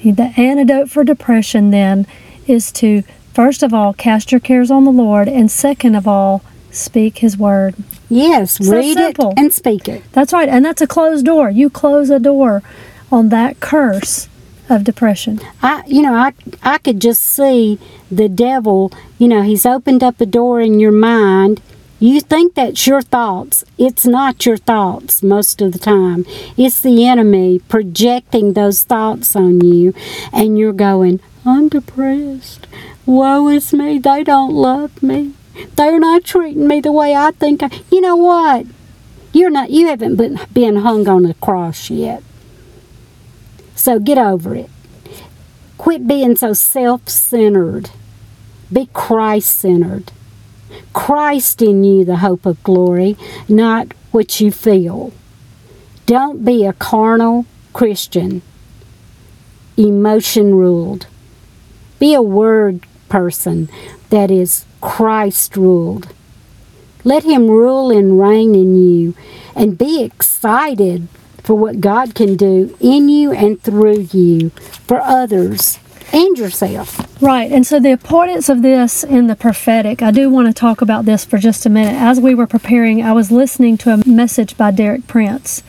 The 0.02 0.34
antidote 0.38 0.90
for 0.90 1.04
depression 1.04 1.72
then 1.72 2.08
is 2.48 2.72
to, 2.74 3.04
first 3.34 3.62
of 3.62 3.74
all, 3.74 3.94
cast 3.94 4.32
your 4.32 4.40
cares 4.40 4.72
on 4.72 4.86
the 4.86 4.92
Lord, 4.92 5.28
and 5.28 5.52
second 5.52 5.96
of 5.96 6.08
all, 6.08 6.44
speak 6.72 7.18
His 7.18 7.38
word. 7.38 7.76
Yes, 8.08 8.66
So 8.66 8.72
read 8.72 8.96
simple. 8.96 9.32
it 9.32 9.40
and 9.40 9.54
speak 9.54 9.90
it. 9.90 10.04
That's 10.14 10.32
right, 10.32 10.48
and 10.48 10.64
that's 10.64 10.82
a 10.82 10.88
closed 10.88 11.26
door. 11.26 11.50
You 11.50 11.70
close 11.70 12.10
a 12.10 12.20
door 12.20 12.64
on 13.12 13.28
that 13.30 13.60
curse 13.60 14.30
of 14.70 14.84
depression. 14.84 15.40
I, 15.62 15.84
you 15.88 16.02
know, 16.02 16.14
I, 16.14 16.34
I 16.64 16.78
could 16.78 17.00
just 17.02 17.22
see 17.22 17.80
the 18.12 18.30
devil. 18.30 18.92
You 19.18 19.28
know, 19.28 19.42
he's 19.42 19.66
opened 19.66 20.04
up 20.04 20.22
a 20.22 20.26
door 20.26 20.62
in 20.62 20.80
your 20.80 20.92
mind. 20.92 21.62
You 22.00 22.22
think 22.22 22.56
that's 22.56 22.88
your 22.88 23.02
thoughts. 23.02 23.66
It's 23.78 24.06
not 24.06 24.46
your 24.46 24.56
thoughts 24.56 25.22
most 25.22 25.62
of 25.62 25.74
the 25.74 25.80
time. 25.80 26.26
It's 26.56 26.80
the 26.80 27.06
enemy 27.06 27.60
projecting 27.60 28.54
those 28.54 28.84
thoughts 28.84 29.36
on 29.36 29.60
you, 29.60 29.94
and 30.32 30.58
you're 30.58 30.72
going, 30.72 31.20
I'm 31.46 31.68
depressed. 31.68 32.68
Woe 33.06 33.50
is 33.50 33.74
me. 33.74 33.98
They 34.00 34.24
don't 34.24 34.54
love 34.54 35.04
me. 35.04 35.34
They're 35.76 36.00
not 36.00 36.24
treating 36.24 36.68
me 36.68 36.80
the 36.80 36.92
way 36.92 37.16
I 37.16 37.32
think. 37.32 37.64
I, 37.64 37.70
you 37.92 38.00
know 38.00 38.16
what? 38.16 38.66
You're 39.34 39.50
not. 39.50 39.70
You 39.70 39.88
haven't 39.88 40.16
been 40.16 40.40
been 40.54 40.78
hung 40.78 41.08
on 41.08 41.26
a 41.26 41.34
cross 41.36 41.90
yet. 41.90 42.24
So 43.80 43.98
get 43.98 44.18
over 44.18 44.56
it. 44.56 44.70
Quit 45.78 46.06
being 46.06 46.36
so 46.36 46.52
self 46.52 47.08
centered. 47.08 47.92
Be 48.72 48.90
Christ 48.92 49.58
centered. 49.58 50.12
Christ 50.92 51.62
in 51.62 51.86
you, 51.86 52.04
the 52.04 52.18
hope 52.18 52.46
of 52.46 52.62
glory, 52.62 53.16
not 53.48 53.94
what 54.12 54.42
you 54.42 54.52
feel. 54.52 55.14
Don't 56.06 56.44
be 56.44 56.66
a 56.66 56.74
carnal 56.74 57.46
Christian, 57.72 58.42
emotion 59.78 60.56
ruled. 60.56 61.08
Be 62.00 62.14
a 62.14 62.22
word 62.22 62.86
person 63.08 63.70
that 64.10 64.30
is 64.30 64.66
Christ 64.82 65.56
ruled. 65.56 66.10
Let 67.06 67.24
Him 67.24 67.48
rule 67.48 67.98
and 67.98 68.20
reign 68.20 68.56
in 68.56 68.76
you 68.76 69.16
and 69.56 69.78
be 69.78 70.04
excited 70.04 71.08
for 71.50 71.56
what 71.56 71.82
God 71.82 72.14
can 72.14 72.36
do 72.36 72.78
in 72.80 73.10
you 73.10 73.32
and 73.32 73.60
through 73.60 74.02
you 74.12 74.52
for 74.86 75.02
others 75.02 75.80
and 76.14 76.38
yourself. 76.38 77.20
Right, 77.24 77.52
and 77.52 77.66
so 77.66 77.80
the 77.80 77.90
importance 77.90 78.50
of 78.50 78.62
this 78.62 79.04
in 79.04 79.26
the 79.26 79.36
prophetic, 79.36 80.04
I 80.04 80.12
do 80.12 80.30
want 80.30 80.48
to 80.48 80.54
talk 80.54 80.80
about 80.80 81.06
this 81.06 81.26
for 81.26 81.40
just 81.40 81.66
a 81.66 81.70
minute. 81.72 82.00
As 82.00 82.20
we 82.20 82.36
were 82.36 82.46
preparing, 82.46 83.02
I 83.02 83.14
was 83.14 83.32
listening 83.32 83.80
to 83.80 83.94
a 83.96 84.08
message 84.08 84.58
by 84.58 84.70
Derek 84.70 85.08
Prince, 85.08 85.64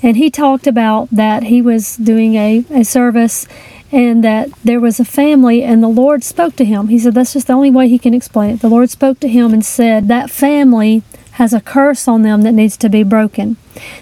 and 0.00 0.16
he 0.16 0.30
talked 0.30 0.68
about 0.68 1.10
that 1.10 1.42
he 1.42 1.60
was 1.60 1.96
doing 1.96 2.36
a, 2.36 2.64
a 2.70 2.84
service 2.84 3.48
and 3.90 4.22
that 4.22 4.50
there 4.62 4.78
was 4.78 5.00
a 5.00 5.04
family, 5.04 5.64
and 5.64 5.82
the 5.82 5.88
Lord 5.88 6.22
spoke 6.22 6.54
to 6.54 6.64
him. 6.64 6.86
He 6.86 7.00
said 7.00 7.14
that's 7.14 7.32
just 7.32 7.48
the 7.48 7.52
only 7.52 7.72
way 7.72 7.88
he 7.88 7.98
can 7.98 8.14
explain 8.14 8.50
it. 8.50 8.60
The 8.60 8.68
Lord 8.68 8.90
spoke 8.90 9.18
to 9.20 9.28
him 9.28 9.52
and 9.52 9.64
said 9.64 10.06
that 10.06 10.30
family 10.30 11.02
has 11.36 11.52
a 11.52 11.60
curse 11.60 12.08
on 12.08 12.22
them 12.22 12.42
that 12.42 12.52
needs 12.52 12.78
to 12.78 12.88
be 12.88 13.02
broken. 13.02 13.56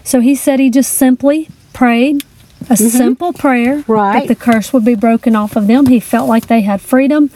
So 0.04 0.20
he 0.20 0.36
said 0.36 0.60
he 0.60 0.70
just 0.70 0.92
simply 0.92 1.48
prayed 1.72 2.22
a 2.70 2.76
simple 2.76 3.32
prayer 3.32 3.82
that 4.22 4.28
the 4.28 4.36
curse 4.36 4.72
would 4.72 4.84
be 4.84 4.94
broken 4.94 5.34
off 5.34 5.56
of 5.56 5.66
them. 5.66 5.86
He 5.86 5.98
felt 5.98 6.28
like 6.28 6.46
they 6.46 6.60
had 6.60 6.80
freedom. 6.80 7.30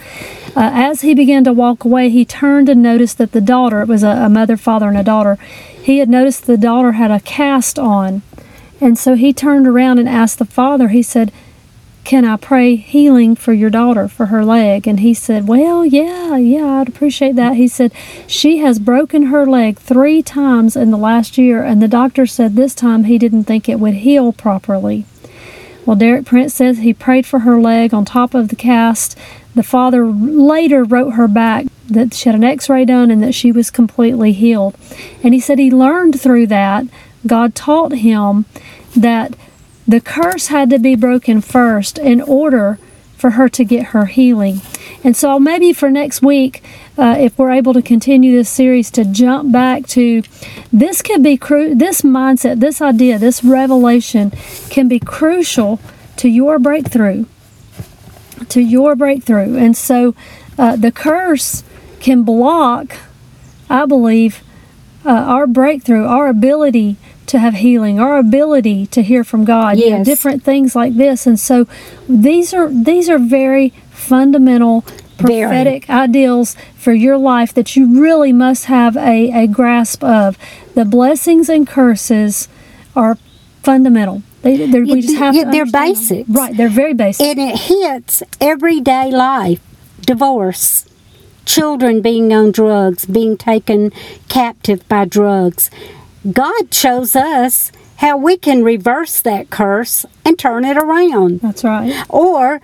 Uh, 0.57 0.71
as 0.73 1.01
he 1.01 1.15
began 1.15 1.43
to 1.45 1.53
walk 1.53 1.85
away, 1.85 2.11
he 2.11 2.25
turned 2.25 2.69
and 2.69 2.81
noticed 2.81 3.19
that 3.19 3.33
the 3.33 3.41
daughter, 3.41 3.83
it 3.83 3.89
was 3.89 4.05
a, 4.05 4.11
a 4.11 4.29
mother, 4.29 4.57
father, 4.57 4.89
and 4.89 4.97
a 4.97 5.03
daughter, 5.03 5.37
he 5.83 5.99
had 5.99 6.09
noticed 6.09 6.47
the 6.47 6.57
daughter 6.57 6.93
had 6.93 7.11
a 7.11 7.21
cast 7.21 7.79
on. 7.79 8.23
And 8.81 8.97
so 8.97 9.17
he 9.17 9.33
turned 9.33 9.67
around 9.67 9.99
and 9.99 10.09
asked 10.09 10.39
the 10.39 10.45
father, 10.45 10.89
he 10.89 11.03
said, 11.03 11.33
Can 12.09 12.25
I 12.25 12.39
pray 12.39 12.75
healing 12.77 13.35
for 13.35 13.53
your 13.53 13.69
daughter, 13.69 14.09
for 14.09 14.27
her 14.27 14.43
leg? 14.43 14.89
And 14.89 15.01
he 15.01 15.13
said, 15.13 15.47
Well, 15.47 15.85
yeah, 15.85 16.39
yeah, 16.39 16.81
I'd 16.81 16.89
appreciate 16.89 17.37
that. 17.37 17.57
He 17.57 17.69
said, 17.69 17.93
She 18.27 18.61
has 18.61 18.79
broken 18.79 19.25
her 19.25 19.45
leg 19.45 19.79
three 19.79 20.23
times 20.23 20.75
in 20.75 20.91
the 20.91 20.97
last 20.97 21.37
year, 21.37 21.63
and 21.63 21.83
the 21.83 21.87
doctor 21.87 22.25
said 22.25 22.57
this 22.57 22.75
time 22.75 23.05
he 23.05 23.19
didn't 23.19 23.45
think 23.45 23.69
it 23.69 23.79
would 23.79 23.93
heal 23.93 24.33
properly. 24.33 25.05
Well, 25.85 25.97
Derek 25.97 26.25
Prince 26.25 26.55
says 26.55 26.79
he 26.79 26.95
prayed 26.95 27.27
for 27.27 27.41
her 27.41 27.61
leg 27.61 27.93
on 27.93 28.07
top 28.07 28.33
of 28.33 28.49
the 28.49 28.57
cast. 28.57 29.15
The 29.55 29.63
father 29.63 30.07
later 30.07 30.85
wrote 30.85 31.11
her 31.11 31.29
back 31.29 31.67
that 31.89 32.15
she 32.15 32.31
had 32.31 32.37
an 32.37 32.43
x 32.43 32.71
ray 32.71 32.87
done 32.87 33.11
and 33.11 33.23
that 33.23 33.35
she 33.35 33.53
was 33.53 33.71
completely 33.71 34.33
healed. 34.33 34.79
And 35.23 35.35
he 35.35 35.41
said 35.41 35.59
he 35.59 35.71
learned 35.71 36.19
through 36.19 36.47
that, 36.47 36.87
God 37.27 37.55
taught 37.55 37.93
him 37.93 38.47
that 38.97 39.35
the 39.89 40.01
curse 40.03 40.49
had 40.49 40.69
to 40.69 40.79
be 40.79 40.95
broken 40.95 41.41
first 41.41 41.99
in 41.99 42.21
order 42.21 42.79
for 43.17 43.31
her 43.31 43.49
to 43.49 43.65
get 43.65 43.87
her 43.87 44.05
healing. 44.05 44.61
And 45.03 45.17
so 45.17 45.41
maybe 45.41 45.73
for 45.73 45.91
next 45.91 46.23
week, 46.23 46.63
uh, 46.97 47.17
if 47.19 47.37
we're 47.39 47.51
able 47.51 47.73
to 47.73 47.83
continue 47.83 48.33
this 48.33 48.51
series, 48.51 48.91
to 48.93 49.05
jump 49.05 49.51
back 49.51 49.87
to 49.89 50.23
this 50.73 51.03
could 51.03 51.23
be 51.23 51.37
cru- 51.37 51.75
this 51.75 52.03
mindset, 52.03 52.61
this 52.61 52.81
idea, 52.83 53.19
this 53.19 53.43
revelation 53.43 54.31
can 54.71 54.89
be 54.89 55.01
crucial 55.01 55.81
to 56.17 56.29
your 56.29 56.59
breakthrough, 56.59 57.25
to 58.51 58.61
your 58.61 58.95
breakthrough. 58.95 59.57
And 59.57 59.77
so 59.77 60.15
uh, 60.59 60.77
the 60.77 60.93
curse 60.93 61.65
can 61.99 62.23
block, 62.25 62.97
I 63.71 63.87
believe, 63.87 64.43
uh, 65.05 65.11
our 65.11 65.47
breakthrough, 65.47 66.05
our 66.05 66.29
ability 66.29 66.97
to 67.29 67.39
have 67.39 67.55
healing, 67.55 68.01
our 68.01 68.19
ability 68.19 68.87
to 68.87 69.03
hear 69.03 69.25
from 69.25 69.45
God, 69.45 69.79
you 69.79 69.91
know, 69.91 70.05
different 70.05 70.43
things 70.43 70.75
like 70.75 70.97
this. 70.97 71.27
And 71.27 71.39
so 71.39 71.67
these 72.09 72.53
are 72.53 72.69
these 72.69 73.09
are 73.09 73.19
very 73.19 73.71
fundamental 73.91 74.85
prophetic 75.19 75.91
ideals 75.91 76.57
for 76.77 76.93
your 76.93 77.19
life 77.19 77.53
that 77.55 77.77
you 77.77 78.01
really 78.01 78.33
must 78.33 78.67
have 78.67 78.97
a, 78.97 79.45
a 79.45 79.47
grasp 79.47 80.03
of. 80.05 80.39
The 80.75 80.85
blessings 80.85 81.49
and 81.49 81.67
curses 81.67 82.49
are 82.95 83.17
fundamental. 83.63 84.23
They, 84.43 84.71
they're, 84.71 84.83
we 84.83 85.03
just 85.03 85.17
have 85.17 85.35
to 85.35 85.51
they're 85.51 85.65
them. 85.65 85.73
Right, 86.29 86.57
they're 86.57 86.69
very 86.69 86.95
basic. 86.95 87.27
And 87.27 87.39
it 87.39 87.59
hits 87.59 88.23
everyday 88.41 89.11
life 89.11 89.61
divorce, 90.01 90.87
children 91.45 92.01
being 92.01 92.33
on 92.33 92.53
drugs, 92.53 93.05
being 93.05 93.37
taken 93.37 93.91
captive 94.29 94.89
by 94.89 95.05
drugs. 95.05 95.71
God 96.31 96.73
shows 96.73 97.15
us 97.17 97.73
how 97.97 98.17
we 98.17 98.37
can 98.37 98.63
reverse 98.63 99.21
that 99.21 99.51
curse 99.51 100.07
and 100.25 100.39
turn 100.39 100.65
it 100.65 100.77
around. 100.77 101.41
That's 101.41 101.65
right. 101.65 102.05
Or 102.09 102.61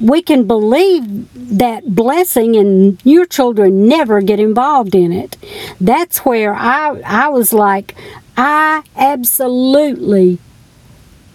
we 0.00 0.22
can 0.22 0.46
believe 0.46 1.28
that 1.58 1.94
blessing 1.94 2.56
and 2.56 3.00
your 3.04 3.24
children 3.24 3.86
never 3.88 4.20
get 4.20 4.40
involved 4.40 4.94
in 4.94 5.12
it. 5.12 5.36
That's 5.80 6.18
where 6.18 6.54
I 6.54 7.00
I 7.04 7.28
was 7.28 7.52
like, 7.52 7.94
I 8.36 8.82
absolutely 8.96 10.38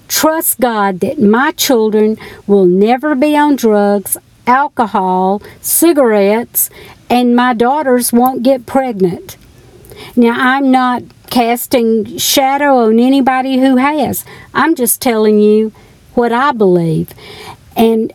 trust 0.07 0.59
God 0.59 0.99
that 1.01 1.21
my 1.21 1.51
children 1.51 2.17
will 2.45 2.65
never 2.65 3.15
be 3.15 3.37
on 3.37 3.55
drugs, 3.55 4.17
alcohol, 4.45 5.41
cigarettes, 5.61 6.69
and 7.09 7.35
my 7.35 7.53
daughters 7.53 8.11
won't 8.13 8.43
get 8.43 8.65
pregnant. 8.65 9.37
Now, 10.15 10.35
I'm 10.37 10.71
not 10.71 11.03
casting 11.29 12.17
shadow 12.17 12.77
on 12.77 12.99
anybody 12.99 13.59
who 13.59 13.77
has. 13.77 14.25
I'm 14.53 14.75
just 14.75 15.01
telling 15.01 15.39
you 15.39 15.71
what 16.13 16.31
I 16.31 16.51
believe. 16.51 17.13
And 17.75 18.11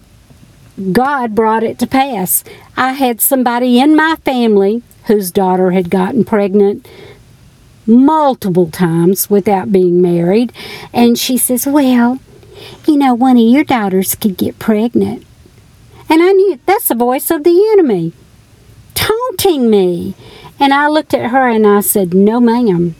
God 0.92 1.34
brought 1.34 1.62
it 1.62 1.78
to 1.80 1.86
pass. 1.86 2.44
I 2.76 2.92
had 2.92 3.20
somebody 3.20 3.78
in 3.78 3.94
my 3.94 4.16
family 4.24 4.82
whose 5.06 5.30
daughter 5.30 5.72
had 5.72 5.90
gotten 5.90 6.24
pregnant 6.24 6.88
multiple 7.86 8.70
times 8.70 9.28
without 9.28 9.72
being 9.72 10.00
married. 10.00 10.52
And 10.92 11.18
she 11.18 11.36
says, 11.36 11.66
Well, 11.66 12.20
you 12.86 12.96
know, 12.96 13.14
one 13.14 13.36
of 13.36 13.42
your 13.42 13.64
daughters 13.64 14.14
could 14.14 14.36
get 14.36 14.58
pregnant. 14.58 15.24
And 16.08 16.22
I 16.22 16.32
knew 16.32 16.58
that's 16.66 16.88
the 16.88 16.94
voice 16.94 17.30
of 17.30 17.44
the 17.44 17.68
enemy 17.72 18.12
taunting 18.94 19.70
me. 19.70 20.14
And 20.60 20.72
I 20.72 20.88
looked 20.88 21.14
at 21.14 21.30
her 21.30 21.48
and 21.48 21.66
I 21.66 21.80
said, 21.80 22.14
No, 22.14 22.40
ma'am. 22.40 22.94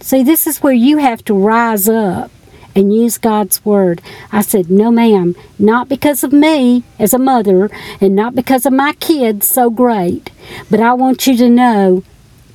See, 0.00 0.22
this 0.22 0.46
is 0.46 0.62
where 0.62 0.72
you 0.72 0.98
have 0.98 1.22
to 1.24 1.34
rise 1.34 1.88
up 1.88 2.30
and 2.74 2.94
use 2.94 3.18
God's 3.18 3.64
word. 3.64 4.00
I 4.32 4.40
said, 4.40 4.70
No, 4.70 4.90
ma'am, 4.90 5.36
not 5.58 5.88
because 5.88 6.24
of 6.24 6.32
me 6.32 6.84
as 6.98 7.12
a 7.12 7.18
mother 7.18 7.70
and 8.00 8.16
not 8.16 8.34
because 8.34 8.64
of 8.64 8.72
my 8.72 8.94
kids 8.94 9.48
so 9.48 9.70
great, 9.70 10.30
but 10.70 10.80
I 10.80 10.94
want 10.94 11.26
you 11.26 11.36
to 11.36 11.48
know 11.48 12.02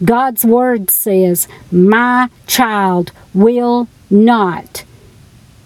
God's 0.04 0.44
word 0.44 0.90
says, 0.90 1.48
My 1.72 2.30
child 2.48 3.12
will 3.34 3.88
not 4.10 4.84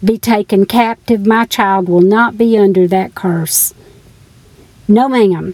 be 0.04 0.18
taken 0.18 0.66
captive. 0.66 1.26
My 1.26 1.46
child 1.46 1.88
will 1.88 2.02
not 2.02 2.38
be 2.38 2.58
under 2.58 2.88
that 2.88 3.16
curse. 3.16 3.74
No, 4.88 5.08
ma'am. 5.08 5.54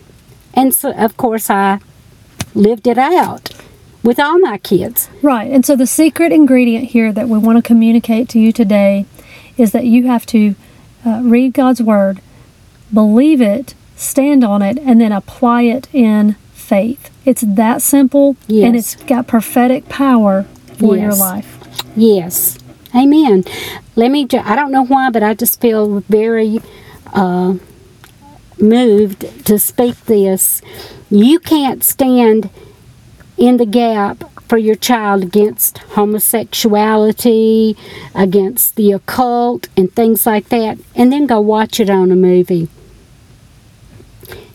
And 0.54 0.74
so, 0.74 0.92
of 0.92 1.18
course, 1.18 1.50
I 1.50 1.80
lived 2.54 2.88
it 2.88 2.98
out 2.98 3.52
with 4.06 4.20
all 4.20 4.38
my 4.40 4.60
kids. 4.60 5.10
Right. 5.22 5.52
And 5.52 5.66
so 5.66 5.76
the 5.76 5.88
secret 5.88 6.32
ingredient 6.32 6.92
here 6.92 7.12
that 7.12 7.28
we 7.28 7.38
want 7.40 7.58
to 7.58 7.62
communicate 7.62 8.30
to 8.30 8.40
you 8.40 8.54
today 8.54 9.06
is 9.58 9.72
that 9.72 9.86
you 9.86 10.06
have 10.08 10.26
to 10.28 10.56
uh, 11.06 11.22
read 11.24 11.54
God's 11.54 11.82
word, 11.82 12.22
believe 12.94 13.42
it, 13.42 13.74
stand 13.96 14.44
on 14.44 14.62
it, 14.62 14.78
and 14.78 15.02
then 15.02 15.12
apply 15.12 15.64
it 15.64 15.88
in 15.92 16.34
faith. 16.54 17.10
It's 17.26 17.42
that 17.42 17.82
simple 17.82 18.38
and 18.48 18.76
it's 18.76 18.96
got 18.96 19.28
prophetic 19.28 19.90
power 19.90 20.44
for 20.78 20.96
your 20.96 21.16
life. 21.16 21.58
Yes. 21.96 22.60
Amen. 22.96 23.44
Let 23.96 24.12
me, 24.12 24.26
ju- 24.26 24.42
I 24.44 24.56
don't 24.56 24.72
know 24.72 24.86
why, 24.86 25.10
but 25.10 25.24
I 25.24 25.34
just 25.34 25.60
feel 25.60 26.02
very 26.02 26.62
uh, 27.14 27.56
moved 28.60 29.46
to 29.46 29.58
speak 29.58 30.06
this. 30.06 30.62
You 31.10 31.40
can't 31.40 31.84
stand 31.84 32.50
in 33.38 33.58
the 33.58 33.66
gap 33.66 34.24
for 34.48 34.58
your 34.58 34.76
child 34.76 35.24
against 35.24 35.80
homosexuality, 35.80 37.76
against 38.14 38.76
the 38.76 38.92
occult, 38.92 39.68
and 39.76 39.92
things 39.94 40.26
like 40.26 40.50
that, 40.50 40.78
and 40.96 41.12
then 41.12 41.26
go 41.26 41.40
watch 41.42 41.80
it 41.80 41.90
on 41.90 42.12
a 42.12 42.16
movie. 42.16 42.68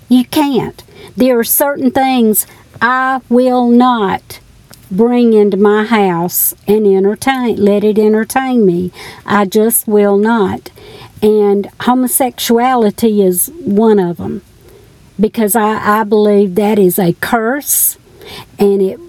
You 0.09 0.24
can't. 0.24 0.83
There 1.16 1.39
are 1.39 1.45
certain 1.45 1.91
things 1.91 2.47
I 2.81 3.20
will 3.28 3.68
not 3.68 4.41
bring 4.91 5.33
into 5.33 5.57
my 5.57 5.85
house 5.85 6.55
and 6.66 6.85
entertain 6.85 7.55
let 7.57 7.85
it 7.85 7.97
entertain 7.97 8.66
me 8.66 8.91
i 9.24 9.45
just 9.45 9.87
will 9.87 10.16
not 10.16 10.68
and 11.22 11.70
homosexuality 11.83 13.22
is 13.22 13.53
one 13.61 14.01
of 14.01 14.16
them 14.16 14.43
because 15.18 15.55
i, 15.55 16.01
I 16.01 16.03
believe 16.03 16.57
that 16.57 16.76
is 16.76 16.99
a 16.99 17.12
curse 17.20 17.99
and 18.59 18.83
it 18.83 19.01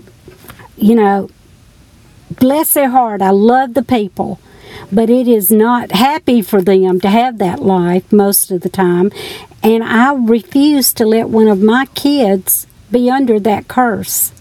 you 0.77 0.95
know 0.95 1.29
bless 2.39 2.73
their 2.73 2.89
heart 2.89 3.21
i 3.21 3.29
love 3.29 3.73
the 3.73 3.83
people 3.83 4.39
but 4.91 5.09
it 5.09 5.27
is 5.27 5.51
not 5.51 5.91
happy 5.91 6.41
for 6.41 6.61
them 6.61 6.99
to 6.99 7.09
have 7.09 7.37
that 7.37 7.59
life 7.59 8.11
most 8.11 8.51
of 8.51 8.61
the 8.61 8.69
time 8.69 9.11
and 9.61 9.83
i 9.83 10.13
refuse 10.13 10.93
to 10.93 11.05
let 11.05 11.29
one 11.29 11.47
of 11.47 11.61
my 11.61 11.85
kids 11.87 12.67
be 12.91 13.09
under 13.09 13.39
that 13.39 13.67
curse. 13.67 14.31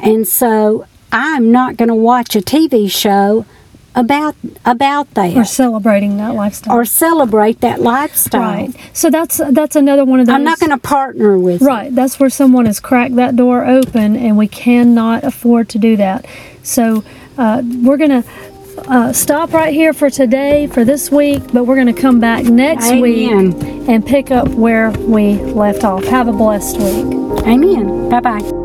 And 0.00 0.26
so 0.26 0.86
I'm 1.12 1.52
not 1.52 1.76
going 1.76 1.88
to 1.88 1.94
watch 1.94 2.34
a 2.34 2.40
TV 2.40 2.90
show 2.90 3.44
about 3.94 4.36
about 4.64 5.12
that. 5.14 5.36
Or 5.36 5.44
celebrating 5.44 6.16
that 6.18 6.34
lifestyle. 6.34 6.76
or 6.76 6.84
celebrate 6.84 7.60
that 7.60 7.80
lifestyle. 7.80 8.40
right. 8.40 8.76
So 8.92 9.10
that's 9.10 9.40
that's 9.50 9.76
another 9.76 10.04
one 10.04 10.20
of 10.20 10.26
those 10.26 10.34
I'm 10.34 10.44
not 10.44 10.60
going 10.60 10.70
to 10.70 10.78
partner 10.78 11.38
with 11.38 11.62
it. 11.62 11.64
Right. 11.64 11.94
That's 11.94 12.20
where 12.20 12.30
someone 12.30 12.66
has 12.66 12.80
cracked 12.80 13.16
that 13.16 13.36
door 13.36 13.64
open, 13.64 14.16
and 14.16 14.36
we 14.36 14.48
cannot 14.48 15.24
afford 15.24 15.68
to 15.70 15.78
do 15.78 15.96
that. 15.96 16.26
So 16.62 17.04
uh, 17.38 17.62
we're 17.82 17.96
going 17.96 18.22
to 18.22 18.24
uh, 18.88 19.12
stop 19.12 19.52
right 19.52 19.72
here 19.72 19.92
for 19.92 20.10
today, 20.10 20.66
for 20.66 20.84
this 20.84 21.10
week, 21.10 21.42
but 21.52 21.64
we're 21.64 21.74
going 21.74 21.94
to 21.94 22.00
come 22.00 22.20
back 22.20 22.44
next 22.44 22.86
Amen. 22.86 23.00
week 23.02 23.88
and 23.88 24.06
pick 24.06 24.30
up 24.30 24.48
where 24.48 24.90
we 24.92 25.34
left 25.36 25.84
off. 25.84 26.04
Have 26.04 26.28
a 26.28 26.32
blessed 26.32 26.78
week. 26.78 27.46
Amen. 27.46 28.08
Bye 28.08 28.20
bye 28.20 28.59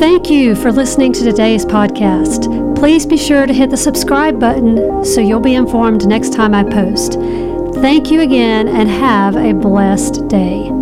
Thank 0.00 0.30
you 0.30 0.54
for 0.54 0.72
listening 0.72 1.12
to 1.12 1.22
today's 1.22 1.66
podcast. 1.66 2.74
Please 2.74 3.04
be 3.04 3.18
sure 3.18 3.46
to 3.46 3.52
hit 3.52 3.68
the 3.68 3.76
subscribe 3.76 4.40
button 4.40 5.04
so 5.04 5.20
you'll 5.20 5.40
be 5.40 5.54
informed 5.54 6.08
next 6.08 6.32
time 6.32 6.54
I 6.54 6.64
post. 6.64 7.16
Thank 7.82 8.10
you 8.10 8.22
again 8.22 8.66
and 8.66 8.88
have 8.88 9.36
a 9.36 9.52
blessed 9.52 10.26
day. 10.26 10.79